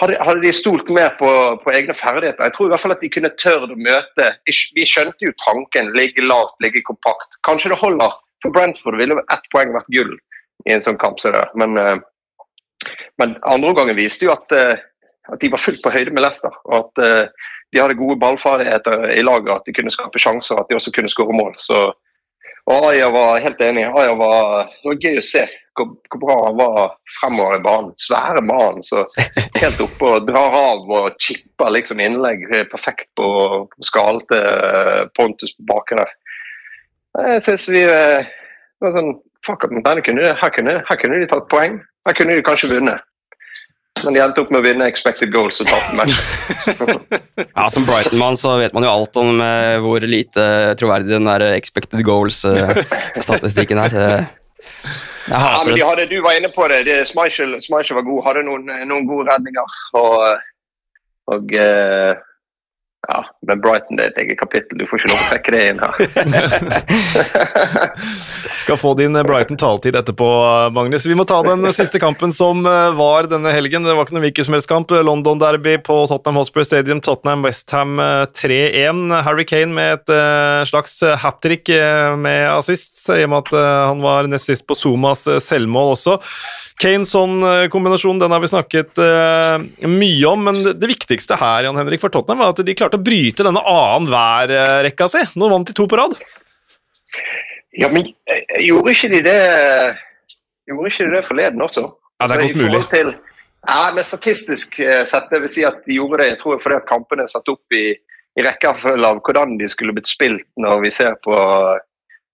hadde, 0.01 0.17
hadde, 0.21 0.43
de 0.43 0.53
stolt 0.53 0.89
mer 0.93 1.15
på, 1.19 1.29
på, 1.63 1.71
egne 1.73 1.95
ferdigheter 1.97 2.45
Jeg 2.45 2.53
tror 2.53 2.67
i 2.67 2.73
hvert 2.73 2.83
fall 2.83 2.93
at 2.93 3.01
de 3.01 3.09
kunne 3.09 3.31
tørt 3.41 3.73
å 3.73 3.79
møte 3.87 4.27
Vi 4.77 4.85
skjønte 4.85 5.25
jo 5.25 5.33
tanken, 5.41 5.89
ligge 5.97 6.25
lavt, 6.25 6.53
ligge 6.61 6.83
kompakt. 6.85 7.39
Kanskje 7.47 7.73
det 7.73 7.81
holder. 7.81 8.13
For 8.45 8.53
Brentford 8.53 8.99
ville 9.01 9.17
ett 9.17 9.49
poeng 9.53 9.73
vært 9.73 9.89
gull 9.95 10.13
i 10.69 10.75
en 10.75 10.85
sånn 10.85 10.99
kamp 11.01 11.17
som 11.21 11.33
det. 11.33 11.41
Men, 11.57 11.73
uh, 11.81 12.93
men 13.17 13.35
andre 13.41 13.73
omgangen 13.73 13.97
viste 13.97 14.27
jo 14.27 14.35
at, 14.35 14.53
uh, 14.53 14.77
at 15.33 15.41
de 15.41 15.49
var 15.53 15.63
fullt 15.63 15.81
på 15.81 15.93
høyde 15.95 16.13
med 16.13 16.27
Leicester. 16.27 16.53
og 16.69 16.85
at 16.85 17.33
de 17.73 17.79
hadde 17.81 17.99
gode 17.99 18.19
ballferdigheter 18.21 19.09
i 19.17 19.23
laget, 19.25 19.53
at 19.55 19.65
de 19.65 19.75
kunne 19.75 19.93
skape 19.93 20.21
sjanser, 20.21 20.59
at 20.59 20.69
de 20.69 20.77
også 20.77 20.93
kunne 20.95 21.11
skåre 21.11 21.35
mål. 21.35 21.55
Så, 21.59 21.81
og 22.67 22.85
Aya 22.89 23.09
var 23.11 23.41
helt 23.43 23.61
enig. 23.63 23.85
Aya 23.87 24.13
var, 24.19 24.69
det 24.71 24.87
var 24.87 25.01
gøy 25.03 25.19
å 25.19 25.25
se 25.25 25.43
hvor, 25.77 25.91
hvor 26.11 26.21
bra 26.23 26.37
han 26.45 26.57
var 26.59 26.79
fremover 27.19 27.59
i 27.59 27.65
banen. 27.65 27.91
Svære 28.01 28.43
mann 28.47 28.79
så 28.87 29.03
helt 29.61 29.83
oppe 29.83 30.13
og 30.13 30.29
drar 30.29 30.55
av 30.61 30.95
og 30.99 31.19
chipper 31.23 31.73
liksom 31.75 32.01
innlegg 32.03 32.47
perfekt 32.71 33.09
på, 33.19 33.27
på 33.71 33.89
skallen 33.89 34.23
til 34.31 35.11
Pontus 35.17 35.55
på 35.57 35.67
baken 35.73 36.03
der. 36.03 36.15
Jeg 37.27 37.43
synes 37.47 37.69
vi 37.73 37.85
det 38.77 38.85
var 38.85 38.93
sånn, 38.93 39.15
fuck, 39.45 39.63
denne 39.71 40.03
kunne, 40.05 40.33
her, 40.37 40.51
kunne, 40.53 40.73
her 40.85 40.99
kunne 41.01 41.21
de 41.23 41.29
tatt 41.31 41.47
poeng. 41.49 41.79
Her 42.05 42.15
kunne 42.17 42.35
de 42.37 42.43
kanskje 42.45 42.75
vunnet. 42.75 43.06
Men 44.05 44.15
de 44.15 44.21
endte 44.23 44.43
opp 44.43 44.51
med 44.53 44.61
å 44.61 44.65
vinne 44.65 44.87
expected 44.89 45.31
goals 45.33 45.61
og 45.63 45.69
tapte 45.71 45.97
matchen. 45.97 46.21
ja, 47.57 47.67
som 47.73 47.87
Brighton-mann 47.87 48.37
så 48.39 48.57
vet 48.61 48.75
man 48.75 48.85
jo 48.87 48.91
alt 48.91 49.19
om 49.21 49.41
uh, 49.41 49.77
hvor 49.83 50.03
lite 50.05 50.47
troverdig 50.79 51.15
den 51.15 51.29
der 51.29 51.45
expected 51.53 52.03
goals-statistikken 52.07 53.81
uh, 53.81 53.87
er. 53.87 54.27
ja, 55.31 55.41
men 55.65 55.73
de 55.73 55.83
hadde, 55.83 56.07
Du 56.11 56.19
var 56.25 56.37
inne 56.39 56.51
på 56.53 56.67
det. 56.71 56.83
det 56.89 56.99
Schmeichel, 57.09 57.57
var 57.61 58.07
god, 58.07 58.23
hadde 58.29 58.45
noen, 58.47 58.69
noen 58.89 59.09
gode 59.09 59.29
redninger. 59.31 59.77
Og, 59.97 60.17
og 61.33 61.57
ja, 63.07 63.25
men 63.47 63.61
Brighton 63.63 63.95
det 63.95 64.03
er 64.03 64.11
et 64.11 64.17
eget 64.25 64.39
kapittel. 64.39 64.81
Du 64.81 64.83
får 64.89 64.99
ikke 64.99 65.11
lov 65.13 65.21
å 65.21 65.27
trekke 65.31 65.53
det 65.53 65.61
inn 65.71 65.79
her. 65.79 65.91
Skal 68.63 68.79
få 68.81 68.91
din 68.99 69.15
Brighton-taletid 69.15 69.95
etterpå, 69.95 70.27
Magnus. 70.75 71.05
Vi 71.07 71.15
må 71.15 71.23
ta 71.27 71.39
den 71.45 71.63
siste 71.71 72.01
kampen 72.03 72.35
som 72.35 72.65
eh, 72.67 72.89
var 72.99 73.29
denne 73.31 73.53
helgen. 73.55 73.87
Det 73.87 73.95
var 73.95 74.03
ikke 74.03 74.17
noen 74.17 74.27
hvilken 74.27 74.49
som 74.49 74.57
helst 74.57 74.71
kamp. 74.71 74.91
London-derby 74.91 75.77
på 75.87 76.01
Tottenham 76.11 76.41
Hospital 76.41 76.67
Stadium. 76.67 77.01
Tottenham-Westham 77.05 77.95
3-1. 78.35 78.75
Eh, 78.75 79.23
Harry 79.23 79.47
Kane 79.47 79.71
med 79.77 80.01
et 80.01 80.67
slags 80.67 80.99
hat 81.23 81.39
trick 81.43 81.71
med 82.19 82.47
assist, 82.51 82.99
i 83.13 83.23
og 83.23 83.31
med 83.31 83.47
at 83.47 83.55
han 83.91 84.01
var 84.03 84.27
nest 84.27 84.49
sist 84.49 84.65
på 84.67 84.75
Zumas 84.75 85.23
selvmål 85.43 85.93
også. 85.95 86.17
Kane-sånn-kombinasjonen 86.81 88.19
den 88.21 88.33
har 88.35 88.41
vi 88.43 88.49
snakket 88.51 88.99
mye 89.89 90.29
om, 90.29 90.43
men 90.45 90.59
det 90.77 90.91
viktigste 90.91 91.37
her 91.39 91.65
Jan 91.65 91.79
Henrik, 91.79 92.01
for 92.03 92.13
Tottenham 92.13 92.43
var 92.43 92.53
at 92.53 92.61
de 92.65 92.75
klarte 92.77 92.96
å 92.97 93.03
bryte 93.05 93.45
denne 93.45 93.61
annenhver-rekka 93.61 95.07
si. 95.11 95.23
Nå 95.39 95.49
vant 95.51 95.69
de 95.69 95.75
to 95.77 95.87
på 95.89 95.99
rad. 95.99 96.17
Ja, 97.77 97.89
men 97.93 98.09
eh, 98.25 98.43
gjorde 98.65 98.93
ikke 98.93 99.09
de 99.13 99.23
det 99.25 99.39
Gjorde 100.67 100.91
ikke 100.91 101.05
de 101.05 101.15
det 101.15 101.25
forleden 101.27 101.63
også? 101.63 101.85
Ja, 102.17 102.27
det 102.27 102.35
er 102.35 102.41
altså, 102.41 102.53
godt 102.53 102.63
mulig. 102.63 102.83
Til, 102.91 103.11
Ja, 103.67 103.81
men 103.95 104.07
Statistisk 104.07 104.79
eh, 104.83 105.03
sett 105.07 105.29
det 105.31 105.41
vil 105.43 105.51
si 105.51 105.65
at 105.67 105.83
de 105.85 105.99
gjorde 105.99 106.21
det 106.21 106.31
jeg 106.31 106.39
tror 106.41 106.61
fordi 106.63 106.79
at 106.79 106.89
kampene 106.89 107.25
er 107.25 107.31
satt 107.31 107.51
opp 107.51 107.75
i, 107.75 107.91
i 108.37 108.45
rekkefølge 108.45 109.11
av 109.11 109.21
hvordan 109.25 109.57
de 109.61 109.69
skulle 109.71 109.95
blitt 109.95 110.09
spilt 110.09 110.47
når 110.59 110.81
vi 110.85 110.91
ser 110.93 111.17
på, 111.23 111.37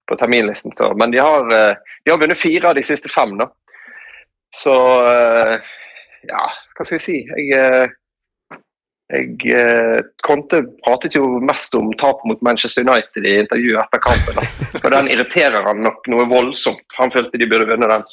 på 0.10 0.18
terminlisten. 0.20 0.74
Så, 0.78 0.92
men 1.00 1.14
de 1.14 1.22
har, 1.22 1.46
eh, 1.54 1.98
de 2.06 2.14
har 2.14 2.22
vunnet 2.22 2.40
fire 2.40 2.72
av 2.72 2.80
de 2.80 2.86
siste 2.88 3.12
fem. 3.12 3.36
da. 3.40 3.50
Så 4.54 4.74
ja, 6.30 6.44
hva 6.46 6.86
skal 6.86 6.96
jeg 6.96 7.04
si. 7.04 7.16
Jeg, 7.50 7.90
jeg 9.14 10.04
Conte 10.26 10.64
pratet 10.86 11.16
jo 11.18 11.26
mest 11.46 11.76
om 11.78 11.92
tapet 12.02 12.26
mot 12.30 12.42
Manchester 12.46 12.86
United 12.86 13.26
i 13.28 13.36
intervjuet 13.44 13.84
etter 13.84 14.02
kampen. 14.02 14.40
Og 14.84 14.88
Den 14.96 15.10
irriterer 15.14 15.68
han 15.68 15.84
nok 15.86 16.08
noe 16.10 16.26
voldsomt. 16.32 16.86
Han 16.98 17.14
følte 17.14 17.38
de 17.38 17.50
burde 17.50 17.70
vunnet 17.70 17.94
den. 17.94 18.08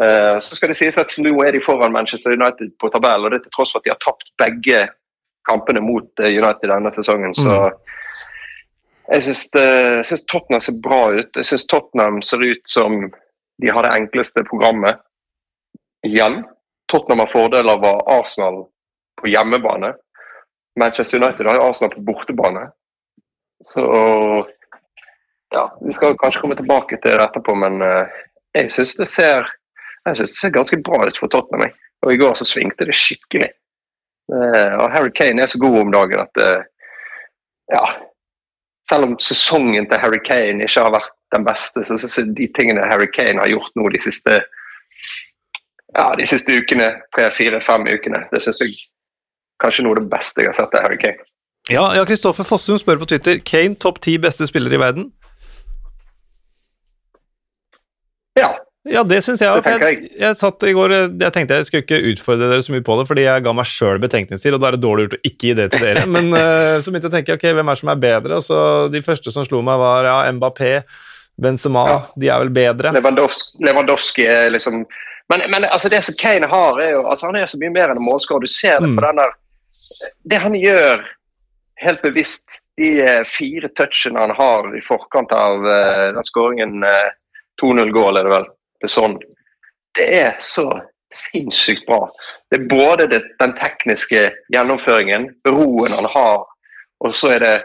Uh, 0.00 0.40
så 0.40 0.56
skal 0.56 0.72
det 0.72 0.78
sies 0.80 0.98
at 0.98 1.12
Nå 1.20 1.34
er 1.44 1.52
de 1.52 1.60
foran 1.62 1.92
Manchester 1.92 2.32
United 2.32 2.72
på 2.80 2.88
tabell, 2.90 3.26
og 3.26 3.34
det 3.34 3.42
til 3.44 3.54
tross 3.54 3.74
for 3.74 3.82
at 3.82 3.86
de 3.86 3.92
har 3.92 4.00
tapt 4.00 4.30
begge 4.40 4.86
kampene 5.48 5.82
mot 5.84 6.08
uh, 6.22 6.30
United 6.30 6.70
denne 6.72 6.92
sesongen. 6.96 7.36
Så 7.36 7.52
mm. 7.52 8.22
jeg 9.12 9.26
syns 9.28 10.26
Tottenham 10.32 10.64
ser 10.64 10.80
bra 10.82 11.02
ut. 11.18 11.30
Jeg 11.36 11.50
syns 11.52 11.68
Tottenham 11.70 12.22
ser 12.24 12.42
ut 12.42 12.64
som 12.68 13.04
de 13.62 13.70
har 13.70 13.84
det 13.86 13.94
enkleste 13.94 14.42
programmet 14.48 14.98
igjen. 16.06 16.40
Tottenham 16.90 17.22
har 17.22 17.30
fordel 17.30 17.68
av 17.70 17.84
Arsenal 18.10 18.64
på 19.20 19.30
hjemmebane. 19.30 19.92
Manchester 20.80 21.20
United 21.20 21.46
har 21.46 21.58
jo 21.58 21.68
Arsenal 21.68 21.94
på 21.94 22.04
bortebane. 22.06 22.66
Så 23.64 23.82
ja, 25.52 25.64
Vi 25.86 25.92
skal 25.92 26.16
kanskje 26.18 26.40
komme 26.40 26.56
tilbake 26.56 26.96
til 26.96 27.12
det 27.12 27.26
etterpå, 27.26 27.54
men 27.54 27.82
jeg 28.56 28.72
syns 28.72 28.96
det 28.96 29.08
jeg 29.18 29.44
det 30.18 30.30
ser 30.30 30.50
ganske 30.54 30.80
bra 30.82 31.06
ut 31.06 31.18
for 31.18 31.30
Tottenham. 31.30 31.70
Og 32.02 32.12
i 32.12 32.18
går 32.18 32.34
så 32.34 32.46
svingte 32.48 32.86
det 32.88 32.96
skikkelig. 32.98 33.50
Uh, 34.32 34.74
og 34.80 34.90
Harry 34.94 35.10
Kane 35.14 35.42
er 35.42 35.50
så 35.50 35.58
god 35.58 35.80
om 35.80 35.92
dagen 35.92 36.22
at 36.22 36.40
uh, 36.40 36.62
ja, 37.72 37.82
selv 38.88 39.06
om 39.06 39.18
sesongen 39.18 39.88
til 39.90 40.00
Harry 40.00 40.20
Kane 40.24 40.64
ikke 40.64 40.86
har 40.86 40.94
vært 40.94 41.12
den 41.34 41.46
beste, 41.46 41.84
så 41.84 41.98
syns 41.98 42.18
jeg 42.18 42.32
de 42.38 42.48
tingene 42.56 42.86
Harry 42.90 43.08
Kane 43.14 43.42
har 43.42 43.50
gjort 43.50 43.74
nå 43.78 43.88
de 43.92 44.00
siste 44.02 44.40
ja, 45.92 46.06
de 46.16 46.26
siste 46.28 46.54
ukene, 46.56 46.88
tre, 47.14 47.28
fire, 47.36 47.60
fem 47.64 47.84
ukene, 47.88 48.22
det 48.32 48.40
syns 48.44 48.62
jeg 48.64 48.74
kanskje 49.62 49.86
noe 49.86 49.96
av 49.96 50.02
det 50.02 50.10
beste 50.12 50.44
jeg 50.44 50.52
har 50.52 50.58
sett 50.58 50.74
av 50.78 50.86
Harry 50.86 50.98
Kane. 51.00 51.24
Ja, 51.70 51.86
ja 51.96 52.04
Kristoffer 52.08 52.46
Fossum 52.46 52.80
spør 52.80 53.00
på 53.02 53.08
Twitter 53.12 53.38
Kane 53.46 53.78
topp 53.78 54.02
ti 54.02 54.18
beste 54.20 54.48
spillere 54.50 54.78
i 54.78 54.82
verden. 54.82 55.08
Ja, 58.38 58.54
ja, 58.88 59.04
det 59.06 59.20
syns 59.22 59.38
jeg 59.38 59.52
òg. 59.52 59.62
Jeg, 59.62 60.08
jeg, 60.18 60.34
satt 60.34 60.64
i 60.66 60.72
går 60.74 60.92
Jeg 60.96 61.30
tenkte 61.34 61.60
jeg 61.60 61.68
skulle 61.68 61.84
ikke 61.84 62.00
utfordre 62.10 62.48
dere 62.50 62.64
så 62.66 62.74
mye 62.74 62.82
på 62.82 62.96
det, 62.98 63.04
fordi 63.06 63.26
jeg 63.28 63.44
ga 63.44 63.52
meg 63.54 63.68
sjøl 63.70 64.00
betenkningstid, 64.02 64.56
og 64.56 64.62
da 64.62 64.72
er 64.72 64.76
det 64.76 64.82
dårlig 64.82 65.04
gjort 65.06 65.14
å 65.20 65.22
ikke 65.28 65.46
gi 65.46 65.54
det 65.60 65.68
til 65.70 65.84
dere. 65.86 66.02
Men 66.10 66.32
uh, 66.34 66.78
så 66.82 66.90
begynte 66.90 67.06
jeg 67.06 67.12
å 67.12 67.14
tenke 67.14 67.36
ok, 67.38 67.46
hvem 67.54 67.70
er 67.70 67.78
det 67.78 67.82
som 67.84 67.92
er 67.92 68.02
bedre? 68.02 68.40
Og 68.40 68.46
så 68.46 68.58
De 68.90 69.04
første 69.04 69.34
som 69.34 69.46
slo 69.46 69.62
meg, 69.62 69.78
var 69.78 70.08
ja, 70.10 70.16
Mbappé, 70.34 70.72
Benzema. 71.38 71.86
Ja. 71.92 72.00
De 72.18 72.32
er 72.34 72.42
vel 72.42 72.50
bedre. 72.58 72.94
Lewandowski, 72.96 73.62
Lewandowski 73.68 74.26
er 74.26 74.50
liksom 74.56 74.82
men, 75.30 75.44
men, 75.48 75.64
altså 75.70 75.88
det 75.88 76.02
som 76.04 76.16
Kane 76.18 76.48
har, 76.50 76.80
er 76.82 76.90
jo 76.96 77.04
altså 77.08 77.30
Han 77.30 77.38
er 77.38 77.46
så 77.48 77.56
mye 77.60 77.70
mer 77.72 77.92
enn 77.92 78.00
en 78.00 78.04
målskårer. 78.04 78.42
Du 78.42 78.50
ser 78.50 78.82
det 78.82 78.90
på 78.90 78.98
mm. 78.98 79.04
den 79.06 79.20
der 79.22 79.30
Det 80.24 80.38
han 80.42 80.54
gjør 80.58 81.04
helt 81.82 82.02
bevisst, 82.02 82.62
de 82.76 82.94
eh, 83.02 83.24
fire 83.26 83.68
touchene 83.76 84.20
han 84.20 84.34
har 84.36 84.68
i 84.76 84.82
forkant 84.84 85.32
av 85.34 85.64
uh, 85.66 86.08
den 86.14 86.26
skåringen 86.26 86.84
uh, 86.86 87.10
2-0-gål, 87.62 88.20
er 88.20 88.28
det 88.28 88.34
vel 88.36 88.46
er 88.82 88.90
sånn 88.90 89.18
Det 89.98 90.06
er 90.18 90.36
så 90.42 90.66
sinnssykt 91.12 91.84
bra. 91.86 92.06
Det 92.50 92.60
er 92.60 92.68
både 92.70 93.06
det, 93.10 93.20
den 93.42 93.52
tekniske 93.58 94.30
gjennomføringen, 94.54 95.28
roen 95.48 95.92
han 95.92 96.08
har, 96.14 96.46
og 97.04 97.16
så 97.18 97.34
er 97.34 97.44
det 97.44 97.56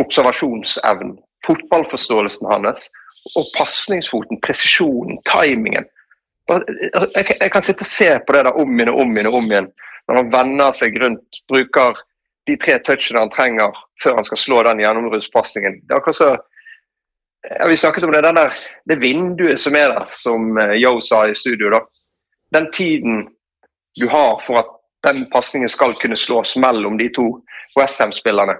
observasjonsevnen, 0.00 1.14
fotballforståelsen 1.46 2.50
hans, 2.50 2.88
og 3.38 3.46
pasningsfoten, 3.54 4.40
presisjonen, 4.42 5.20
timingen. 5.28 5.86
Jeg, 6.50 7.26
jeg, 7.30 7.50
kan 7.52 7.62
sitte 7.62 7.86
og 7.86 7.92
se 7.92 8.10
på 8.26 8.34
det 8.34 8.42
der 8.48 8.58
om 8.58 8.74
igjen 8.74 8.90
og 8.90 9.04
om 9.04 9.14
igjen 9.14 9.30
og 9.30 9.38
om 9.38 9.50
igjen. 9.52 9.70
Når 10.10 10.18
han 10.18 10.30
vender 10.32 10.72
seg 10.74 10.96
rundt, 10.98 11.42
bruker 11.46 11.98
de 12.50 12.56
tre 12.58 12.80
touchene 12.82 13.22
han 13.22 13.30
trenger 13.30 13.76
før 14.02 14.16
han 14.18 14.26
skal 14.26 14.40
slå 14.42 14.62
den 14.66 14.80
gjennombruddspasningen. 14.82 15.76
Det 15.84 15.94
er 15.94 16.00
akkurat 16.00 16.18
så 16.18 16.30
ja, 17.46 17.68
Vi 17.70 17.76
snakket 17.78 18.04
om 18.04 18.12
det, 18.12 18.24
der, 18.26 18.56
det 18.90 18.98
vinduet 18.98 19.60
som 19.62 19.76
er 19.78 19.94
der, 19.94 20.08
som 20.10 20.58
Yo 20.74 20.96
eh, 20.96 21.04
sa 21.06 21.22
i 21.28 21.36
studio. 21.38 21.70
da. 21.70 21.84
Den 22.58 22.66
tiden 22.74 23.28
du 24.00 24.08
har 24.10 24.42
for 24.42 24.58
at 24.58 24.74
den 25.06 25.22
pasningen 25.30 25.70
skal 25.70 25.94
kunne 25.94 26.18
slås 26.18 26.56
mellom 26.56 26.98
de 26.98 27.08
to 27.14 27.28
Westham-spillerne, 27.78 28.58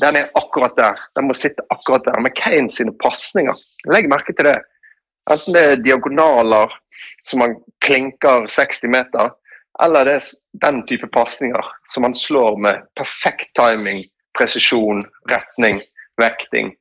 den 0.00 0.16
er 0.16 0.32
akkurat 0.34 0.74
der. 0.76 0.96
Den 1.16 1.28
må 1.28 1.36
sitte 1.36 1.62
akkurat 1.70 2.04
der. 2.08 2.20
Med 2.20 2.34
Kane 2.36 2.72
sine 2.72 2.92
pasninger, 3.04 3.54
legg 3.92 4.08
merke 4.08 4.32
til 4.32 4.48
det. 4.48 4.58
Enten 5.30 5.54
det 5.54 5.62
er 5.62 5.82
diagonaler 5.82 6.72
som 7.26 7.44
han 7.44 7.56
klinker 7.84 8.46
60 8.48 8.88
meter, 8.92 9.32
eller 9.84 10.08
det 10.08 10.16
er 10.16 10.28
den 10.64 10.82
type 10.88 11.08
pasninger 11.12 11.72
som 11.92 12.06
han 12.06 12.14
slår 12.16 12.56
med 12.62 12.86
perfekt 12.96 13.50
timing, 13.58 14.02
presisjon, 14.38 15.04
retning, 15.30 15.82
vekting 16.20 16.72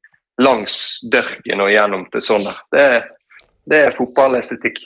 langs 0.41 1.00
dørken 1.12 1.64
og 1.64 1.72
gjennom 1.72 2.08
til 2.12 2.24
sånn 2.24 2.48
Det, 2.74 2.88
det 3.72 3.86
er 3.88 3.96
fotballestetikk. 3.96 4.82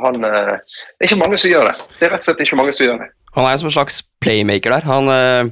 Han, 0.00 0.20
eh, 0.24 0.56
det 0.60 1.02
er 1.02 1.08
ikke 1.08 1.22
mange 1.22 1.40
som 1.40 1.50
gjør 1.50 1.70
det. 1.70 1.76
Det 1.98 2.06
er 2.06 2.12
rett 2.14 2.22
og 2.22 2.28
slett 2.28 2.42
ikke 2.44 2.58
mange 2.60 2.74
som 2.76 2.86
gjør 2.86 3.00
det. 3.02 3.08
Han 3.36 3.46
er 3.46 3.60
som 3.60 3.70
en 3.70 3.74
slags 3.74 4.00
playmaker 4.22 4.74
der. 4.74 4.86
Han 4.90 5.10
øh, 5.10 5.50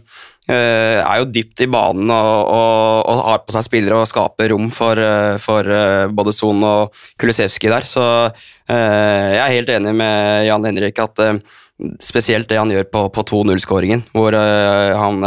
er 0.51 1.21
jo 1.21 1.29
dypt 1.31 1.63
i 1.63 1.69
banen 1.71 2.11
og, 2.11 2.51
og, 2.51 3.07
og, 3.07 3.23
har 3.29 3.45
på 3.47 3.55
seg 3.55 3.67
spillere 3.67 4.01
og 4.03 4.11
skaper 4.11 4.51
rom 4.53 4.67
for, 4.75 4.99
for 5.43 5.71
både 6.11 6.35
Son 6.35 6.65
og 6.67 6.97
Kulisevskij 7.21 7.71
der. 7.71 7.87
Så 7.87 8.05
øh, 8.27 9.29
jeg 9.37 9.43
er 9.45 9.55
helt 9.55 9.71
enig 9.75 9.95
med 10.03 10.47
Jan 10.49 10.67
Henrik 10.67 10.99
at 11.03 11.25
øh, 11.25 11.39
spesielt 12.03 12.49
det 12.51 12.59
han 12.59 12.73
gjør 12.73 12.89
på, 12.91 13.05
på 13.15 13.23
2-0-skåringen, 13.31 14.09
hvor 14.17 14.35
han 14.35 15.23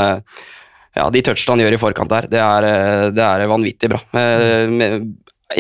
ja, 0.96 1.10
de 1.12 1.22
touchene 1.24 1.56
han 1.56 1.62
gjør 1.66 1.76
i 1.76 1.82
forkant 1.82 2.12
der, 2.12 2.28
det 2.32 2.40
er, 2.44 2.68
eh, 2.68 3.10
det 3.16 3.26
er 3.26 3.52
vanvittig 3.52 3.90
bra. 3.92 4.00
Eh, 4.20 4.96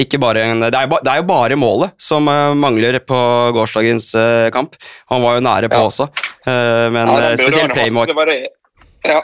ikke 0.01 0.19
bare 0.23 0.45
en, 0.47 0.63
det, 0.63 0.75
er 0.75 0.87
jo, 0.87 0.99
det 1.03 1.11
er 1.11 1.19
jo 1.19 1.27
bare 1.27 1.55
målet 1.59 1.91
som 1.99 2.23
mangler 2.23 2.95
på 3.03 3.17
gårsdagens 3.57 4.13
kamp. 4.55 4.77
Han 5.11 5.23
var 5.23 5.35
jo 5.35 5.41
nære 5.43 5.67
på 5.71 5.81
ja. 5.81 5.89
også, 5.89 6.07
men 6.95 7.11
ja, 7.11 7.33
spesielt 7.35 7.73
Playmark 7.75 8.13
Ja. 8.15 9.19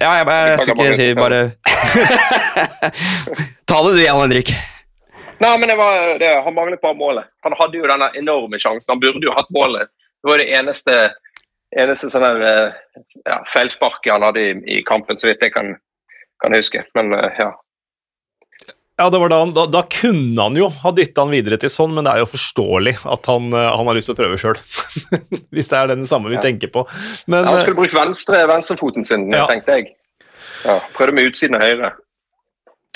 ja, 0.00 0.02
jeg, 0.16 0.24
jeg, 0.24 0.48
jeg 0.48 0.62
skal 0.62 0.78
ikke 0.78 0.96
si 0.96 1.08
bare 1.18 1.40
Ta 3.68 3.82
det 3.84 3.92
du, 3.98 4.00
Jan 4.00 4.22
Henrik. 4.22 4.54
Nei, 5.42 5.52
men 5.60 5.68
det 5.68 5.76
var, 5.76 5.92
det, 6.22 6.30
Han 6.46 6.56
manglet 6.56 6.80
bare 6.80 6.96
målet. 6.96 7.28
Han 7.44 7.52
hadde 7.58 7.76
jo 7.76 7.90
denne 7.90 8.08
enorme 8.16 8.56
sjansen. 8.62 8.88
Han 8.94 9.02
burde 9.02 9.28
jo 9.28 9.34
hatt 9.36 9.52
målet. 9.54 9.92
Det 10.28 10.34
var 10.34 10.44
det 10.44 10.52
eneste 10.58 10.94
eneste 11.76 12.10
sånn 12.12 12.24
eh, 12.24 12.76
ja, 13.24 13.38
feilsparket 13.52 14.12
han 14.12 14.26
hadde 14.26 14.44
i, 14.44 14.52
i, 14.78 14.82
kampen, 14.86 15.18
så 15.20 15.28
vidt 15.28 15.42
jeg 15.44 15.54
kan, 15.54 15.74
kan 16.42 16.56
huske. 16.56 16.84
Men 16.96 17.12
eh, 17.16 17.40
ja. 17.40 17.50
Ja, 18.98 19.06
det 19.14 19.20
var 19.22 19.30
da, 19.30 19.38
han, 19.44 19.52
da, 19.54 19.68
da 19.70 19.84
kunne 19.94 20.42
han 20.48 20.56
jo 20.58 20.72
ha 20.80 20.90
dytta 20.90 21.22
han 21.22 21.30
videre 21.30 21.58
til 21.62 21.70
sånn, 21.70 21.92
men 21.94 22.06
det 22.06 22.16
er 22.16 22.24
jo 22.24 22.32
forståelig 22.32 22.96
at 23.06 23.30
han, 23.30 23.52
eh, 23.54 23.68
han 23.78 23.90
har 23.90 23.98
lyst 23.98 24.10
til 24.10 24.16
å 24.16 24.20
prøve 24.22 24.40
sjøl. 24.40 24.58
Hvis 25.54 25.70
det 25.70 25.78
er 25.78 25.92
den 25.92 26.08
samme 26.08 26.32
vi 26.32 26.38
ja. 26.38 26.42
tenker 26.48 26.72
på. 26.74 26.82
Men, 27.26 27.44
ja, 27.44 27.52
han 27.52 27.62
skulle 27.62 27.78
brukt 27.78 27.96
venstre, 27.96 28.42
venstrefoten 28.50 29.06
sin, 29.06 29.28
ja. 29.34 29.46
tenkte 29.50 29.78
jeg. 29.78 29.94
Ja, 30.64 30.80
prøvde 30.96 31.14
med 31.14 31.30
utsiden 31.30 31.60
av 31.60 31.62
høyre. 31.68 31.94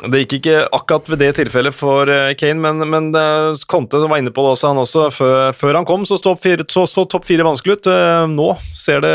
Det 0.03 0.25
gikk 0.25 0.33
ikke 0.41 0.55
akkurat 0.75 1.09
ved 1.13 1.21
det 1.23 1.29
tilfellet 1.37 1.75
for 1.77 2.11
eh, 2.11 2.33
Kane, 2.39 2.59
men, 2.59 2.83
men 2.91 3.11
eh, 3.15 3.61
Conte 3.71 4.01
var 4.03 4.19
inne 4.19 4.33
på 4.35 4.43
det 4.43 4.55
også, 4.57 4.73
han 4.73 4.81
også. 4.83 5.05
Før, 5.15 5.53
før 5.55 5.79
han 5.79 5.87
kom, 5.87 6.03
så 6.09 6.19
så, 6.19 6.35
så, 6.35 6.85
så 6.91 7.05
topp 7.07 7.29
fire 7.29 7.47
vanskelig 7.47 7.77
ut. 7.79 7.89
Eh, 7.93 8.25
nå 8.33 8.49
ser 8.75 9.03
det, 9.05 9.13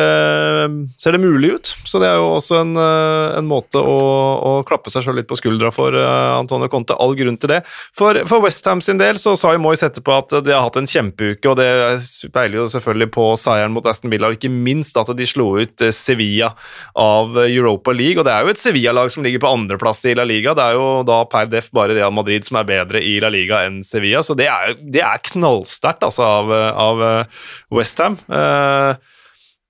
ser 0.96 1.18
det, 1.18 1.22
mulig 1.26 1.58
ut, 1.58 1.72
så 1.84 2.00
det 2.00 2.08
er 2.08 2.22
jo 2.22 2.30
også 2.38 2.62
en, 2.62 2.72
en 2.80 3.50
måte 3.50 3.82
å, 3.82 3.98
å, 3.98 4.54
klappe 4.68 4.94
seg 4.94 5.04
sjøl 5.04 5.20
litt 5.20 5.28
på 5.28 5.40
skuldra 5.40 5.74
for 5.76 5.96
Antonio 5.98 6.72
Conte. 6.72 6.96
All 6.96 7.18
grunn 7.20 7.40
til 7.42 7.52
det. 7.52 7.60
For, 7.98 8.22
for 8.30 8.46
Westham 8.46 8.84
sin 8.86 9.02
del 9.02 9.20
så 9.20 9.36
sa 9.40 9.52
jo 9.56 9.64
Moyes 9.64 9.84
etterpå 9.84 10.16
at 10.16 10.38
de 10.46 10.56
har 10.56 10.64
hatt 10.64 10.80
en 10.80 10.88
kjempeuke, 10.88 11.52
og 11.52 11.60
det 11.60 12.32
peiler 12.32 12.62
jo 12.62 12.70
selvfølgelig 12.72 13.12
på 13.18 13.28
seieren 13.42 13.76
mot 13.76 13.92
Aston 13.92 14.14
Villa, 14.14 14.32
og 14.32 14.40
ikke 14.40 14.54
minst 14.54 14.96
at 15.00 15.12
de 15.18 15.28
slo 15.28 15.50
ut 15.60 15.88
Sevilla 15.92 16.54
av 16.96 17.36
Europa 17.44 17.92
League. 17.92 18.22
Og 18.22 18.28
det 18.28 18.38
er 18.38 18.48
jo 18.48 18.56
et 18.56 18.64
Sevilla-lag 18.64 19.12
som 19.12 19.28
ligger 19.28 19.44
på 19.44 19.52
andreplass 19.52 20.06
i 20.08 20.16
La 20.16 20.24
Liga. 20.28 20.56
det 20.56 20.64
er 20.64 20.77
jo 20.77 20.77
jo 20.78 20.88
da 21.08 21.20
per 21.30 21.50
def 21.52 21.70
bare 21.76 21.98
Real 21.98 22.14
Madrid 22.16 22.48
som 22.48 22.62
er 22.62 22.70
bedre 22.70 23.02
i 23.04 23.18
La 23.24 23.32
Liga 23.34 23.64
enn 23.68 23.82
Sevilla, 23.86 24.24
så 24.24 24.38
det 24.38 24.48
er, 24.52 24.78
det 24.80 25.04
er 25.04 25.24
knallsterkt 25.32 26.06
altså, 26.08 26.26
av, 26.26 26.54
av 26.88 27.06
eh, 27.10 27.46
Westham. 27.74 28.20
Eh, 28.32 29.17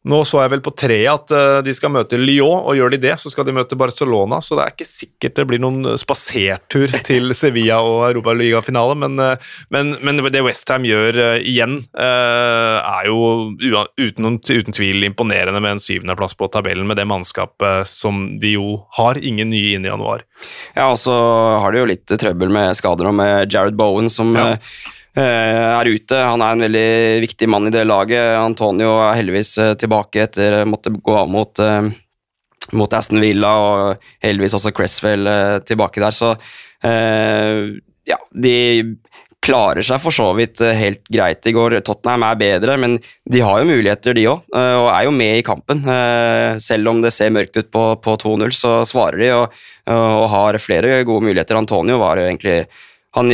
Nå 0.08 0.22
så 0.28 0.41
jeg 0.43 0.53
vel 0.55 0.64
på 0.64 0.74
treet 0.78 1.12
at 1.12 1.34
uh, 1.36 1.60
de 1.66 1.74
skal 1.76 1.91
møte 1.93 2.20
Lyon, 2.20 2.64
og 2.64 2.78
gjør 2.78 2.93
de 2.95 3.01
det, 3.08 3.16
så 3.20 3.32
skal 3.32 3.47
de 3.47 3.55
møte 3.58 3.78
Barcelona. 3.80 4.39
Så 4.43 4.58
det 4.58 4.64
er 4.64 4.76
ikke 4.76 4.89
sikkert 4.89 5.38
det 5.39 5.47
blir 5.49 5.62
noen 5.64 5.97
spasertur 5.99 6.93
til 7.08 7.36
Sevilla 7.38 7.80
og 7.84 8.05
Europaligafinale, 8.10 8.97
men, 9.03 9.20
uh, 9.20 9.53
men, 9.74 9.95
men 10.01 10.24
det 10.34 10.43
Westham 10.45 10.86
gjør 10.88 11.20
igjen, 11.38 11.80
er 11.97 13.08
jo 13.08 13.18
uten, 13.58 14.38
uten, 14.38 14.76
tvil 14.76 15.05
imponerende 15.08 15.60
med 15.64 15.76
en 15.76 15.82
syvendeplass 15.82 16.36
på 16.38 16.49
tabellen 16.51 16.88
med 16.89 16.99
det 16.99 17.08
mannskapet 17.10 17.89
som 17.89 18.38
de 18.41 18.53
jo 18.58 18.82
har. 18.97 19.20
Ingen 19.20 19.51
nye 19.53 19.76
inn 19.76 19.86
i 19.86 19.91
januar. 19.91 20.24
Ja, 20.76 20.89
og 20.91 20.99
så 21.01 21.16
har 21.62 21.74
de 21.74 21.82
jo 21.82 21.89
litt 21.89 22.05
trøbbel 22.10 22.51
med 22.53 22.76
skader 22.80 23.10
og 23.10 23.18
med 23.18 23.53
Jared 23.53 23.78
Bowen, 23.80 24.12
som 24.14 24.36
ja 24.38 24.51
Eh, 24.53 24.60
er 25.22 25.89
ute. 25.89 26.18
Han 26.18 26.43
er 26.43 26.53
en 26.53 26.65
veldig 26.68 26.89
viktig 27.24 27.49
mann 27.49 27.70
i 27.70 27.74
det 27.74 27.86
laget. 27.88 28.38
Antonio 28.38 28.97
er 29.01 29.18
heldigvis 29.20 29.55
eh, 29.63 29.74
tilbake 29.80 30.28
etter 30.28 30.61
å 30.61 30.68
måtte 30.70 30.93
gå 30.93 31.15
av 31.18 31.32
mot, 31.32 31.61
eh, 31.63 31.89
mot 32.78 32.93
Aston 32.93 33.24
Villa, 33.24 33.53
og 33.57 34.07
heldigvis 34.24 34.57
også 34.59 34.74
Cresswell 34.78 35.30
tilbake 35.65 36.03
der. 36.03 36.13
Så 36.13 36.36
ja, 38.07 38.18
de 38.32 38.57
klarer 39.43 39.86
seg 39.86 40.01
for 40.03 40.13
så 40.13 40.28
vidt 40.38 40.59
helt 40.61 41.01
greit 41.09 41.47
i 41.47 41.53
går. 41.55 41.78
Tottenham 41.86 42.26
er 42.28 42.39
bedre, 42.39 42.76
men 42.80 42.97
de 43.26 43.41
har 43.41 43.61
jo 43.61 43.70
muligheter, 43.70 44.13
de 44.18 44.28
òg, 44.30 44.43
og 44.51 44.89
er 44.91 45.07
jo 45.07 45.15
med 45.15 45.39
i 45.39 45.45
kampen. 45.47 45.82
Selv 46.63 46.91
om 46.91 47.01
det 47.01 47.13
ser 47.15 47.34
mørkt 47.34 47.57
ut 47.57 47.72
på, 47.74 47.86
på 48.03 48.18
2-0, 48.28 48.53
så 48.55 48.76
svarer 48.88 49.24
de 49.24 49.32
og, 49.39 49.57
og, 49.95 50.28
har 50.36 50.59
flere 50.61 51.01
gode 51.07 51.30
muligheter. 51.32 51.57
Antonio 51.57 51.97
var 52.03 52.22
jo 52.22 52.28
egentlig 52.28 52.59
Han 53.18 53.32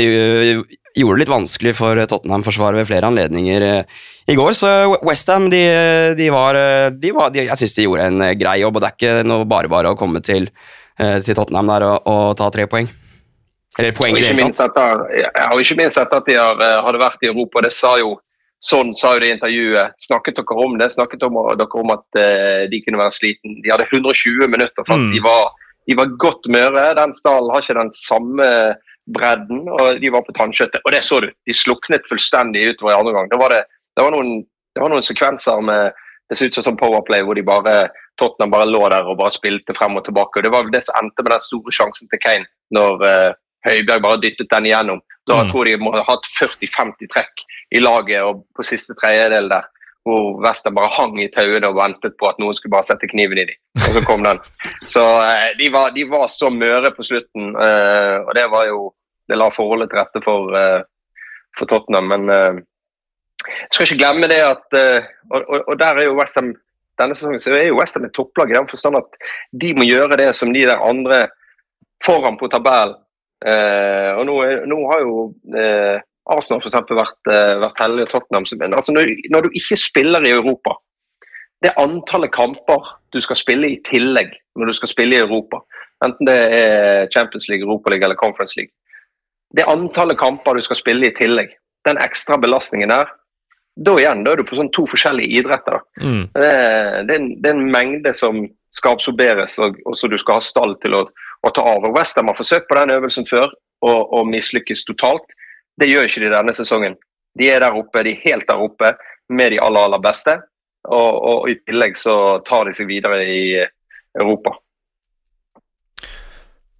gjorde 0.93 1.17
det 1.17 1.23
litt 1.23 1.33
vanskelig 1.33 1.73
for 1.77 1.99
Tottenham-forsvaret 2.09 2.81
ved 2.81 2.89
flere 2.89 3.09
anledninger 3.09 3.65
eh, 3.67 4.01
i 4.29 4.37
går. 4.37 4.55
Så 4.57 4.71
Westham, 5.05 5.49
de, 5.53 5.61
de, 6.17 6.29
var, 6.33 6.57
eh, 6.59 6.89
de 6.93 7.13
var 7.15 7.33
de, 7.33 7.45
Jeg 7.47 7.59
syns 7.59 7.77
de 7.77 7.87
gjorde 7.87 8.09
en 8.11 8.25
eh, 8.25 8.35
grei 8.39 8.59
jobb, 8.61 8.77
og 8.77 8.83
det 8.83 8.91
er 8.91 8.97
ikke 8.97 9.29
noe 9.29 9.47
bare 9.49 9.71
bare 9.71 9.93
å 9.93 9.99
komme 9.99 10.21
til, 10.25 10.49
til 10.93 11.33
Tottenham 11.33 11.71
der 11.73 11.87
og, 11.87 12.09
og, 12.09 12.27
ta 12.37 12.51
tre 12.53 12.67
poeng. 12.69 12.89
Eller 13.79 13.95
poeng 13.97 14.13
i 14.13 14.21
det 14.21 14.35
hele 14.35 14.51
tatt. 14.53 14.77
Og 15.49 15.63
ikke 15.63 15.79
minst 15.79 15.97
etter 15.97 16.21
at 16.21 16.29
de 16.29 16.37
har, 16.37 16.61
hadde 16.85 17.01
vært 17.01 17.25
i 17.25 17.31
Europa. 17.31 17.63
Det 17.65 17.73
sa 17.73 17.95
jo 18.01 18.19
Sånn 18.63 18.93
sa 18.95 19.09
jo 19.11 19.19
det 19.19 19.27
i 19.27 19.33
intervjuet. 19.35 19.95
Snakket 19.99 20.37
dere 20.37 20.55
om 20.63 20.77
det? 20.79 20.87
Snakket 20.93 21.25
om, 21.27 21.35
dere 21.59 21.81
om 21.81 21.89
at 21.91 22.05
uh, 22.15 22.61
de 22.71 22.79
kunne 22.85 23.01
være 23.01 23.11
sliten? 23.11 23.57
De 23.59 23.73
hadde 23.73 23.89
120 23.89 24.47
minutter. 24.47 24.87
Mm. 24.87 25.09
De, 25.11 25.19
var, 25.25 25.49
de, 25.83 25.97
var, 25.99 26.13
godt 26.21 26.47
møre. 26.47 26.85
Den 26.95 27.11
stallen 27.17 27.51
har 27.51 27.65
ikke 27.65 27.75
den 27.75 27.91
samme 27.97 28.47
bredden, 29.11 29.65
og 29.67 29.99
de 29.99 30.11
var 30.13 30.23
på 30.25 30.35
tannkjøttet. 30.37 30.81
Og 30.85 30.93
det 30.95 31.03
så 31.03 31.19
du. 31.23 31.29
De 31.47 31.55
sluknet 31.55 32.07
fullstendig 32.09 32.69
utover 32.71 32.93
i 32.93 32.97
andre 32.97 33.13
gang. 33.17 33.29
Det 33.31 33.39
var, 33.41 33.53
det, 33.53 33.63
det 33.97 34.05
var, 34.05 34.15
noen, 34.15 34.43
det 34.75 34.83
var 34.83 34.93
noen, 34.93 35.05
sekvenser 35.05 35.63
med 35.65 35.99
det 36.31 36.37
så 36.39 36.47
ut 36.47 36.55
som 36.55 36.65
sånn 36.65 36.79
Powerplay 36.79 37.25
hvor 37.27 37.35
de 37.37 37.43
bare, 37.45 37.89
Tottenham 38.17 38.53
bare 38.53 38.69
lå 38.69 38.81
der 38.93 39.09
og 39.11 39.19
bare 39.19 39.35
spilte 39.35 39.75
frem 39.77 39.99
og 39.99 40.05
tilbake. 40.07 40.39
og 40.39 40.45
Det 40.45 40.53
var 40.53 40.69
det 40.71 40.83
som 40.87 41.01
endte 41.01 41.25
med 41.25 41.35
den 41.35 41.43
store 41.43 41.75
sjansen 41.75 42.09
til 42.09 42.21
Kane, 42.23 42.47
når 42.73 43.03
uh, 43.03 43.35
Høibjerg 43.67 44.05
bare 44.05 44.21
dyttet 44.23 44.51
den 44.53 44.69
igjennom. 44.69 45.03
Da 45.29 45.41
mm. 45.43 45.51
tror 45.51 45.67
jeg 45.67 45.79
de 45.79 45.85
må 45.85 45.93
ha 45.95 46.05
hatt 46.07 46.25
40-50 46.39 47.11
trekk 47.11 47.43
i 47.75 47.83
laget 47.83 48.23
og 48.23 48.43
på 48.55 48.65
siste 48.67 48.95
tredjedel 48.99 49.51
der 49.51 49.67
hvor 50.03 50.39
Western 50.43 50.75
bare 50.75 50.91
hang 50.91 51.15
i 51.21 51.29
tauene 51.31 51.69
og 51.69 51.77
ventet 51.77 52.17
på 52.19 52.27
at 52.27 52.39
noen 52.41 52.55
skulle 52.57 52.73
bare 52.73 52.87
sette 52.89 53.07
kniven 53.11 53.39
i 53.39 53.47
dem. 53.49 53.59
Og 53.79 53.95
så 53.95 54.03
kom 54.07 54.25
den. 54.25 54.41
Så 54.89 55.03
uh, 55.03 55.51
de, 55.59 55.69
var, 55.71 55.93
de, 55.95 56.03
var, 56.11 56.27
så 56.31 56.51
møre 56.51 56.91
på 56.95 57.05
slutten, 57.07 57.53
uh, 57.55 58.19
og 58.27 58.33
det 58.37 58.49
var 58.51 58.67
jo 58.71 58.91
Det 59.23 59.37
la 59.39 59.45
forholdet 59.55 59.87
til 59.87 60.01
rette 60.01 60.19
for, 60.19 60.51
uh, 60.51 60.83
for 61.55 61.69
Tottenham. 61.69 62.09
Men 62.11 62.27
jeg 62.27 63.69
skal 63.71 63.85
ikke 63.85 64.01
glemme 64.01 64.27
det 64.27 64.41
at 64.43 64.75
og, 64.75 65.37
og, 65.39 65.61
og, 65.61 65.77
der 65.79 65.95
er 65.95 66.09
jo 66.09 66.17
Westham 66.17 66.49
denne 66.99 67.15
sesongen 67.15 67.39
så 67.39 67.53
er 67.55 67.69
jo 67.69 67.77
Westham 67.77 68.03
et 68.03 68.13
topplag 68.13 68.51
i 68.51 68.57
den 68.57 68.67
forstand 68.67 68.99
at 68.99 69.15
de 69.63 69.71
må 69.77 69.87
gjøre 69.87 70.19
det 70.19 70.27
som 70.35 70.51
de 70.51 70.65
der 70.67 70.83
andre 70.83 71.21
foran 72.03 72.35
på 72.35 72.51
tabellen. 72.51 72.99
og 74.19 74.25
nå, 74.27 74.35
nå 74.67 74.81
har 74.91 75.07
jo 75.07 75.15
Arsenal 76.31 76.61
for 76.61 76.69
eksempel, 76.69 76.99
vært, 76.99 77.19
uh, 77.27 77.59
vært 77.65 77.81
heldig, 77.83 78.05
og 78.05 78.11
Tottenham 78.13 78.47
vinner. 78.51 78.77
altså 78.77 78.95
når, 78.95 79.11
når, 79.33 79.47
du 79.47 79.57
ikke 79.59 79.77
spiller 79.79 80.23
i 80.23 80.31
Europa 80.31 80.77
Det 81.63 81.73
antallet 81.79 82.31
kamper 82.31 82.93
du 83.13 83.19
skal 83.21 83.39
spille 83.39 83.71
i 83.71 83.81
tillegg 83.87 84.31
når 84.59 84.69
du 84.69 84.77
skal 84.77 84.91
spille 84.91 85.17
i 85.17 85.23
Europa, 85.23 85.59
enten 86.05 86.27
det 86.29 86.37
er 86.53 87.07
Champions 87.13 87.49
League, 87.49 87.65
Europa 87.65 87.89
League 87.89 88.05
eller 88.05 88.19
Conference 88.19 88.55
League 88.59 88.71
Det 89.55 89.67
antallet 89.67 90.19
kamper 90.19 90.55
du 90.55 90.63
skal 90.65 90.79
spille 90.79 91.09
i 91.09 91.15
tillegg, 91.17 91.51
den 91.87 91.99
ekstra 92.01 92.37
belastningen 92.37 92.93
der 92.93 93.11
da 93.75 93.95
igjen, 93.97 94.21
da 94.25 94.33
er 94.33 94.41
du 94.41 94.45
på 94.45 94.57
sånn 94.57 94.69
to 94.73 94.85
forskjellige 94.89 95.39
idretter. 95.39 95.79
Mm. 95.97 96.27
Det, 96.35 96.49
det, 97.07 97.15
er 97.15 97.15
en, 97.17 97.29
det, 97.41 97.49
er 97.49 97.55
en, 97.55 97.71
mengde 97.73 98.13
som 98.17 98.43
skal 98.75 98.97
absorberes, 98.97 99.57
og, 99.61 99.79
og 99.89 99.97
så 99.97 100.09
du 100.11 100.17
skal 100.21 100.37
ha 100.37 100.45
stall 100.45 100.75
til 100.83 100.97
å, 100.97 101.03
å 101.41 101.51
ta 101.53 101.65
av. 101.71 101.87
Og 101.87 101.97
Westham 101.97 102.29
har 102.29 102.37
forsøkt 102.37 102.69
på 102.69 102.77
den 102.77 102.93
øvelsen 102.93 103.25
før 103.29 103.47
og, 103.49 104.13
og 104.13 104.29
mislykkes 104.29 104.85
totalt. 104.89 105.33
Det 105.79 105.89
gjør 105.89 106.07
ikke 106.07 106.23
de 106.23 106.31
denne 106.33 106.55
sesongen. 106.55 106.97
De 107.39 107.49
er 107.49 107.63
der 107.63 107.77
oppe, 107.77 108.03
de 108.05 108.13
er 108.13 108.25
helt 108.25 108.47
der 108.49 108.61
oppe 108.61 108.93
med 109.33 109.53
de 109.53 109.61
aller, 109.63 109.87
aller 109.87 110.01
beste. 110.03 110.37
Og, 110.83 111.11
og 111.23 111.49
i 111.49 111.57
tillegg 111.63 111.97
så 111.97 112.15
tar 112.45 112.67
de 112.67 112.75
seg 112.77 112.89
videre 112.89 113.21
i 113.23 113.45
Europa. 114.19 114.57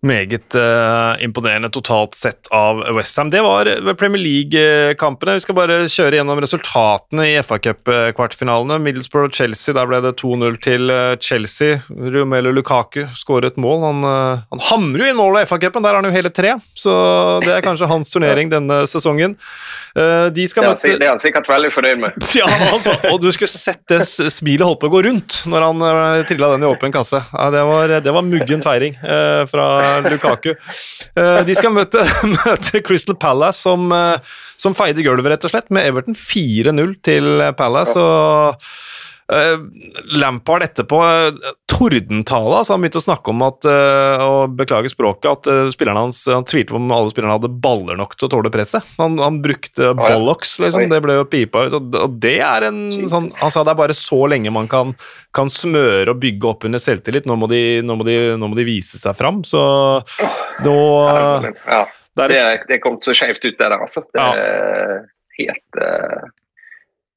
Meget 0.04 0.56
uh, 0.56 1.16
imponerende 1.24 1.70
totalt 1.72 2.16
sett 2.16 2.48
av 2.52 2.82
Westham. 2.92 3.30
Det 3.32 3.42
var 3.42 3.70
Premier 3.96 4.20
League-kampene. 4.20 5.38
Vi 5.38 5.44
skal 5.46 5.56
bare 5.56 5.78
kjøre 5.88 6.18
gjennom 6.20 6.42
resultatene 6.44 7.30
i 7.30 7.38
FA 7.40 7.56
Cup-kvartfinalene. 7.64 8.82
Middlesbrough-Chelsea, 8.84 9.72
der 9.78 9.88
ble 9.88 10.02
det 10.04 10.18
2-0 10.20 10.58
til 10.66 10.92
eh, 10.92 11.14
Chelsea. 11.24 11.78
Romelu 11.88 12.52
Lukaku 12.52 13.06
skåret 13.16 13.56
mål. 13.56 13.80
Han, 13.86 14.04
uh, 14.04 14.44
han 14.52 14.64
hamrer 14.74 15.06
jo 15.06 15.14
inn 15.14 15.20
målet 15.22 15.46
i 15.46 15.50
FA-cupen, 15.54 15.86
der 15.86 15.96
har 15.96 16.02
han 16.02 16.10
jo 16.10 16.18
hele 16.18 16.34
tre. 16.36 16.58
Så 16.76 16.92
det 17.46 17.56
er 17.56 17.64
kanskje 17.64 17.88
hans 17.88 18.12
turnering 18.12 18.52
denne 18.58 18.82
sesongen. 18.92 19.38
Uh, 19.96 20.28
de 20.36 20.50
er, 20.50 20.76
det 20.84 21.08
er 21.08 21.14
han 21.14 21.24
sikkert 21.24 21.48
veldig 21.48 21.72
fornøyd 21.72 22.04
med. 22.04 22.20
ja, 22.42 22.50
altså, 22.74 22.98
og 23.14 23.22
du 23.24 23.30
skulle 23.32 23.52
sett 23.52 23.86
det 23.88 24.04
smilet 24.04 24.68
holdt 24.68 24.84
på 24.84 24.92
å 24.92 24.96
gå 24.98 25.06
rundt 25.08 25.44
når 25.48 25.68
han 25.70 25.88
uh, 25.88 26.22
trilla 26.28 26.52
den 26.58 26.68
i 26.68 26.72
åpen 26.74 26.92
kasse. 26.92 27.24
Ja, 27.32 27.48
det, 27.56 27.64
var, 27.72 27.98
det 28.04 28.18
var 28.20 28.28
muggen 28.28 28.68
feiring 28.68 29.00
fra 29.48 29.68
Lukaku. 30.02 30.56
Eh, 31.20 31.42
de 31.48 31.58
skal 31.58 31.76
møte, 31.76 32.04
møte 32.38 32.82
Crystal 32.86 33.18
Palace, 33.20 33.64
som, 33.66 33.92
eh, 33.94 34.34
som 34.60 34.76
feide 34.78 35.06
gulvet, 35.06 35.36
rett 35.36 35.48
og 35.48 35.54
slett, 35.54 35.70
med 35.74 35.88
Everton 35.90 36.18
4-0 36.18 36.98
til 37.06 37.48
Palace. 37.60 38.00
og 38.00 38.62
Lampard 40.20 40.66
etterpå 40.66 40.98
tordentale. 41.84 42.58
Altså 42.58 42.76
han 42.76 42.84
begynte 42.84 43.02
å 43.02 43.04
snakke 43.04 43.32
om 43.34 43.44
at 43.46 43.68
uh, 43.68 44.24
og 44.24 44.56
beklage 44.58 44.92
språket, 44.94 45.30
at 45.32 45.50
uh, 45.50 45.72
spillerne 45.74 46.06
hans 46.06 46.22
han 46.30 46.46
tvilte 46.48 46.74
på 46.74 46.80
om 46.80 46.92
alle 46.94 47.12
spillerne 47.12 47.36
hadde 47.36 47.52
baller 47.64 47.98
nok 48.00 48.16
til 48.18 48.28
å 48.28 48.32
tåle 48.36 48.52
presset. 48.54 48.86
Han, 49.00 49.18
han 49.22 49.42
brukte 49.44 49.94
bollocks, 49.98 50.56
liksom. 50.64 50.88
Det 50.92 51.02
ble 51.04 51.18
jo 51.20 51.28
pipa 51.30 51.66
ut. 51.68 51.78
Og, 51.80 52.20
det 52.24 52.38
er 52.46 52.68
en 52.70 52.80
sånn 53.10 53.30
Han 53.42 53.54
sa 53.54 53.64
det 53.66 53.74
er 53.74 53.82
bare 53.82 53.98
så 53.98 54.22
lenge 54.32 54.54
man 54.54 54.70
kan, 54.72 54.94
kan 55.36 55.52
smøre 55.52 56.14
og 56.14 56.22
bygge 56.24 56.50
opp 56.52 56.68
under 56.70 56.82
selvtillit. 56.82 57.28
Nå 57.30 57.38
må 57.40 57.50
de, 57.52 57.64
nå 57.86 57.98
må 58.00 58.08
de, 58.08 58.18
nå 58.40 58.52
må 58.52 58.60
de 58.60 58.68
vise 58.68 59.02
seg 59.02 59.18
fram. 59.20 59.44
Så 59.48 59.60
nå 60.64 60.78
ja. 61.04 61.84
Det, 62.14 62.30
er, 62.38 62.60
det 62.70 62.78
kom 62.84 63.00
så 63.02 63.16
skjevt 63.18 63.42
ut, 63.42 63.56
det 63.58 63.66
der, 63.66 63.80
altså. 63.82 64.04
Det 64.14 64.22
er 64.22 65.06
helt 65.40 65.84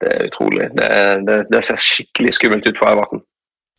det 0.01 0.13
er 0.13 0.29
utrolig. 0.29 0.69
Det, 0.77 0.89
det, 1.29 1.37
det, 1.53 1.63
ser 1.65 1.81
skikkelig 1.81 2.35
skummelt 2.37 2.69
ut 2.69 2.79
for 2.81 2.93
Everton. 2.93 3.23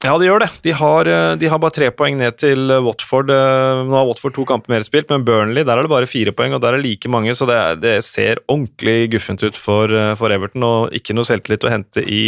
Ja, 0.06 0.14
det 0.22 0.28
gjør 0.28 0.44
det. 0.44 0.52
De 0.62 0.74
har, 0.78 1.08
eh, 1.10 1.36
de 1.42 1.48
har, 1.50 1.58
bare 1.58 1.74
tre 1.74 1.88
poeng 1.90 2.20
ned 2.20 2.36
til 2.38 2.70
eh, 2.70 2.84
Watford. 2.86 3.32
Eh, 3.34 3.80
nå 3.82 3.96
har 3.98 4.06
Watford 4.06 4.36
to 4.36 4.44
kamper 4.46 4.76
mer 4.76 4.86
spilt, 4.86 5.10
men 5.10 5.26
Burnley 5.26 5.66
der 5.66 5.74
er 5.74 5.88
det 5.88 5.94
bare 5.94 6.10
fire 6.10 6.34
poeng, 6.38 6.54
og 6.54 6.62
der 6.62 6.78
er 6.78 6.84
like 6.84 7.10
mange, 7.10 7.34
så 7.34 7.48
det, 7.50 7.58
det 7.82 7.96
ser 8.06 8.44
ordentlig 8.46 9.10
guffent 9.16 9.42
ut 9.42 9.58
for, 9.58 9.90
for, 10.20 10.34
Everton, 10.34 10.66
og 10.68 10.94
ikke 10.94 11.18
noe 11.18 11.26
selvtillit 11.26 11.66
å 11.66 11.74
hente 11.74 12.06
i 12.06 12.22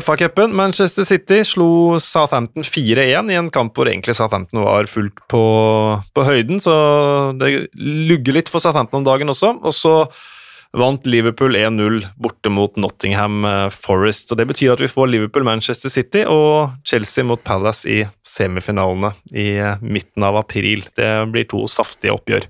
FA-cupen. 0.00 0.56
Manchester 0.56 1.04
City 1.04 1.42
slo 1.44 1.98
Southampton 2.00 2.64
4-1 2.64 3.34
i 3.34 3.36
en 3.36 3.52
kamp 3.52 3.76
hvor 3.76 3.92
egentlig 3.92 4.16
Southampton 4.16 4.64
var 4.64 4.88
fullt 4.88 5.20
på, 5.28 5.44
på 6.16 6.24
høyden, 6.24 6.56
så 6.56 6.74
det 7.36 7.68
lugger 7.76 8.40
litt 8.40 8.48
for 8.52 8.64
Southampton 8.64 9.02
om 9.02 9.08
dagen 9.12 9.36
også. 9.36 9.58
og 9.60 9.76
så 9.76 9.94
vant 10.76 11.06
Liverpool 11.06 11.56
1-0 11.56 12.06
borte 12.16 12.50
mot 12.52 12.76
Nottingham 12.76 13.44
eh, 13.44 13.68
Forest. 13.72 14.32
og 14.32 14.40
Det 14.40 14.48
betyr 14.50 14.74
at 14.74 14.82
vi 14.82 14.90
får 14.90 15.10
Liverpool-Manchester 15.14 15.92
City 15.92 16.24
og 16.28 16.76
Chelsea 16.86 17.24
mot 17.24 17.42
Palace 17.44 17.88
i 17.88 18.02
semifinalene 18.26 19.14
i 19.32 19.50
eh, 19.56 19.80
midten 19.80 20.28
av 20.28 20.38
april. 20.40 20.84
Det 20.96 21.10
blir 21.32 21.48
to 21.48 21.64
saftige 21.70 22.14
oppgjør. 22.14 22.48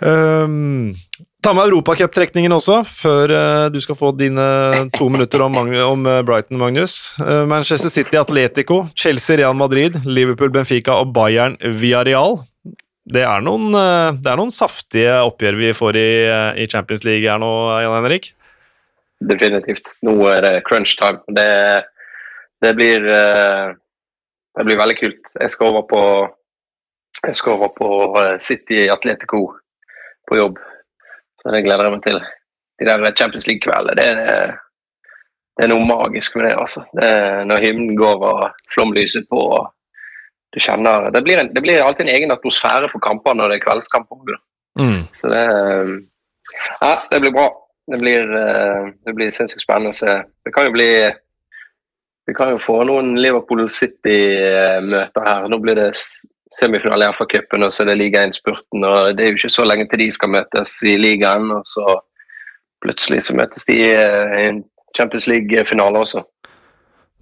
Um, 0.00 0.94
ta 1.44 1.52
med 1.52 1.66
europacuptrekningen 1.66 2.54
også, 2.56 2.78
før 2.88 3.32
uh, 3.36 3.66
du 3.68 3.76
skal 3.84 3.98
få 3.98 4.14
dine 4.16 4.46
to 4.96 5.08
minutter 5.12 5.42
om, 5.44 5.58
om 5.60 6.06
uh, 6.08 6.22
Brighton, 6.24 6.56
Magnus. 6.60 7.18
Uh, 7.20 7.44
Manchester 7.50 7.92
City 7.92 8.16
Atletico, 8.16 8.86
Chelsea 8.96 9.42
Real 9.42 9.58
Madrid, 9.58 9.98
Liverpool 10.08 10.54
Benfica 10.54 10.96
og 11.02 11.12
Bayern 11.16 11.58
Villarreal 11.60 12.40
det 13.10 13.22
er, 13.26 13.40
noen, 13.42 13.70
eh, 13.74 14.18
det 14.22 14.30
er 14.30 14.38
noen 14.38 14.52
saftige 14.54 15.16
oppgjør 15.26 15.56
vi 15.58 15.72
får 15.74 15.98
i, 15.98 16.10
eh, 16.30 16.60
i 16.62 16.68
Champions 16.70 17.02
League 17.06 17.26
her 17.26 17.40
nå, 17.42 17.50
Jan 17.82 17.98
Henrik? 17.98 18.34
definitivt. 19.20 19.96
Nå 20.06 20.14
er 20.32 20.40
det 20.44 20.52
crunch 20.64 20.96
time. 20.98 21.20
Det, 21.36 21.84
det, 22.64 22.74
blir, 22.78 23.04
eh, 23.04 23.72
det 24.56 24.66
blir 24.68 24.80
veldig 24.80 24.96
kult. 25.00 25.32
Jeg 25.34 25.54
skal 25.54 25.74
over 25.74 25.86
på, 25.90 26.02
skal 27.32 27.58
over 27.58 27.72
på 27.76 27.90
City 28.40 28.86
Atletico 28.92 29.42
på 30.28 30.40
jobb. 30.40 30.60
Så 31.40 31.52
det 31.52 31.64
gleder 31.66 31.88
jeg 31.88 31.96
meg 31.96 32.06
til. 32.06 32.20
De 32.80 32.88
der 32.88 33.12
Champions 33.16 33.46
League-kveldene, 33.48 33.96
det, 33.96 34.06
det, 35.58 35.66
er 35.66 35.72
noe 35.72 35.84
magisk 35.84 36.36
med 36.38 36.48
det. 36.48 36.54
altså. 36.56 36.86
Når 37.44 37.66
hymnen 37.66 37.92
går 37.98 38.24
og 38.24 38.64
flomlyset 38.72 39.28
på. 39.28 39.42
Du 40.50 40.58
kjenner, 40.62 41.10
det 41.14 41.22
blir, 41.26 41.38
en, 41.38 41.50
det 41.54 41.62
blir, 41.62 41.82
alltid 41.84 42.08
en 42.08 42.14
egen 42.14 42.34
atmosfære 42.34 42.90
for 42.90 43.02
kamper 43.04 43.36
når 43.38 43.52
det 43.52 43.58
er 43.60 43.64
kveldskamper. 43.64 44.38
Mm. 44.80 45.02
Så 45.20 45.30
det, 45.30 45.42
ja, 46.80 46.94
det 47.10 47.20
blir 47.22 47.34
bra. 47.36 47.48
Det 47.90 47.98
blir, 47.98 48.26
det 49.06 49.14
blir 49.14 49.30
sinnssykt 49.34 49.64
spennende 49.64 49.94
å 49.94 49.98
se. 49.98 50.16
Det 50.46 50.52
kan 50.54 50.66
jo 50.68 50.74
bli 50.74 50.90
vi 52.30 52.34
kan 52.34 52.52
jo 52.52 52.60
få 52.62 52.76
noen 52.86 53.16
Liverpool 53.18 53.64
City-møter 53.74 55.24
her. 55.26 55.48
Nå 55.50 55.58
blir 55.58 55.74
det 55.74 55.88
semifinale 56.54 57.08
i 57.08 57.14
FA-cupen, 57.16 57.64
og 57.66 57.72
så 57.74 57.82
er 57.82 57.90
det 57.90 57.96
ligainnspurten. 57.98 58.84
og 58.86 59.16
Det 59.16 59.24
er 59.24 59.32
jo 59.32 59.40
ikke 59.40 59.50
så 59.56 59.64
lenge 59.66 59.88
til 59.90 60.04
de 60.04 60.06
skal 60.14 60.30
møtes 60.36 60.76
i 60.86 60.94
ligaen. 61.00 61.50
og 61.50 61.66
så 61.66 61.98
Plutselig 62.80 63.24
så 63.26 63.34
møtes 63.36 63.66
de 63.68 63.74
i 63.76 63.88
en 64.46 64.62
Champions 64.96 65.26
League-finale 65.26 65.98
også. 66.00 66.22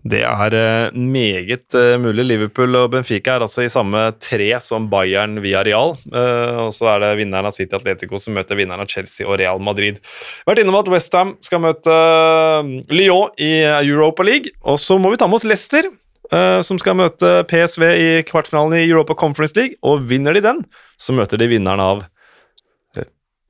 Det 0.08 0.20
er 0.24 0.54
eh, 0.54 0.94
meget 0.94 1.74
eh, 1.76 1.96
mulig. 2.00 2.24
Liverpool 2.24 2.76
og 2.78 2.92
Benfica 2.92 3.34
er 3.36 3.44
altså 3.44 3.64
i 3.64 3.72
samme 3.72 4.06
tre 4.22 4.48
som 4.62 4.86
Bayern 4.90 5.40
via 5.44 5.62
Real. 5.66 5.94
Eh, 6.08 6.58
og 6.64 6.72
så 6.76 6.92
er 6.94 7.02
det 7.02 7.10
vinneren 7.20 7.48
av 7.48 7.56
City 7.56 7.76
Atletico 7.76 8.20
som 8.22 8.36
møter 8.38 8.58
vinneren 8.58 8.84
av 8.84 8.90
Chelsea 8.90 9.26
og 9.26 9.38
Real 9.40 9.60
Madrid. 9.60 9.98
Vært 10.48 10.62
innom 10.62 10.78
at 10.78 10.90
Westham 10.92 11.34
skal 11.44 11.62
møte 11.64 11.96
Lyon 12.94 13.34
i 13.42 13.52
Europa 13.66 14.24
League. 14.26 14.54
Og 14.62 14.80
så 14.80 14.96
må 15.00 15.12
vi 15.12 15.20
ta 15.20 15.28
med 15.28 15.40
oss 15.40 15.48
Leicester, 15.48 15.90
som 16.28 16.76
skal 16.80 16.96
møte 16.98 17.28
PSV 17.48 17.84
i 17.88 18.08
kvartfinalen 18.28 18.76
i 18.76 18.84
Europa 18.84 19.16
Conference 19.16 19.56
League. 19.56 19.78
Og 19.82 20.04
vinner 20.08 20.36
de 20.36 20.44
den, 20.44 20.62
så 21.00 21.16
møter 21.16 21.40
de 21.40 21.48
vinneren 21.50 21.82
av 21.84 22.04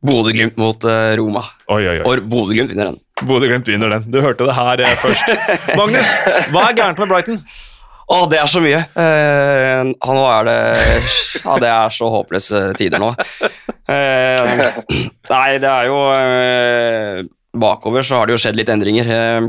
Bodø-Glimt 0.06 0.58
mot 0.62 0.84
Roma. 1.18 1.42
Oi, 1.74 1.82
oi, 1.82 1.96
oi. 1.98 2.04
Og 2.06 2.28
Bodø-Glimt 2.30 2.70
vinner 2.70 2.92
den. 2.92 3.00
Bodø-Glimt 3.26 3.68
vinner 3.68 3.90
den. 3.96 4.06
Du 4.12 4.20
hørte 4.22 4.46
det 4.46 4.54
her 4.54 4.84
eh, 4.84 4.94
først. 5.02 5.32
Magnus, 5.78 6.12
hva 6.54 6.68
er 6.68 6.76
gærent 6.78 7.02
med 7.02 7.10
Brighton? 7.10 7.40
Å, 8.08 8.22
det 8.30 8.38
er 8.40 8.48
så 8.48 8.60
mye. 8.64 8.78
Eh, 8.96 9.80
nå 9.84 10.22
er 10.32 10.46
det 10.48 10.58
Ja, 11.42 11.56
det 11.60 11.72
er 11.72 11.92
så 11.92 12.08
håpløse 12.12 12.62
tider 12.78 13.02
nå. 13.02 13.10
Eh, 13.88 14.54
nei, 15.28 15.48
det 15.60 15.68
er 15.68 15.90
jo 15.90 15.98
eh, 16.14 17.20
bakover 17.60 18.04
så 18.06 18.18
har 18.18 18.28
det 18.28 18.34
jo 18.34 18.40
skjedd 18.42 18.56
litt 18.58 18.70
endringer. 18.72 19.08
Eh, 19.12 19.48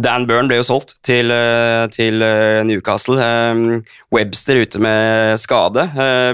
Dan 0.00 0.26
Burn 0.28 0.48
ble 0.50 0.58
jo 0.58 0.66
solgt 0.66 0.96
til, 1.06 1.30
eh, 1.34 1.84
til 1.94 2.22
eh, 2.24 2.60
Newcastle. 2.66 3.16
Webster 4.10 4.60
ute 4.60 4.80
med 4.82 5.38
skade. 5.40 5.84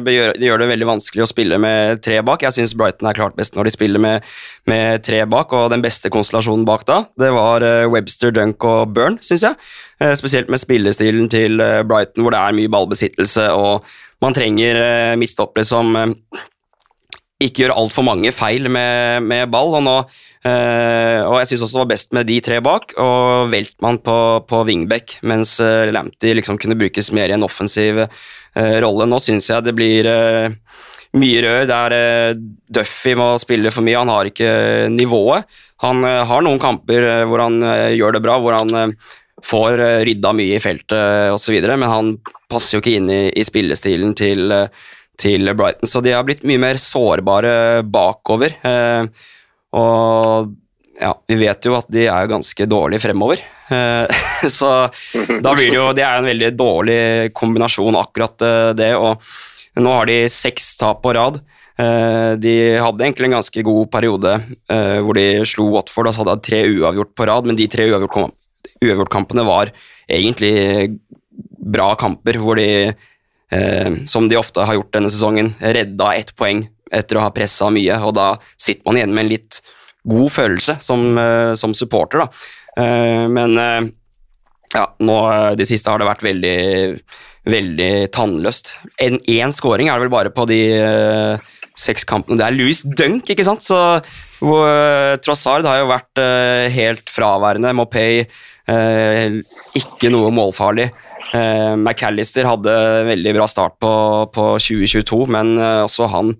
Det 0.06 0.14
gjør 0.14 0.62
det 0.62 0.70
veldig 0.70 0.88
vanskelig 0.88 1.26
å 1.26 1.28
spille 1.28 1.58
med 1.60 2.02
tre 2.04 2.22
bak. 2.24 2.46
Jeg 2.46 2.56
syns 2.56 2.74
Brighton 2.78 3.10
er 3.10 3.18
klart 3.18 3.36
best 3.36 3.56
når 3.56 3.68
de 3.68 3.74
spiller 3.74 4.02
med, 4.02 4.24
med, 4.70 5.04
tre 5.04 5.20
bak, 5.28 5.52
og 5.52 5.68
den 5.74 5.84
beste 5.84 6.08
konstellasjonen 6.12 6.64
bak 6.68 6.86
da, 6.88 7.02
det 7.20 7.28
var 7.36 7.64
Webster, 7.92 8.32
Dunk 8.32 8.64
og 8.64 8.96
Burn, 8.96 9.20
syns 9.20 9.44
jeg. 9.44 9.60
Spesielt 10.16 10.48
med 10.52 10.62
spillestilen 10.62 11.28
til 11.32 11.60
Brighton, 11.60 12.24
hvor 12.24 12.32
det 12.32 12.40
er 12.40 12.56
mye 12.56 12.72
ballbesittelse, 12.72 13.50
og 13.52 13.84
man 14.24 14.36
trenger 14.36 14.80
midtstoppere 15.20 15.68
som 15.68 15.92
ikke 17.42 17.66
gjør 17.66 17.76
altfor 17.76 18.04
mange 18.06 18.32
feil 18.32 18.70
med, 18.72 19.24
med 19.28 19.50
ball. 19.52 19.74
Og, 19.76 19.82
nå, 19.84 19.96
øh, 20.46 21.20
og 21.26 21.36
jeg 21.40 21.50
syns 21.50 21.64
også 21.66 21.76
det 21.76 21.82
var 21.82 21.90
best 21.92 22.16
med 22.16 22.28
de 22.28 22.38
tre 22.44 22.60
bak, 22.64 22.94
og 23.02 23.52
Weltmann 23.52 24.00
på, 24.04 24.16
på 24.48 24.62
wingback, 24.68 25.18
mens 25.26 25.56
uh, 25.60 25.88
Lamptey 25.90 26.36
liksom 26.36 26.60
kunne 26.62 26.78
brukes 26.78 27.12
mer 27.16 27.32
i 27.32 27.36
en 27.36 27.46
offensiv 27.46 28.02
uh, 28.04 28.76
rolle. 28.84 29.08
Nå 29.10 29.20
syns 29.22 29.50
jeg 29.50 29.66
det 29.66 29.76
blir 29.76 30.08
mye 31.16 31.44
rør 31.44 31.68
der 31.68 31.92
Duffy 32.68 33.14
må 33.16 33.30
spille 33.40 33.70
for 33.72 33.86
mye. 33.86 33.96
Han 33.96 34.10
har 34.12 34.28
ikke 34.28 34.50
nivået. 34.92 35.46
Han 35.84 36.02
har 36.04 36.42
noen 36.44 36.60
kamper 36.60 37.06
hvor 37.28 37.40
han 37.40 37.62
gjør 37.96 38.16
det 38.16 38.22
bra, 38.24 38.34
hvor 38.42 38.58
han 38.58 38.92
får 39.44 39.80
rydda 40.04 40.32
mye 40.36 40.58
i 40.58 40.60
feltet 40.60 41.32
osv., 41.32 41.56
men 41.68 41.88
han 41.88 42.10
passer 42.52 42.76
jo 42.76 42.82
ikke 42.82 42.98
inn 42.98 43.08
i, 43.12 43.22
i 43.32 43.46
spillestilen 43.48 44.12
til 44.18 44.52
til 45.20 45.48
Brighton. 45.56 45.88
Så 45.88 46.02
de 46.04 46.14
har 46.14 46.24
blitt 46.26 46.44
mye 46.46 46.60
mer 46.60 46.80
sårbare 46.80 47.82
bakover. 47.88 48.56
Eh, 48.60 49.08
og 49.74 50.54
ja, 50.96 51.10
vi 51.28 51.36
vet 51.40 51.66
jo 51.68 51.74
at 51.76 51.88
de 51.92 52.06
er 52.08 52.30
ganske 52.30 52.68
dårlige 52.70 53.02
fremover. 53.02 53.42
Eh, 53.72 54.22
så 54.58 54.70
da 55.42 55.52
blir 55.56 55.72
det 55.72 55.76
jo 55.76 55.90
Det 55.96 56.04
er 56.06 56.20
en 56.20 56.30
veldig 56.30 56.52
dårlig 56.56 57.00
kombinasjon, 57.36 57.98
akkurat 58.00 58.46
eh, 58.46 58.70
det. 58.78 58.92
Og 58.96 59.82
nå 59.82 59.92
har 59.92 60.08
de 60.08 60.22
seks 60.32 60.76
tap 60.80 61.02
på 61.04 61.12
rad. 61.16 61.42
De 61.76 62.52
hadde 62.80 63.04
egentlig 63.04 63.26
en 63.28 63.34
ganske 63.36 63.62
god 63.66 63.90
periode 63.92 64.30
hvor 65.04 65.18
de 65.18 65.42
slo 65.44 65.66
Watford 65.74 66.08
og 66.08 66.14
så 66.16 66.22
hadde 66.22 66.36
de 66.38 66.46
tre 66.46 66.60
uavgjort 66.70 67.10
på 67.12 67.26
rad, 67.28 67.44
men 67.44 67.58
de 67.58 67.66
tre 67.68 67.84
uavgjort-kampene 67.90 69.44
var 69.44 69.68
egentlig 70.08 70.54
bra 71.66 71.90
kamper 71.98 72.38
hvor 72.40 72.58
de 72.60 72.70
eh, 73.52 73.98
som 74.10 74.28
de 74.28 74.38
ofte 74.38 74.64
har 74.64 74.78
gjort 74.78 74.92
denne 74.94 75.12
sesongen, 75.12 75.52
redda 75.60 76.12
ett 76.18 76.34
poeng 76.38 76.66
etter 76.94 77.18
å 77.18 77.24
ha 77.26 77.32
pressa 77.34 77.70
mye, 77.72 77.98
og 78.06 78.14
da 78.18 78.28
sitter 78.54 78.86
man 78.86 79.00
igjen 79.00 79.14
med 79.14 79.26
en 79.26 79.32
litt 79.32 79.60
god 80.06 80.32
følelse 80.32 80.78
som, 80.84 81.06
eh, 81.18 81.54
som 81.58 81.74
supporter, 81.74 82.24
da. 82.24 82.28
Eh, 82.82 83.24
men 83.32 83.58
eh, 83.58 83.88
ja, 84.74 84.84
nå 85.00 85.16
de 85.58 85.66
siste 85.66 85.90
har 85.90 86.02
det 86.02 86.08
vært 86.08 86.24
veldig, 86.26 86.58
veldig 87.48 87.92
tannløst. 88.14 88.74
Én 89.00 89.54
scoring 89.54 89.88
er 89.88 89.98
det 89.98 90.06
vel 90.06 90.14
bare 90.14 90.34
på 90.34 90.46
de 90.50 90.60
seks 91.76 92.06
kampene. 92.08 92.38
Det 92.40 92.46
er 92.46 92.56
Louis 92.56 92.82
Dunk, 92.82 93.30
ikke 93.30 93.46
sant? 93.46 93.62
Så 93.64 93.78
Trossard 95.22 95.68
har 95.68 95.78
jo 95.80 95.88
vært 95.92 96.20
helt 96.74 97.08
fraværende. 97.14 97.72
Mopay 97.78 98.26
ikke 99.78 100.10
noe 100.10 100.34
målfarlig. 100.34 100.90
McAllister 101.78 102.50
hadde 102.50 102.74
veldig 103.06 103.36
bra 103.38 103.46
start 103.48 103.78
på, 103.80 103.94
på 104.34 104.50
2022, 104.66 105.22
men 105.30 105.54
også 105.86 106.10
han 106.10 106.34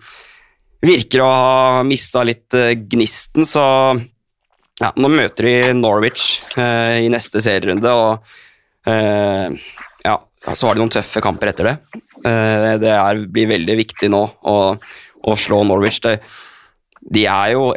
virker 0.86 1.22
å 1.24 1.30
ha 1.30 1.82
mista 1.86 2.22
litt 2.26 2.56
uh, 2.56 2.72
gnisten, 2.76 3.46
så 3.48 3.64
ja, 4.76 4.90
nå 4.92 5.08
møter 5.08 5.48
de 5.48 5.56
Norwich 5.72 6.42
i 6.52 7.06
neste 7.08 7.40
serierunde, 7.40 7.88
og 7.96 8.90
ja, 10.04 10.16
så 10.52 10.68
har 10.68 10.76
de 10.76 10.82
noen 10.82 10.92
tøffe 10.92 11.22
kamper 11.24 11.48
etter 11.48 11.70
det. 11.70 11.72
det 12.84 12.90
er, 12.92 13.22
blir 13.32 13.48
veldig 13.54 13.76
viktig 13.80 14.10
nå 14.12 14.20
å, 14.52 14.56
å 14.76 15.36
slå 15.40 15.62
Norwich. 15.64 16.02
Det, 16.04 16.18
de 17.08 17.24
er 17.24 17.54
jo 17.56 17.70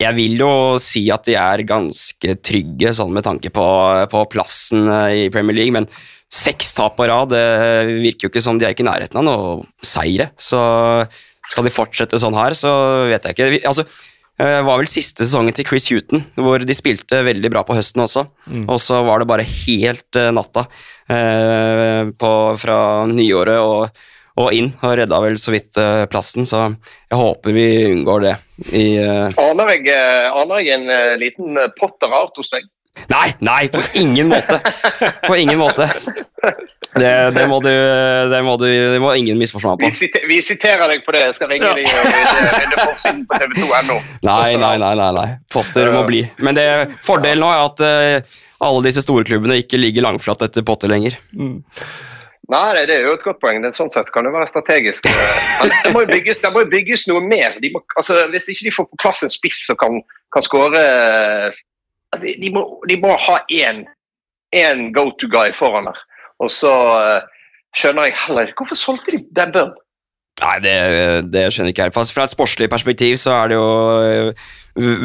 jeg 0.00 0.16
vil 0.16 0.38
jo 0.40 0.52
si 0.80 1.02
at 1.12 1.26
de 1.28 1.34
er 1.36 1.64
ganske 1.68 2.36
trygge, 2.46 2.94
sånn 2.96 3.12
med 3.12 3.26
tanke 3.26 3.52
på, 3.52 3.66
på 4.10 4.22
plassen 4.32 4.88
i 5.12 5.28
Premier 5.34 5.58
League, 5.58 5.74
men 5.74 5.90
seks 6.30 6.72
tap 6.76 6.96
på 6.96 7.08
rad. 7.10 7.32
Det 7.34 7.98
virker 8.00 8.26
jo 8.26 8.32
ikke 8.32 8.44
som 8.44 8.58
de 8.58 8.66
er 8.66 8.74
ikke 8.74 8.86
i 8.86 8.88
nærheten 8.88 9.20
av 9.20 9.26
noe 9.26 9.84
seire. 9.84 10.30
Så 10.40 10.60
skal 11.50 11.66
de 11.66 11.74
fortsette 11.74 12.20
sånn 12.22 12.38
her, 12.38 12.54
så 12.56 12.70
vet 13.10 13.26
jeg 13.26 13.36
ikke. 13.36 13.50
Altså, 13.68 13.86
det 14.40 14.46
eh, 14.48 14.62
var 14.64 14.78
vel 14.80 14.88
siste 14.88 15.26
sesongen 15.26 15.52
til 15.56 15.66
Chris 15.68 15.90
Huton, 15.92 16.22
hvor 16.38 16.62
de 16.64 16.76
spilte 16.76 17.20
veldig 17.26 17.50
bra 17.52 17.64
på 17.66 17.76
høsten 17.76 18.04
også. 18.06 18.24
Mm. 18.48 18.64
Og 18.72 18.78
så 18.80 19.02
var 19.04 19.20
det 19.20 19.28
bare 19.28 19.44
helt 19.44 20.16
uh, 20.16 20.30
natta 20.32 20.64
eh, 21.12 22.08
på, 22.16 22.30
fra 22.62 22.78
nyåret 23.10 23.60
og, 23.60 24.00
og, 24.40 24.48
inn, 24.56 24.70
og 24.80 24.96
redda 25.02 25.20
vel 25.26 25.36
så 25.42 25.52
vidt 25.52 25.76
uh, 25.76 26.06
plassen. 26.08 26.48
Så 26.48 26.62
jeg 26.62 27.20
håper 27.20 27.56
vi 27.56 27.68
unngår 27.90 28.24
det. 28.30 28.34
I, 28.70 28.86
aner, 29.02 29.74
jeg, 29.76 30.00
aner 30.30 30.64
jeg 30.64 30.78
en 30.78 31.20
liten 31.20 31.60
Potter-art 31.76 32.40
hos 32.40 32.52
deg? 32.54 32.64
Nei, 33.10 33.28
nei, 33.38 33.68
på 33.72 33.80
ingen 33.94 34.28
måte. 34.28 34.60
På 35.26 35.36
ingen 35.36 35.58
måte. 35.58 35.88
Det, 36.94 37.30
det, 37.30 37.46
må, 37.46 37.60
du, 37.62 37.70
det, 38.30 38.42
må, 38.42 38.56
du, 38.58 38.66
det 38.66 38.98
må 39.02 39.12
ingen 39.14 39.38
misforstå 39.38 39.72
meg 39.72 39.80
på. 39.80 39.86
Vi, 39.86 39.94
siter, 39.94 40.26
vi, 40.26 40.40
siterer 40.42 40.90
deg 40.90 41.04
på 41.06 41.14
det. 41.14 41.22
Jeg 41.28 41.36
skal 41.38 41.50
ringe 41.52 41.70
ja. 41.70 41.76
deg 41.78 41.86
og 41.86 42.58
redde 42.58 42.82
forsiden 42.82 43.24
på 43.30 43.40
TV2.no. 43.40 43.98
Nei, 44.26 44.52
nei, 44.58 44.74
nei, 44.82 44.92
nei, 44.98 45.10
nei. 45.16 45.26
Potter 45.54 45.92
må 45.94 46.04
bli. 46.08 46.24
Men 46.42 46.58
det, 46.58 46.66
fordelen 47.06 47.44
nå 47.44 47.50
er 47.54 47.64
at 47.68 47.84
uh, 47.86 48.38
alle 48.66 48.84
disse 48.88 49.04
store 49.06 49.26
klubbene 49.28 49.60
ikke 49.62 49.80
ligger 49.80 50.08
langflatt 50.08 50.42
etter 50.48 50.66
Potter 50.66 50.90
lenger. 50.90 51.18
Mm. 51.30 51.60
Nei, 52.50 52.82
det 52.82 52.96
er 52.96 53.06
jo 53.06 53.14
et 53.14 53.22
godt 53.22 53.38
poeng. 53.38 53.62
Det, 53.62 53.70
sånn 53.76 53.92
sett 53.94 54.10
kan 54.10 54.26
det 54.26 54.34
være 54.34 54.50
strategisk. 54.50 55.06
Men 55.60 55.74
det 55.84 55.94
må 55.94 56.02
jo 56.02 56.10
bygges, 56.10 56.42
må 56.50 56.66
bygges 56.72 57.06
noe 57.06 57.22
mer. 57.22 57.54
De 57.62 57.70
må, 57.70 57.84
altså, 57.94 58.18
hvis 58.32 58.50
ikke 58.50 58.66
de 58.66 58.74
får 58.74 58.88
på 58.90 59.02
plass 59.04 59.22
en 59.22 59.30
spiss 59.30 59.62
som 59.68 59.78
kan, 59.78 60.00
kan 60.34 60.42
skåre 60.42 60.82
de, 62.18 62.50
må, 62.54 62.64
de 62.88 62.96
må 63.00 63.14
ha 63.26 63.36
én 63.50 63.84
go 64.94 65.10
to 65.20 65.28
guy 65.30 65.52
foran 65.54 65.86
der. 65.90 66.00
Og 66.40 66.50
så 66.50 66.72
uh, 66.72 67.20
skjønner 67.76 68.08
jeg 68.08 68.18
heller 68.24 68.52
Hvorfor 68.56 68.78
solgte 68.78 69.14
de 69.14 69.24
den 69.36 69.52
Burn? 69.54 69.74
Nei, 70.40 70.56
det, 70.64 70.74
det 71.28 71.48
skjønner 71.52 71.74
ikke 71.74 71.88
jeg. 71.88 71.94
For 71.94 72.16
Fra 72.16 72.24
et 72.26 72.34
sportslig 72.34 72.70
perspektiv 72.72 73.18
så 73.20 73.34
er 73.36 73.50
det 73.50 73.56
jo 73.58 73.70
eh, 74.00 74.50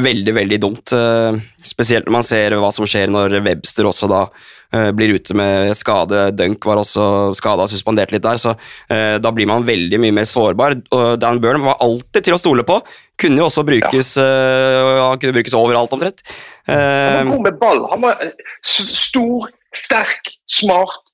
veldig, 0.05 0.33
veldig 0.37 0.59
dumt. 0.63 0.93
eh, 0.95 1.39
Spesielt 1.65 2.07
når 2.07 2.15
man 2.15 2.27
ser 2.27 2.55
hva 2.61 2.69
som 2.71 2.87
skjer 2.87 3.11
når 3.11 3.35
Webster 3.43 3.87
også 3.89 4.07
da 4.11 4.21
eh, 4.29 4.91
blir 4.95 5.17
ute 5.17 5.35
med 5.35 5.73
skade. 5.75 6.29
Dunk 6.39 6.67
var 6.69 6.79
også 6.79 7.07
skada 7.35 7.65
og 7.65 7.71
suspendert 7.71 8.13
litt 8.15 8.23
der, 8.23 8.39
så 8.39 8.53
da 8.87 9.31
blir 9.35 9.49
man 9.49 9.65
veldig 9.67 9.99
mye 10.01 10.15
mer 10.15 10.27
sårbar. 10.29 10.77
Og 10.95 11.17
Dan 11.19 11.41
Burn 11.43 11.65
var 11.65 11.81
alltid 11.83 12.29
til 12.29 12.37
å 12.37 12.39
stole 12.39 12.63
på. 12.67 12.79
Kunne 13.19 13.41
jo 13.41 13.47
også 13.49 13.63
brukes, 13.67 14.13
ja. 14.19 15.09
han 15.09 15.19
kunne 15.19 15.35
brukes 15.35 15.55
overalt, 15.55 15.91
omtrent. 15.95 16.23
Han 16.67 17.27
var 17.27 17.33
god 17.33 17.45
med 17.49 17.59
ball. 17.59 17.83
Han 17.91 18.05
var 18.05 18.23
stor, 18.67 19.49
sterk, 19.75 20.31
smart. 20.51 21.11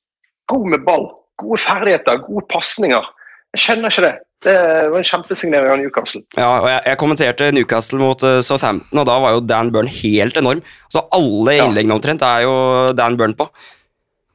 God 0.51 0.69
med 0.73 0.85
ball. 0.85 1.09
Gode 1.41 1.61
ferdigheter, 1.63 2.21
gode 2.27 2.45
pasninger. 2.51 3.09
Jeg 3.51 3.63
skjønner 3.65 3.91
ikke 3.91 4.05
det. 4.05 4.13
Det 4.41 4.55
var 4.89 4.97
en 4.97 5.05
kjempesignering 5.05 5.69
av 5.69 5.77
Newcastle. 5.81 6.23
Ja, 6.33 6.47
og 6.63 6.69
jeg, 6.71 6.81
jeg 6.87 6.99
kommenterte 7.01 7.51
Newcastle 7.53 7.99
mot 8.01 8.23
eh, 8.25 8.39
Southampton, 8.45 9.03
og 9.03 9.05
da 9.09 9.19
var 9.21 9.35
jo 9.35 9.43
Dan 9.45 9.69
Burn 9.73 9.91
helt 9.91 10.39
enorm. 10.39 10.63
Så 10.89 11.03
alle 11.13 11.59
innleggene 11.59 11.99
omtrent 11.99 12.25
er 12.25 12.47
jo 12.47 12.55
Dan 12.97 13.19
Burn 13.19 13.35
på. 13.37 13.49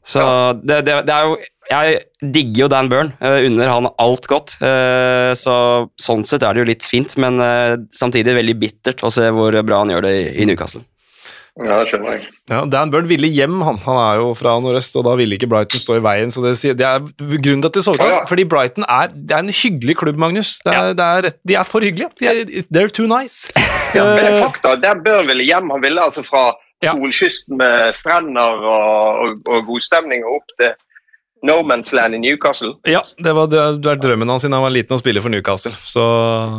Så 0.06 0.22
det, 0.62 0.84
det, 0.86 1.00
det 1.08 1.10
er 1.10 1.24
jo 1.26 1.32
Jeg 1.66 1.96
digger 2.36 2.60
jo 2.60 2.68
Dan 2.70 2.90
Burn. 2.92 3.08
Uh, 3.18 3.40
unner 3.48 3.72
han 3.72 3.88
alt 3.98 4.28
godt. 4.30 4.54
Uh, 4.60 5.32
så 5.34 5.56
sånn 5.98 6.22
sett 6.28 6.44
er 6.46 6.54
det 6.54 6.62
jo 6.62 6.68
litt 6.68 6.86
fint, 6.86 7.16
men 7.18 7.42
uh, 7.42 7.74
samtidig 7.90 8.36
veldig 8.36 8.54
bittert 8.60 9.02
å 9.02 9.10
se 9.10 9.26
hvor 9.34 9.56
bra 9.66 9.82
han 9.82 9.90
gjør 9.90 10.06
det 10.06 10.12
i, 10.20 10.28
i 10.44 10.46
Newcastle. 10.46 10.84
Ja, 11.56 11.78
det 11.80 11.88
skjønner 11.88 12.10
jeg. 12.12 12.26
Ja, 12.52 12.58
Dan 12.68 12.90
Burn 12.92 13.06
ville 13.08 13.28
hjem, 13.32 13.62
han. 13.64 13.78
Han 13.86 13.96
er 13.96 14.18
jo 14.20 14.34
fra 14.36 14.58
nordøst, 14.60 14.96
og 15.00 15.06
da 15.06 15.14
ville 15.16 15.38
ikke 15.38 15.48
Brighton 15.48 15.80
stå 15.80 15.96
i 15.96 16.02
veien. 16.04 16.28
så 16.30 16.42
Det, 16.44 16.52
det 16.76 16.84
er 16.84 17.00
grunnen 17.40 17.62
til 17.64 17.70
at 17.70 17.78
de 17.78 17.82
solgte 17.86 18.04
Ja, 18.04 18.18
ja. 18.18 18.24
Fordi 18.28 18.44
Brighton 18.44 18.84
er, 18.84 19.08
det 19.14 19.32
er 19.32 19.40
en 19.46 19.48
hyggelig 19.62 19.96
klubb, 20.02 20.18
Magnus. 20.20 20.58
Det 20.66 20.74
er, 20.74 20.92
det 20.98 21.06
er, 21.06 21.30
de 21.48 21.54
er 21.56 21.64
for 21.64 21.80
hyggelige. 21.80 22.10
De 22.20 22.28
er, 22.28 22.44
they're 22.68 22.92
too 22.92 23.08
nice. 23.08 23.48
Ja, 23.94 24.04
men 24.04 24.18
det 24.20 24.26
er 24.26 24.34
Eh, 24.36 24.42
fakta. 24.44 24.74
Dan 24.84 25.00
Burn 25.06 25.26
ville 25.32 25.44
hjem. 25.48 25.70
Han 25.72 25.80
ville 25.82 26.02
altså 26.04 26.22
fra 26.26 26.52
Ja. 26.84 26.92
solkysten 26.92 27.56
med 27.56 27.94
strender 27.96 28.58
og, 28.68 29.22
og, 29.24 29.38
og 29.48 29.62
god 29.66 29.80
stemning 29.80 30.26
og 30.28 30.34
opp 30.42 30.50
til 30.60 30.74
No 31.48 31.62
Man's 31.64 31.88
Land 31.96 32.14
i 32.14 32.18
Newcastle. 32.20 32.74
ja, 32.84 33.00
det 33.24 33.32
var, 33.34 33.46
det 33.48 33.84
var 33.86 33.96
drømmen 34.02 34.28
hans 34.28 34.42
siden 34.44 34.52
han 34.56 34.62
var 34.66 34.74
liten 34.76 34.92
å 34.96 35.00
spille 35.00 35.22
for 35.24 35.32
Newcastle. 35.32 35.72
Så 35.72 36.04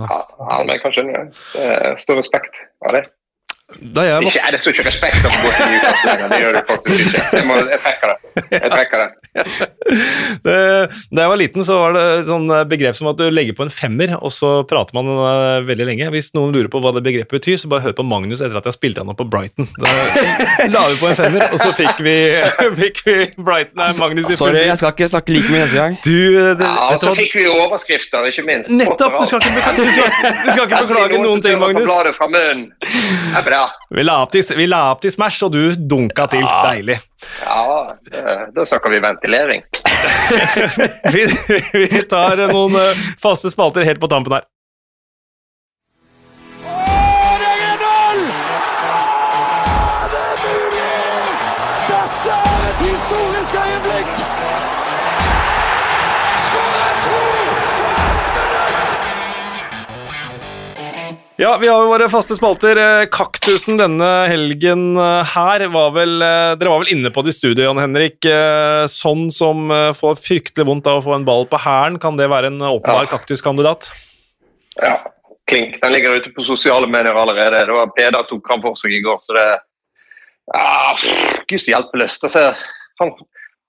Ja, 0.10 0.18
ja, 0.40 0.58
men 0.64 0.74
jeg 0.74 0.82
kan 0.82 0.92
skjønne 0.96 1.22
det. 1.22 2.00
Stor 2.02 2.18
respekt 2.18 2.64
av 2.88 2.98
det. 2.98 3.04
Var 4.16 4.28
Ikke, 4.30 4.40
det 4.52 4.60
står 4.64 4.76
ikke 4.78 4.88
respekt 4.88 5.26
av 5.28 5.34
å 5.34 5.42
gå 5.44 5.52
til 5.58 5.72
Newcastle 5.74 6.14
lenger. 6.14 6.30
Det 6.32 6.40
gjør 6.44 6.58
det 6.58 6.64
faktisk 6.70 7.08
ikke. 7.08 7.24
Jeg, 7.38 7.46
må, 7.50 7.58
jeg 7.74 7.82
det. 8.14 8.27
Jeg 8.52 8.72
trekker 8.72 9.04
det. 9.04 9.10
det, 10.48 10.56
Da 11.14 11.24
jeg 11.26 11.32
var 11.32 11.40
liten, 11.40 11.64
så 11.66 11.78
var 11.80 11.96
det 11.96 12.04
et 12.22 12.30
sånn 12.30 12.48
begrep 12.70 12.98
som 12.98 13.10
at 13.12 13.20
du 13.20 13.26
legger 13.34 13.56
på 13.58 13.66
en 13.68 13.74
femmer, 13.74 14.16
og 14.18 14.32
så 14.34 14.52
prater 14.68 14.98
man 14.98 15.10
eh, 15.14 15.66
veldig 15.68 15.88
lenge. 15.92 16.10
Hvis 16.14 16.32
noen 16.38 16.54
lurer 16.56 16.70
på 16.74 16.82
hva 16.84 16.94
det 16.96 17.04
begrepet 17.06 17.38
betyr, 17.38 17.60
så 17.62 17.70
bare 17.72 17.86
hør 17.88 17.96
på 17.98 18.06
Magnus 18.08 18.42
etter 18.44 18.60
at 18.60 18.68
jeg 18.70 18.78
spilte 18.78 19.04
han 19.04 19.12
opp 19.14 19.20
på 19.22 19.28
Brighton. 19.30 19.70
Da 19.78 19.92
la 20.74 20.86
vi 20.92 21.00
på 21.02 21.10
en 21.12 21.18
femmer, 21.20 21.48
og 21.54 21.62
så 21.62 21.72
fikk 21.78 22.02
vi, 22.06 22.16
fikk 22.82 23.04
vi 23.08 23.18
Brighton 23.38 23.78
Nei, 23.82 23.90
Magnus 24.02 24.32
i 24.34 24.38
Sorry, 24.38 24.64
jeg 24.68 24.80
skal 24.82 24.94
ikke 24.96 25.10
snakke 25.12 25.36
like 25.38 25.52
mye 25.54 25.64
neste 25.66 25.82
gang. 25.82 25.98
Du, 26.06 26.18
det, 26.38 26.68
Ja, 26.68 26.90
og 26.94 27.02
så 27.04 27.14
fikk 27.18 27.38
vi 27.38 27.46
jo 27.48 27.56
overskrifter, 27.66 28.28
ikke 28.32 28.46
minst. 28.48 28.72
Nettopp! 28.74 29.20
Du 29.22 29.30
skal 29.30 29.44
ikke, 29.44 29.56
bekla- 29.58 29.76
du 29.78 29.92
skal, 29.94 30.18
du 30.48 30.52
skal 30.52 30.66
ikke 30.68 30.84
beklage 30.90 31.22
noen 31.24 31.44
ting, 31.46 31.60
Magnus. 31.62 31.88
Det 31.88 33.38
er 33.38 33.46
bra. 33.46 33.62
Vi 33.94 34.04
la 34.06 34.18
opp 34.26 34.34
til, 34.34 34.44
vi 34.58 34.68
la 34.70 34.82
opp 34.94 35.04
til 35.04 35.14
Smash, 35.14 35.46
og 35.48 35.54
du 35.56 35.62
dunka 35.78 36.28
til. 36.32 36.44
Deilig. 36.68 36.98
Ja, 37.46 37.96
da 38.56 38.66
snakker 38.66 38.94
vi 38.94 39.00
ventilering. 39.00 39.64
Vi, 41.14 41.24
vi 41.74 42.04
tar 42.10 42.38
noen 42.52 42.76
eh, 42.78 43.00
faste 43.22 43.50
spalter 43.50 43.82
helt 43.88 44.00
på 44.00 44.10
tampen 44.12 44.36
her. 44.38 44.46
Ja, 61.40 61.58
vi 61.62 61.68
har 61.70 61.84
jo 61.84 61.90
våre 61.92 62.08
faste 62.10 62.34
spalter. 62.34 62.80
Eh, 62.82 63.08
Kaktusen 63.14 63.78
denne 63.78 64.08
helgen 64.26 64.96
eh, 64.98 65.34
her 65.36 65.68
var 65.70 65.92
vel 65.94 66.16
eh, 66.26 66.54
Dere 66.58 66.72
var 66.72 66.82
vel 66.82 66.96
inne 66.96 67.12
på 67.14 67.22
det 67.22 67.30
i 67.30 67.36
studio, 67.36 67.68
Jan 67.68 67.78
Henrik. 67.78 68.26
Sånn 68.90 69.28
som 69.30 69.70
får 70.00 70.18
fryktelig 70.18 70.66
vondt 70.66 70.90
av 70.90 70.98
å 70.98 71.04
få 71.06 71.14
en 71.14 71.28
ball 71.28 71.46
på 71.46 71.60
hælen, 71.62 72.00
kan 72.02 72.18
det 72.18 72.26
være 72.32 72.50
en 72.50 72.58
åpenbar 72.58 73.06
Ja. 73.06 73.12
kaktuskandidat? 73.12 73.92
Ja, 74.82 74.96
klink. 75.46 75.78
Den 75.84 75.94
ligger 75.94 76.18
ute 76.18 76.34
på 76.34 76.42
sosiale 76.48 76.90
medier 76.90 77.14
allerede. 77.14 77.62
Det 77.70 77.78
var 77.78 77.94
Peder 77.94 78.26
tok 78.26 78.50
han 78.50 78.66
for 78.66 78.74
seg 78.82 78.98
i 78.98 79.04
går, 79.06 79.22
så 79.22 79.38
det 79.38 79.46
ja, 80.56 80.96
Gud 81.46 81.62
så 81.62 81.76
hjelpeløst. 81.76 82.26
Altså, 82.26 82.48
han 83.04 83.14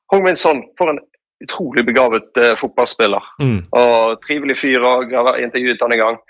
Hong 0.09 0.25
Min 0.25 0.41
Son 0.41 0.65
for 0.81 0.89
en 0.89 1.03
utrolig 1.45 1.85
begavet 1.85 2.33
uh, 2.41 2.55
fotballspiller. 2.57 3.25
Mm. 3.43 3.61
Og 3.77 4.19
trivelig 4.25 4.57
fyr 4.63 4.81
og 4.81 5.13
har 5.13 5.37
intervjuet 5.43 5.85
han 5.85 5.93
en 5.93 6.05
gang. 6.07 6.21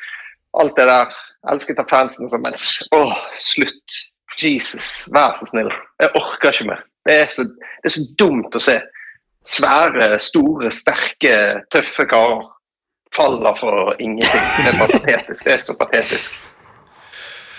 Alt 0.58 0.74
det 0.76 0.88
der. 0.88 1.12
Elsket 1.46 1.78
av 1.78 1.88
fansen. 1.90 2.26
og 2.26 2.32
sånn, 2.32 2.42
Men 2.42 2.56
åh, 2.98 3.16
slutt. 3.38 3.98
Jesus, 4.38 5.08
vær 5.10 5.34
så 5.34 5.48
snill. 5.50 5.70
Jeg 5.98 6.14
orker 6.14 6.54
ikke 6.54 6.68
mer. 6.68 6.84
Det 7.06 7.14
er 7.24 7.32
så, 7.32 7.42
det 7.42 7.90
er 7.90 7.94
så 7.96 8.04
dumt 8.20 8.54
å 8.54 8.62
se. 8.62 8.76
Svære, 9.48 10.18
store, 10.22 10.70
sterke, 10.74 11.64
tøffe 11.72 12.06
karer 12.10 12.44
faller 13.14 13.56
for 13.58 13.96
ingenting. 13.98 14.46
Det 14.58 14.70
er 14.70 14.78
patetisk. 14.78 15.44
Det 15.44 15.54
er 15.54 15.62
så 15.62 15.74
patetisk. 15.78 16.36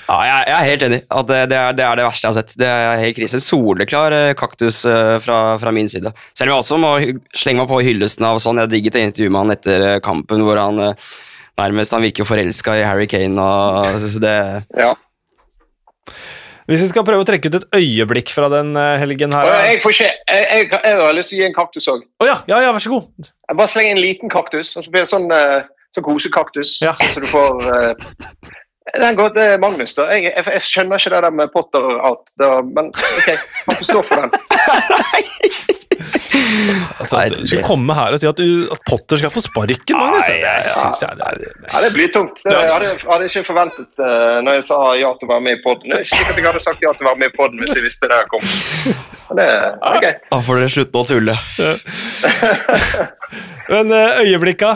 Ja, 0.09 0.17
jeg, 0.25 0.45
er 0.55 0.65
helt 0.65 0.83
enig. 0.87 0.99
At 1.13 1.27
det, 1.29 1.39
det, 1.51 1.57
er, 1.57 1.73
det 1.77 1.85
er 1.85 1.99
det 1.99 2.05
verste 2.07 2.25
jeg 2.25 2.33
har 2.33 2.37
sett. 2.39 2.53
Det 2.57 2.69
er 2.69 3.01
helt 3.03 3.17
krise. 3.19 3.41
Soleklar 3.43 4.15
eh, 4.15 4.35
kaktus 4.37 4.81
eh, 4.89 5.15
fra, 5.21 5.39
fra 5.61 5.73
min 5.75 5.89
side. 5.91 6.13
Selv 6.33 6.49
om 6.49 6.55
jeg 6.55 6.63
også 6.63 6.79
må 6.81 6.93
slenge 7.37 7.61
meg 7.61 7.69
på 7.69 7.81
hyllesten 7.85 8.25
av 8.29 8.39
sånn. 8.41 8.61
Jeg 8.63 8.73
digget 8.73 8.97
å 8.97 9.03
intervjue 9.03 9.33
med 9.35 9.43
han 9.43 9.57
etter 9.57 9.85
eh, 9.85 9.99
kampen 10.05 10.45
hvor 10.45 10.61
han 10.61 10.81
nærmest 11.59 11.93
Han 11.95 12.03
virker 12.05 12.23
jo 12.23 12.29
forelska 12.29 12.79
i 12.79 12.87
Harry 12.87 13.07
Kane. 13.11 13.37
Og, 13.37 14.01
så 14.01 14.23
det, 14.23 14.35
Ja. 14.79 14.95
Hvis 16.69 16.83
vi 16.83 16.87
skal 16.91 17.01
prøve 17.01 17.23
å 17.23 17.25
trekke 17.25 17.49
ut 17.49 17.55
et 17.57 17.79
øyeblikk 17.79 18.29
fra 18.29 18.45
den 18.53 18.75
eh, 18.77 18.99
helgen 19.01 19.33
her 19.33 19.47
jeg, 19.49 19.79
får 19.81 19.95
ikke, 19.95 20.09
jeg, 20.29 20.43
jeg, 20.53 20.67
jeg 20.85 20.99
har 21.01 21.15
lyst 21.17 21.31
til 21.33 21.39
å 21.39 21.41
gi 21.41 21.47
en 21.47 21.55
kaktus 21.55 21.89
òg. 21.89 22.03
ja, 22.21 22.35
ja, 22.51 22.59
ja, 22.61 22.73
vær 22.75 22.83
så 22.83 22.91
god. 22.93 23.29
Jeg 23.49 23.57
bare 23.57 23.73
slenger 23.73 23.95
en 23.95 24.01
liten 24.03 24.29
kaktus, 24.29 24.75
så 24.75 24.83
blir 24.85 25.01
det 25.01 25.09
sånn, 25.09 25.25
eh, 25.33 25.65
sånn 25.97 26.05
kosekaktus. 26.05 26.75
Ja. 26.85 26.93
Så 27.09 27.23
du 27.23 27.27
får 27.31 27.65
uh, 27.65 28.13
Den 29.01 29.17
går 29.17 29.33
til 29.33 29.57
Magnus, 29.65 29.97
da. 29.97 30.11
Jeg, 30.13 30.29
jeg, 30.29 30.45
jeg 30.59 30.65
skjønner 30.67 31.01
ikke 31.01 31.15
det 31.15 31.23
der 31.25 31.37
med 31.41 31.53
Potter 31.57 31.89
out, 32.05 32.29
da, 32.37 32.53
men 32.61 32.93
OK, 32.93 33.33
han 33.33 33.81
får 33.81 33.89
stå 33.89 34.05
for 34.11 34.21
den. 34.21 34.29
Altså, 36.99 37.19
at 37.21 37.33
du 37.33 37.47
skal 37.47 37.63
komme 37.65 37.95
her 37.95 38.15
og 38.15 38.21
si 38.21 38.27
at, 38.29 38.39
du, 38.39 38.65
at 38.73 38.81
Potter 38.87 39.19
skal 39.21 39.31
få 39.33 39.41
sparken, 39.43 39.97
Magnus. 39.97 40.27
Nei, 40.27 40.37
det 40.41 40.53
ja, 40.65 40.89
jeg 41.03 41.17
det 41.19 41.51
Ja, 41.69 41.81
det 41.83 41.91
blir 41.95 42.09
tungt. 42.13 42.41
Det 42.43 42.55
hadde 42.55 42.89
jeg 42.89 42.97
hadde 43.05 43.29
ikke 43.29 43.43
forventet 43.47 44.01
uh, 44.01 44.39
når 44.45 44.59
jeg 44.59 44.65
sa 44.69 44.79
ja 44.99 45.11
til 45.19 45.29
å 45.29 45.31
være 45.33 45.45
med 45.45 45.59
i 45.59 45.61
poden. 45.63 45.95
Ikke 45.99 46.15
sikkert 46.15 46.41
jeg 46.41 46.47
hadde 46.49 46.63
sagt 46.65 46.85
ja 46.85 46.93
til 46.95 47.05
å 47.05 47.09
være 47.11 47.21
med 47.23 47.31
i 47.31 47.35
poden 47.37 47.63
hvis 47.63 47.75
jeg 47.75 47.85
visste 47.85 48.09
det 48.11 48.19
kom. 48.31 48.45
Men 49.29 49.41
det, 49.41 49.47
det 49.47 49.91
er 49.91 50.03
greit. 50.05 50.23
da 50.31 50.41
får 50.45 50.61
dere 50.61 50.73
slutte 50.73 51.03
å 51.03 51.07
tulle. 51.09 51.35
Men 53.69 53.93
eh, 53.93 54.23
øyeblikka, 54.25 54.71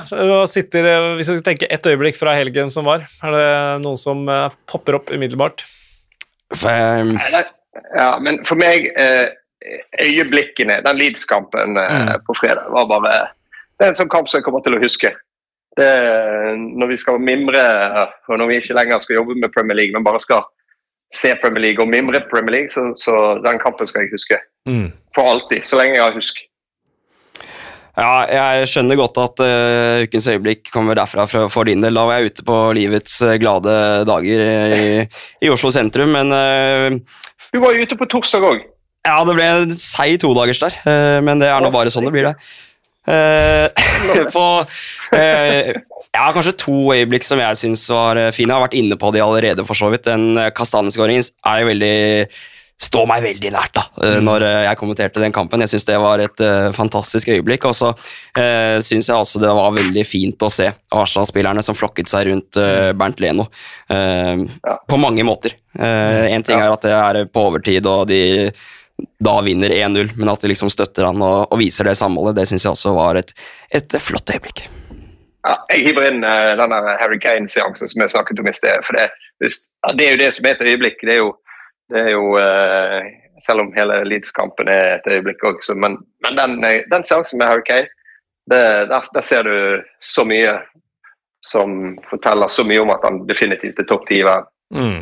sitter, 0.51 0.85
eh, 0.85 1.07
hvis 1.17 1.31
vi 1.31 1.39
skal 1.39 1.47
tenke 1.47 1.69
ett 1.73 1.87
øyeblikk 1.89 2.19
fra 2.19 2.35
helgen 2.37 2.69
som 2.73 2.85
var, 2.85 3.07
er 3.25 3.33
det 3.33 3.47
noen 3.81 3.97
som 3.97 4.21
popper 4.69 4.99
opp 4.99 5.09
umiddelbart? 5.15 5.65
For, 6.53 7.09
Nei, 7.09 7.43
Ja, 7.97 8.19
men 8.21 8.43
for 8.45 8.59
meg 8.59 8.85
eh, 8.99 9.31
Øyeblikkene, 10.01 10.79
den 10.85 10.97
Leeds-kampen 10.99 11.77
eh, 11.77 11.93
Mm. 11.93 12.21
på 12.27 12.35
fredag, 12.39 12.65
var 12.73 12.87
bare 12.89 13.13
Det 13.79 13.85
er 13.87 13.89
en 13.93 13.95
sånn 13.95 14.09
kamp 14.11 14.27
som 14.29 14.37
jeg 14.39 14.45
kommer 14.45 14.61
til 14.63 14.75
å 14.77 14.81
huske. 14.83 15.09
Det, 15.77 15.87
når 16.77 16.87
vi 16.91 16.97
skal 17.01 17.17
mimre, 17.19 17.63
og 18.29 18.37
når 18.37 18.47
vi 18.47 18.57
ikke 18.61 18.75
lenger 18.77 18.99
skal 19.01 19.15
jobbe 19.17 19.35
med 19.41 19.51
Premier 19.55 19.75
League, 19.75 19.93
men 19.95 20.03
bare 20.05 20.19
skal 20.21 20.43
se 21.13 21.33
Premier 21.41 21.61
League 21.65 21.81
og 21.81 21.89
mimre 21.89 22.21
Premier 22.29 22.51
League, 22.59 22.69
så, 22.69 22.91
så 22.95 23.39
den 23.43 23.57
kampen 23.59 23.87
skal 23.89 24.05
jeg 24.05 24.13
huske. 24.13 24.37
Mm. 24.69 24.91
For 25.15 25.25
alltid. 25.33 25.65
Så 25.65 25.79
lenge 25.79 25.97
jeg 25.97 26.03
har 26.05 26.13
husk. 26.13 26.37
Ja, 27.93 28.25
jeg 28.57 28.69
skjønner 28.71 28.97
godt 28.97 29.17
at 29.21 29.41
uh, 29.45 30.01
ukens 30.07 30.25
øyeblikk 30.31 30.71
kommer 30.73 30.97
derfra 30.97 31.27
for, 31.29 31.49
for 31.53 31.69
din 31.69 31.83
del. 31.83 31.93
Da 31.93 32.05
var 32.09 32.17
jeg 32.21 32.31
ute 32.33 32.45
på 32.47 32.55
livets 32.73 33.19
eh, 33.21 33.35
glade 33.41 33.75
dager 34.09 34.41
i, 34.47 34.87
i 35.45 35.51
Oslo 35.53 35.69
sentrum, 35.73 36.09
men 36.15 36.33
uh, 36.33 36.95
Du 37.53 37.59
var 37.61 37.75
jo 37.77 37.85
ute 37.85 37.97
på 37.99 38.07
torsdag 38.09 38.47
òg. 38.49 38.63
Ja, 39.07 39.17
det 39.27 39.35
ble 39.35 39.47
en 39.63 39.73
seig 39.77 40.19
todagers 40.23 40.61
der. 40.63 40.77
eh, 40.87 41.19
men 41.25 41.41
det 41.43 41.49
er 41.51 41.61
nå 41.63 41.71
bare 41.73 41.91
sånn 41.93 42.05
det 42.07 42.13
blir, 42.15 42.29
det. 42.31 42.35
Eh, 43.03 43.67
på, 44.35 44.45
eh, 45.17 45.73
har 46.15 46.33
kanskje 46.37 46.55
to 46.61 46.77
øyeblikk 46.95 47.25
som 47.27 47.41
jeg 47.41 47.59
syns 47.59 47.83
var 47.91 48.19
fine. 48.31 48.47
Jeg 48.53 48.55
har 48.55 48.63
vært 48.67 48.79
inne 48.79 48.95
på 48.99 49.11
de 49.11 49.19
allerede, 49.23 49.65
for 49.67 49.75
så 49.75 49.89
vidt. 49.91 50.05
Den 50.07 50.37
kastanjeskåringen 50.55 51.25
er 51.51 51.63
jo 51.63 51.71
veldig 51.73 51.95
Står 52.83 53.05
meg 53.07 53.21
veldig 53.23 53.51
nært 53.53 53.75
da, 53.77 53.83
eh, 54.03 54.17
når 54.25 54.43
jeg 54.65 54.77
kommenterte 54.79 55.21
den 55.21 55.31
kampen. 55.31 55.61
Jeg 55.61 55.69
syns 55.71 55.85
det 55.87 55.99
var 56.01 56.19
et 56.19 56.41
fantastisk 56.75 57.29
øyeblikk. 57.31 57.67
Og 57.69 57.75
så 57.77 57.91
uh, 57.93 58.79
syns 58.83 59.07
jeg 59.07 59.15
også 59.15 59.39
det 59.39 59.51
var 59.55 59.75
veldig 59.77 60.03
fint 60.03 60.43
å 60.43 60.49
se 60.51 60.65
Arsenal-spillerne 60.91 61.63
som 61.63 61.77
flokket 61.77 62.09
seg 62.11 62.27
rundt 62.31 62.57
eh, 62.59 62.89
Bernt 62.97 63.21
Leno. 63.23 63.45
Ja. 63.87 64.75
På 64.89 64.99
mange 64.99 65.23
måter. 65.23 65.53
Én 65.77 66.43
ting 66.43 66.57
Ja. 66.57 66.65
er 66.65 66.75
at 66.75 66.83
det 66.83 66.97
er 66.97 67.21
på 67.31 67.45
overtid, 67.51 67.87
og 67.87 68.07
de 68.09 68.51
da 69.23 69.41
vinner 69.41 69.69
1-0, 69.69 70.13
men 70.15 70.29
at 70.29 70.41
de 70.41 70.51
liksom 70.51 70.69
støtter 70.69 71.07
han 71.07 71.21
og, 71.23 71.47
og 71.51 71.59
viser 71.59 71.87
det 71.87 71.95
samholdet, 71.97 72.37
det 72.37 72.47
syns 72.49 72.65
jeg 72.67 72.75
også 72.75 72.93
var 72.97 73.19
et, 73.19 73.33
et 73.73 73.95
flott 74.01 74.33
øyeblikk. 74.33 74.65
Ja, 75.43 75.57
jeg 75.73 75.89
hiver 75.89 76.07
inn 76.07 76.23
uh, 76.23 76.53
denne 76.59 76.79
Harry 77.01 77.19
Kane-seansen 77.23 77.89
som 77.91 78.03
jeg 78.03 78.13
snakket 78.13 78.39
om 78.39 78.47
i 78.47 78.55
sted. 78.55 78.79
for 78.87 78.95
det, 78.95 79.09
hvis, 79.43 79.59
ja, 79.83 79.95
det 79.97 80.05
er 80.05 80.15
jo 80.15 80.21
det 80.21 80.29
som 80.35 80.47
er 80.47 80.55
et 80.55 80.69
øyeblikk. 80.69 81.01
Det 81.03 81.17
er 81.17 81.19
jo, 81.19 81.33
det 81.91 82.05
er 82.05 82.15
jo 82.15 82.29
uh, 82.37 83.11
Selv 83.43 83.59
om 83.59 83.73
hele 83.75 83.97
Leeds-kampen 84.07 84.69
er 84.71 85.01
et 85.01 85.07
øyeblikk 85.09 85.41
òg, 85.43 85.57
men, 85.75 85.97
men 86.23 86.37
den, 86.37 86.53
eh, 86.63 86.85
den 86.93 87.03
seansen 87.03 87.41
med 87.41 87.49
Harry 87.49 87.65
Kane, 87.67 87.89
det, 88.47 88.61
der, 88.87 89.09
der 89.13 89.25
ser 89.25 89.43
du 89.43 89.81
så 89.99 90.23
mye 90.23 90.53
som 91.43 91.97
forteller 92.07 92.47
så 92.47 92.63
mye 92.63 92.79
om 92.85 92.93
at 92.93 93.03
han 93.03 93.17
definitivt 93.27 93.81
er 93.81 93.89
topp 93.89 94.05
ti 94.07 94.21
i 94.21 94.23
verden. 94.23 94.47
Mm. 94.71 95.01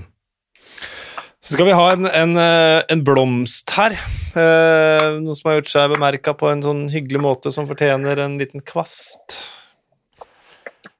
Så 1.42 1.56
skal 1.56 1.66
vi 1.66 1.74
ha 1.74 1.86
en, 1.96 2.06
en, 2.06 2.36
eh, 2.38 2.84
en 2.94 3.02
blomst 3.04 3.72
her. 3.74 3.96
Eh, 4.38 5.08
noe 5.24 5.34
som 5.38 5.50
har 5.50 5.58
gjort 5.58 5.72
seg 5.74 5.94
bemerka 5.96 6.36
på 6.38 6.52
en 6.52 6.62
sånn 6.62 6.84
hyggelig 6.94 7.22
måte 7.24 7.52
som 7.54 7.66
fortjener 7.70 8.22
en 8.22 8.36
liten 8.38 8.62
kvast. 8.62 9.39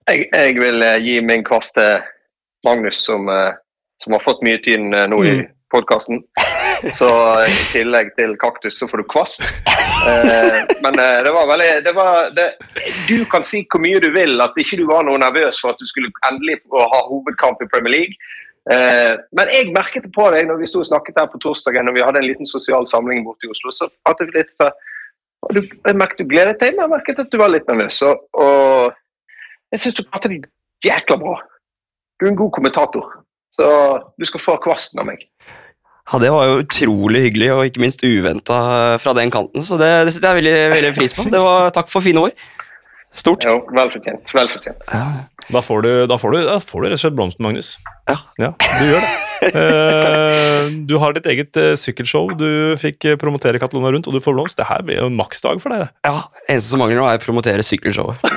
Jeg, 0.10 0.26
jeg 0.34 0.58
vil 0.58 0.82
eh, 0.82 0.98
gi 1.06 1.20
min 1.22 1.46
kvast 1.46 1.78
til 1.78 2.02
Magnus, 2.66 3.04
som, 3.06 3.30
eh, 3.30 3.54
som 4.02 4.18
har 4.18 4.26
fått 4.26 4.42
mye 4.46 4.58
tyn 4.66 4.90
nå 4.90 5.22
i 5.28 5.36
Mm. 5.44 5.48
podkasten. 5.72 6.24
Så 6.98 7.08
i 7.46 7.54
tillegg 7.72 8.10
til 8.18 8.34
kaktus, 8.42 8.80
så 8.82 8.88
får 8.90 9.04
du 9.04 9.06
kvast. 9.14 9.44
Eh, 10.10 10.58
men 10.82 10.98
det 10.98 11.30
var 11.32 11.46
veldig 11.52 11.68
det 11.86 11.94
var, 11.94 12.32
det, 12.34 12.48
Du 13.06 13.22
kan 13.30 13.46
si 13.46 13.62
hvor 13.70 13.80
mye 13.84 14.02
du 14.02 14.10
vil 14.16 14.42
at 14.42 14.58
ikke 14.58 14.80
du 14.82 14.88
var 14.90 15.06
noe 15.06 15.22
nervøs 15.22 15.62
for 15.62 15.76
at 15.76 15.80
du 15.80 15.86
skulle 15.86 16.10
endelig 16.32 16.58
ha 16.74 17.02
hovedkamp 17.12 17.62
i 17.62 17.70
Premier 17.70 17.94
League. 17.94 18.18
Eh, 18.70 19.14
men 19.34 19.50
jeg 19.50 19.72
merket 19.74 20.06
det 20.06 20.12
på 20.14 20.28
deg 20.34 20.46
når 20.46 20.60
vi 20.62 20.70
sto 20.70 20.84
og 20.84 20.86
snakket 20.86 21.18
her 21.18 21.30
på 21.32 21.40
torsdagen 21.42 21.90
og 21.90 21.96
vi 21.96 22.04
hadde 22.06 22.22
en 22.22 22.28
liten 22.28 22.46
sosial 22.46 22.86
samling 22.86 23.24
borte 23.26 23.48
i 23.48 23.54
Oslo. 23.54 23.74
så 23.74 23.88
pratet 24.06 24.30
vi 24.30 24.38
litt 24.38 24.52
så, 24.54 24.68
og 25.42 25.56
du, 25.58 25.64
Jeg 25.66 25.98
merket 25.98 26.22
du 26.22 26.30
gledet 26.30 26.60
deg, 26.62 26.76
men 26.76 26.86
jeg 26.86 26.94
merket 26.94 27.24
at 27.24 27.32
du 27.34 27.40
var 27.42 27.50
litt 27.50 27.66
nervøs. 27.72 27.98
Og, 28.06 28.22
og 28.38 29.74
jeg 29.74 29.82
syns 29.82 29.98
du 29.98 30.04
pratet 30.06 30.46
jækla 30.86 31.18
bra. 31.18 31.40
Du 32.22 32.28
er 32.28 32.34
en 32.36 32.38
god 32.38 32.54
kommentator. 32.54 33.08
Så 33.52 33.66
du 34.22 34.28
skal 34.30 34.44
få 34.44 34.56
kvasten 34.64 35.02
av 35.02 35.10
meg. 35.10 35.26
Ja, 36.12 36.20
Det 36.22 36.30
var 36.34 36.46
jo 36.46 36.62
utrolig 36.62 37.26
hyggelig, 37.26 37.50
og 37.56 37.66
ikke 37.68 37.82
minst 37.84 38.06
uventa 38.06 38.62
fra 39.02 39.14
den 39.18 39.32
kanten. 39.34 39.66
Så 39.66 39.80
det, 39.82 39.90
det 40.06 40.14
setter 40.14 40.36
jeg 40.36 40.44
veldig, 40.44 40.56
veldig 40.76 40.94
pris 40.98 41.18
på. 41.18 41.26
Det 41.32 41.42
var 41.42 41.74
Takk 41.76 41.90
for 41.92 42.06
fine 42.06 42.22
ord. 42.28 42.46
Stort. 43.12 43.44
Jo, 43.44 43.58
velfortjent. 43.76 44.30
Velfortjent. 44.32 44.86
Da 45.52 45.62
får 45.66 45.82
du, 45.84 45.92
da 46.08 46.18
får 46.22 46.32
du, 46.32 46.40
da 46.48 46.60
får 46.64 46.84
du 46.84 46.88
rett 46.88 47.00
og 47.00 47.04
slett 47.04 47.18
blomsten, 47.18 47.44
Magnus. 47.44 47.74
Ja. 48.42 48.54
du 48.60 48.88
gjør 48.88 49.04
det. 49.04 49.12
Eh, 49.42 50.68
du 50.86 50.94
har 51.02 51.16
ditt 51.16 51.26
eget 51.32 51.58
eh, 51.58 51.74
sykkelshow. 51.80 52.30
Du 52.38 52.78
fikk 52.82 53.08
eh, 53.10 53.18
promotere 53.20 53.60
Catalona 53.62 53.92
rundt, 53.96 54.08
og 54.10 54.16
du 54.16 54.22
får 54.24 54.36
blomst. 54.38 54.58
Det 54.60 54.68
her 54.70 54.84
blir 54.86 55.00
jo 55.02 55.10
en 55.10 55.18
maksdag 55.18 55.62
for 55.64 55.74
deg. 55.74 55.88
det. 55.88 55.90
Ja, 56.08 56.22
Eneste 56.46 56.76
som 56.76 56.84
mangler 56.84 57.02
nå, 57.02 57.08
er 57.10 57.22
å 57.22 57.24
promotere 57.24 57.66
sykkelshowet. 57.66 58.22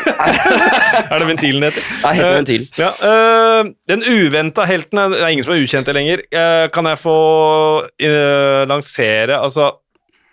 Er 1.05 1.20
det 1.20 1.27
ventilen 1.27 1.64
heter? 1.66 1.85
Det 2.01 2.12
heter 2.16 2.37
Ventil. 2.39 2.66
Uh. 2.70 2.81
Ja, 2.81 2.91
uh, 3.03 3.70
den 3.91 4.05
uventa 4.07 4.64
helten 4.68 5.01
Det 5.11 5.18
er 5.18 5.33
ingen 5.33 5.45
som 5.45 5.55
er 5.57 5.62
ukjente 5.64 5.95
lenger. 5.97 6.22
Uh, 6.31 6.66
kan 6.72 6.87
jeg 6.89 7.01
få 7.03 7.16
lansere 8.70 9.37
Altså, 9.41 9.72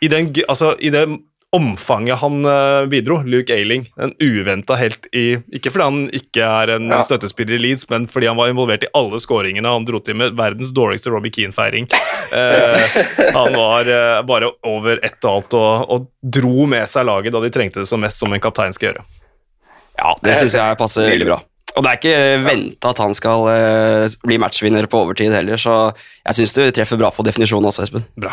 i, 0.02 0.10
den, 0.12 0.30
altså, 0.48 0.76
i 0.80 0.92
det 0.94 1.04
omfanget 1.52 2.16
han 2.22 2.45
eh, 2.47 2.86
bidro, 2.88 3.18
Luke 3.28 3.52
Ailing, 3.52 3.84
en 3.99 4.14
uventa 4.24 4.78
helt 4.80 5.08
i 5.12 5.36
Ikke 5.58 5.72
fordi 5.74 5.84
han 5.84 5.97
ikke 6.16 6.45
er 6.47 6.72
en 6.78 6.86
Ja. 6.93 7.02
støttespiller 7.04 7.58
i 7.58 7.60
Leeds, 7.60 7.89
men 7.91 8.06
fordi 8.08 8.28
han 8.32 8.38
var 8.39 8.47
involvert 8.54 8.86
i 8.88 8.91
alle 8.95 9.20
skåringene. 9.20 9.68
Han 9.68 9.84
dro 9.86 9.99
til 9.99 10.16
med 10.16 10.38
verdens 10.39 10.72
dårligste 10.72 11.12
Robbie 11.12 11.32
Keane-feiring. 11.36 11.89
Eh, 12.32 12.88
han 13.36 13.54
var 13.58 13.89
eh, 13.91 14.22
bare 14.24 14.47
over 14.64 14.99
ett 15.04 15.20
og 15.28 15.32
alt 15.34 15.54
og, 15.60 15.89
og 15.91 16.06
dro 16.24 16.68
med 16.72 16.88
seg 16.88 17.04
laget 17.10 17.34
da 17.36 17.41
de 17.43 17.49
trengte 17.52 17.84
det 17.84 17.89
som 17.91 17.99
mest, 17.99 18.22
som 18.24 18.32
en 18.32 18.39
kaptein 18.43 18.72
skal 18.74 18.93
gjøre. 18.93 19.04
Ja, 19.99 20.14
Det 20.24 20.38
syns 20.39 20.56
jeg 20.56 20.78
passer 20.80 21.10
veldig 21.12 21.28
bra. 21.28 21.41
Og 21.76 21.84
det 21.84 21.91
er 21.91 21.99
ikke 21.99 22.45
venta 22.47 22.89
at 22.91 22.99
han 23.04 23.14
skal 23.16 23.45
eh, 23.52 24.06
bli 24.28 24.39
matchvinner 24.41 24.88
på 24.91 25.04
overtid 25.06 25.32
heller, 25.36 25.60
så 25.60 25.76
jeg 26.26 26.39
syns 26.39 26.56
du 26.56 26.64
treffer 26.76 26.99
bra 26.99 27.12
på 27.16 27.24
definisjonen 27.28 27.68
også, 27.70 27.84
Espen. 27.86 28.04
Bra. 28.20 28.32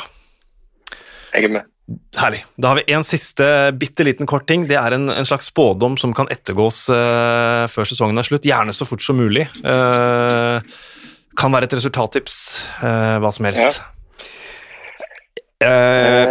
Jeg 1.34 1.44
er 1.50 1.52
med. 1.58 1.66
Herlig. 2.18 2.43
Da 2.61 2.68
har 2.68 2.76
vi 2.82 2.93
en 2.93 3.05
siste 3.07 3.47
bitte 3.80 4.05
liten 4.05 4.28
kort 4.28 4.45
ting. 4.49 4.66
Det 4.68 4.76
er 4.76 4.93
en, 4.99 5.09
en 5.09 5.28
slags 5.28 5.49
spådom 5.49 5.97
som 6.01 6.12
kan 6.16 6.28
ettergås 6.32 6.84
uh, 6.93 7.64
før 7.72 7.89
sesongen 7.89 8.20
er 8.20 8.28
slutt. 8.28 8.45
Gjerne 8.45 8.74
så 8.76 8.84
fort 8.89 9.05
som 9.05 9.16
mulig. 9.16 9.47
Uh, 9.64 10.61
kan 11.39 11.55
være 11.55 11.70
et 11.70 11.76
resultattips. 11.78 12.36
Uh, 12.82 13.16
hva 13.24 13.32
som 13.32 13.49
helst. 13.49 13.80
Ja. 13.80 13.95
Eh, 15.59 16.28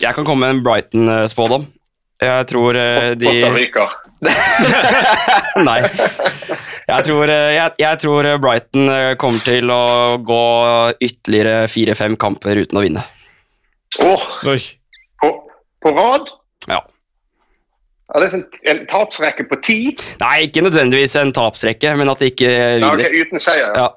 jeg 0.00 0.14
kan 0.16 0.24
komme 0.24 0.46
med 0.46 0.54
en 0.54 0.62
Brighton-spådom. 0.64 1.66
Jeg 2.22 2.46
tror 2.48 2.72
de 3.20 3.28
Nei. 5.68 5.80
Jeg 6.88 7.04
tror, 7.04 7.28
jeg, 7.28 7.74
jeg 7.78 7.98
tror 8.00 8.30
Brighton 8.40 8.88
kommer 9.20 9.44
til 9.44 9.70
å 9.70 10.16
gå 10.24 10.40
ytterligere 10.96 11.68
fire-fem 11.70 12.16
kamper 12.18 12.64
uten 12.64 12.80
å 12.80 12.82
vinne. 12.86 13.04
Oi. 14.48 14.58
på, 15.22 15.30
på 15.82 15.92
rad? 15.96 16.28
Ja. 16.68 16.80
Er 18.14 18.22
det 18.22 18.26
er 18.28 18.32
sånn, 18.32 18.44
en 18.72 18.82
tapsrekke 18.88 19.44
på 19.50 19.58
ti? 19.64 19.78
Nei, 20.22 20.34
ikke 20.46 20.62
nødvendigvis 20.64 21.16
en 21.20 21.32
tapsrekke, 21.36 21.90
men 21.98 22.08
at 22.08 22.22
de 22.22 22.30
ikke 22.32 22.48
Ja, 22.48 22.92
okay, 22.92 23.04
vinner. 23.04 23.16
uten 23.26 23.42
seier? 23.44 23.72
Ja. 23.76 23.88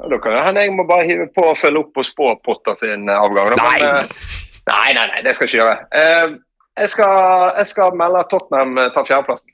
Ja, 0.00 0.08
Da 0.08 0.18
kan 0.18 0.32
det 0.36 0.44
hende 0.46 0.64
jeg 0.64 0.72
må 0.76 0.86
bare 0.88 1.04
hive 1.06 1.26
på 1.36 1.44
og 1.52 1.58
følge 1.60 1.82
opp 1.84 2.00
og 2.00 2.06
spå 2.08 2.30
Potter 2.44 2.74
sin 2.78 3.08
eh, 3.08 3.18
avgang. 3.20 3.52
Nei. 3.60 3.76
Men, 3.80 3.96
eh, 3.96 4.30
nei, 4.72 4.92
nei, 4.96 5.06
nei, 5.12 5.20
det 5.26 5.34
skal 5.36 5.46
jeg 5.46 5.52
ikke 5.52 5.60
gjøre. 5.60 5.76
Eh, 5.92 6.36
jeg, 6.82 6.88
skal, 6.94 7.52
jeg 7.58 7.66
skal 7.74 7.98
melde 8.00 8.22
at 8.24 8.30
Tottenham 8.32 8.80
tar 8.96 9.06
fjerdeplassen. 9.10 9.52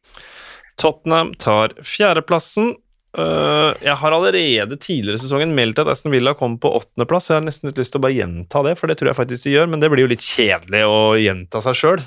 Tottenham 0.78 1.34
tar 1.42 1.74
fjerdeplassen. 1.82 2.76
Eh, 3.18 3.70
jeg 3.82 3.96
har 3.98 4.14
allerede 4.14 4.76
tidligere 4.78 5.18
i 5.18 5.22
sesongen 5.22 5.54
meldt 5.56 5.80
at 5.82 5.90
Aston 5.90 6.12
Villa 6.14 6.36
kom 6.38 6.54
på 6.62 6.70
åttendeplass. 6.78 7.30
Jeg 7.32 7.40
har 7.40 7.46
nesten 7.46 7.70
litt 7.70 7.80
lyst 7.80 7.94
til 7.94 8.02
å 8.02 8.04
bare 8.04 8.18
gjenta 8.18 8.62
det, 8.66 8.76
for 8.78 8.90
det 8.90 8.98
tror 9.00 9.10
jeg 9.10 9.18
faktisk 9.18 9.48
de 9.48 9.56
gjør, 9.56 9.72
men 9.72 9.82
det 9.82 9.90
blir 9.92 10.06
jo 10.06 10.12
litt 10.12 10.26
kjedelig 10.26 10.84
å 10.86 11.00
gjenta 11.18 11.62
seg 11.64 11.80
sjøl. 11.80 12.04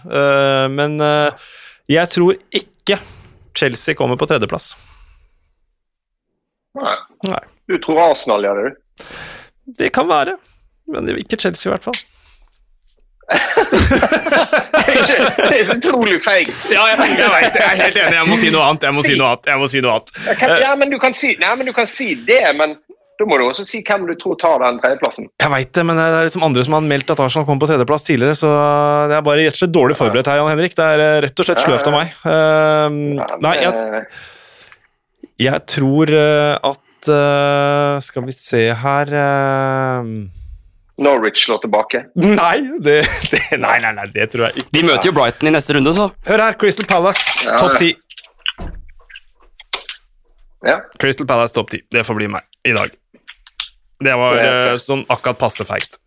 men 0.71 0.95
uh, 1.03 1.49
jeg 1.91 2.11
tror 2.13 2.37
ikke 2.55 2.99
Chelsea 3.57 3.97
kommer 3.99 4.19
på 4.19 4.29
tredjeplass. 4.31 4.71
Nei. 6.79 6.95
Nei. 7.27 7.41
Du 7.67 7.75
tror 7.83 7.99
Arsenal 8.05 8.47
gjør 8.47 8.61
det, 8.61 8.71
du? 8.71 9.11
Det 9.81 9.91
kan 9.95 10.07
være, 10.09 10.37
men 10.91 11.11
ikke 11.19 11.39
Chelsea 11.39 11.69
i 11.69 11.73
hvert 11.73 11.89
fall. 11.89 11.99
Det 13.31 15.59
er 15.59 15.65
så 15.67 15.75
utrolig 15.77 16.19
feigt. 16.23 16.53
Ja, 16.73 16.83
jeg, 16.91 16.97
jeg 17.17 17.31
vet. 17.35 17.59
Jeg 17.59 17.67
er 17.67 17.81
helt 17.85 17.99
enig. 18.03 18.15
Jeg 18.19 18.29
må 18.29 18.37
si 18.41 18.49
noe 18.53 18.63
annet. 18.69 18.83
Jeg 18.87 18.95
må 18.97 19.01
si 19.05 19.15
noe 19.19 19.29
annet. 19.33 19.45
Jeg 19.51 19.61
må 19.61 19.67
si 19.71 19.83
noe 19.83 19.93
annet. 19.97 20.09
Ja, 20.27 20.33
kan- 20.39 20.55
Ja, 20.61 20.71
men 20.79 20.87
du 20.93 20.97
kan 21.01 21.13
si, 21.17 21.29
nei, 21.41 21.51
men 21.59 21.65
du 21.69 21.73
kan 21.75 21.87
si 21.89 22.07
det, 22.27 22.41
men 22.57 22.69
da 23.21 23.27
må 23.29 23.37
du 23.37 23.43
også 23.45 23.65
si 23.69 23.83
hvem 23.85 24.07
du 24.09 24.15
tror 24.17 24.35
tar 24.41 24.57
den 24.63 24.79
tredjeplassen. 24.81 25.27
Jeg 25.41 25.51
veit 25.53 25.71
det, 25.77 25.83
men 25.85 25.99
det 25.99 26.05
er 26.09 26.25
liksom 26.25 26.45
andre 26.47 26.63
som 26.65 26.73
har 26.73 26.81
meldt 26.87 27.11
at 27.13 27.19
Arsenal 27.21 27.45
kommer 27.45 27.61
på 27.65 27.69
tredjeplass 27.69 28.07
tidligere, 28.07 28.37
så 28.39 28.49
det 29.11 29.15
er 29.19 29.25
bare 29.27 29.43
rett 29.45 29.53
og 29.53 29.59
slett 29.61 29.75
dårlig 29.77 29.97
forberedt 29.99 30.29
her, 30.31 30.39
Jan 30.41 30.49
Henrik. 30.55 30.73
Det 30.79 30.87
er 30.95 31.03
eh, 31.05 31.17
rett 31.27 31.37
og 31.43 31.47
slett 31.49 31.61
sløvt 31.61 31.89
av 31.91 31.97
meg. 31.99 32.07
Uh, 32.25 32.87
nei, 33.45 33.55
jeg, 33.61 33.73
eh, 34.01 34.07
jeg 35.45 35.59
tror 35.69 36.05
eh, 36.17 36.55
at 36.71 37.09
uh, 37.09 37.93
Skal 38.05 38.25
vi 38.27 38.33
se 38.35 38.63
her 38.77 39.13
eh, 39.21 40.09
Norwich 41.01 41.43
slår 41.45 41.61
tilbake. 41.63 42.03
Nei, 42.21 42.57
det, 42.85 42.99
det, 43.31 43.41
nei, 43.61 43.77
nei, 43.83 43.91
nei, 43.97 44.05
det 44.13 44.27
tror 44.33 44.47
jeg 44.49 44.61
ikke. 44.61 44.73
De 44.77 44.83
møter 44.87 45.09
jo 45.09 45.13
Brighton 45.17 45.49
i 45.49 45.53
neste 45.55 45.75
runde, 45.77 45.93
så. 45.97 46.09
Hør 46.29 46.43
her, 46.45 46.57
Crystal 46.61 46.85
Palace, 46.89 47.23
Ja. 47.47 47.57
topp 47.61 47.77
ti. 47.81 47.91
Ja. 50.67 50.77
Crystal 51.01 51.27
Palace 51.29 51.55
topp 51.57 51.71
ti. 51.73 51.81
Det 51.91 52.03
får 52.05 52.19
bli 52.19 52.27
meg 52.35 52.45
i 52.69 52.75
dag. 52.77 52.93
Det 54.01 54.13
var 54.17 54.37
eh, 54.41 54.75
sånn 54.81 55.03
akkurat 55.13 55.37
passe 55.41 55.65
feigt. 55.65 55.97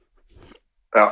Ja. 0.95 1.07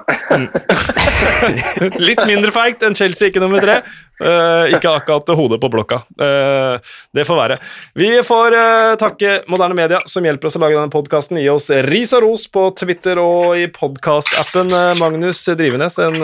Litt 2.08 2.22
mindre 2.28 2.52
feigt 2.54 2.84
enn 2.86 2.96
Chelsea, 2.96 3.30
ikke 3.30 3.42
nummer 3.42 3.62
tre. 3.62 3.80
Uh, 4.22 4.70
ikke 4.70 4.92
akkurat 4.92 5.32
hodet 5.34 5.58
på 5.62 5.70
blokka. 5.72 6.02
Uh, 6.14 6.78
det 7.16 7.24
får 7.26 7.40
være. 7.40 7.58
Vi 7.98 8.10
får 8.26 8.54
uh, 8.54 8.94
takke 9.00 9.40
moderne 9.50 9.76
media 9.78 10.02
som 10.06 10.22
hjelper 10.26 10.50
oss 10.50 10.58
å 10.58 10.62
lage 10.62 10.78
denne 10.78 10.94
podkasten. 10.94 11.40
Gi 11.42 11.50
oss 11.50 11.70
ris 11.88 12.14
og 12.14 12.22
ros 12.26 12.46
på 12.52 12.68
Twitter 12.78 13.18
og 13.22 13.58
i 13.58 13.66
podkastappen. 13.74 14.70
Uh, 14.70 14.92
Magnus 15.00 15.42
Drivenes, 15.58 15.98
en 16.02 16.18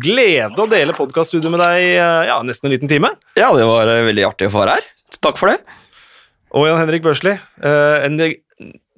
glede 0.00 0.56
å 0.56 0.68
dele 0.70 0.96
podkaststudio 0.96 1.52
med 1.52 1.60
deg 1.62 1.98
ja, 2.28 2.38
nesten 2.46 2.70
en 2.70 2.76
liten 2.78 2.90
time. 2.90 3.12
Ja, 3.38 3.52
det 3.56 3.68
var 3.68 3.90
veldig 4.08 4.24
artig 4.30 4.48
å 4.48 4.54
få 4.54 4.64
være 4.64 4.78
her. 4.78 4.88
Takk 5.20 5.40
for 5.40 5.52
det. 5.52 5.60
Og 6.56 6.64
Jan 6.68 6.80
Henrik 6.80 7.04
Børsli, 7.04 7.34
eh, 7.36 8.04
en 8.06 8.16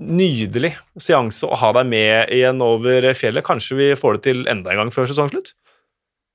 nydelig 0.00 0.74
seanse 0.98 1.46
å 1.46 1.58
ha 1.60 1.72
deg 1.76 1.88
med 1.90 2.32
igjen 2.32 2.62
over 2.64 3.10
fjellet. 3.16 3.44
Kanskje 3.46 3.78
vi 3.78 3.90
får 3.98 4.18
det 4.18 4.22
til 4.28 4.46
enda 4.50 4.72
en 4.72 4.84
gang 4.84 4.94
før 4.94 5.10
sesongslutt? 5.10 5.52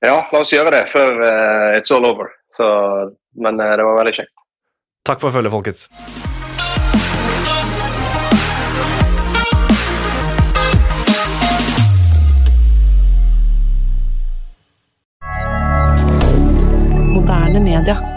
Ja, 0.04 0.20
la 0.32 0.42
oss 0.42 0.52
gjøre 0.52 0.70
det 0.74 0.86
før 0.92 1.18
uh, 1.18 1.76
it's 1.76 1.92
all 1.94 2.06
over. 2.06 2.30
Så, 2.54 2.66
men 3.34 3.60
uh, 3.60 3.74
det 3.76 3.86
var 3.86 4.00
veldig 4.02 4.16
kjekt. 4.20 4.32
Takk 5.06 5.22
for 5.22 5.34
følget, 5.34 5.52
folkens. 5.52 5.86
Moderne 17.14 17.64
media. 17.64 18.15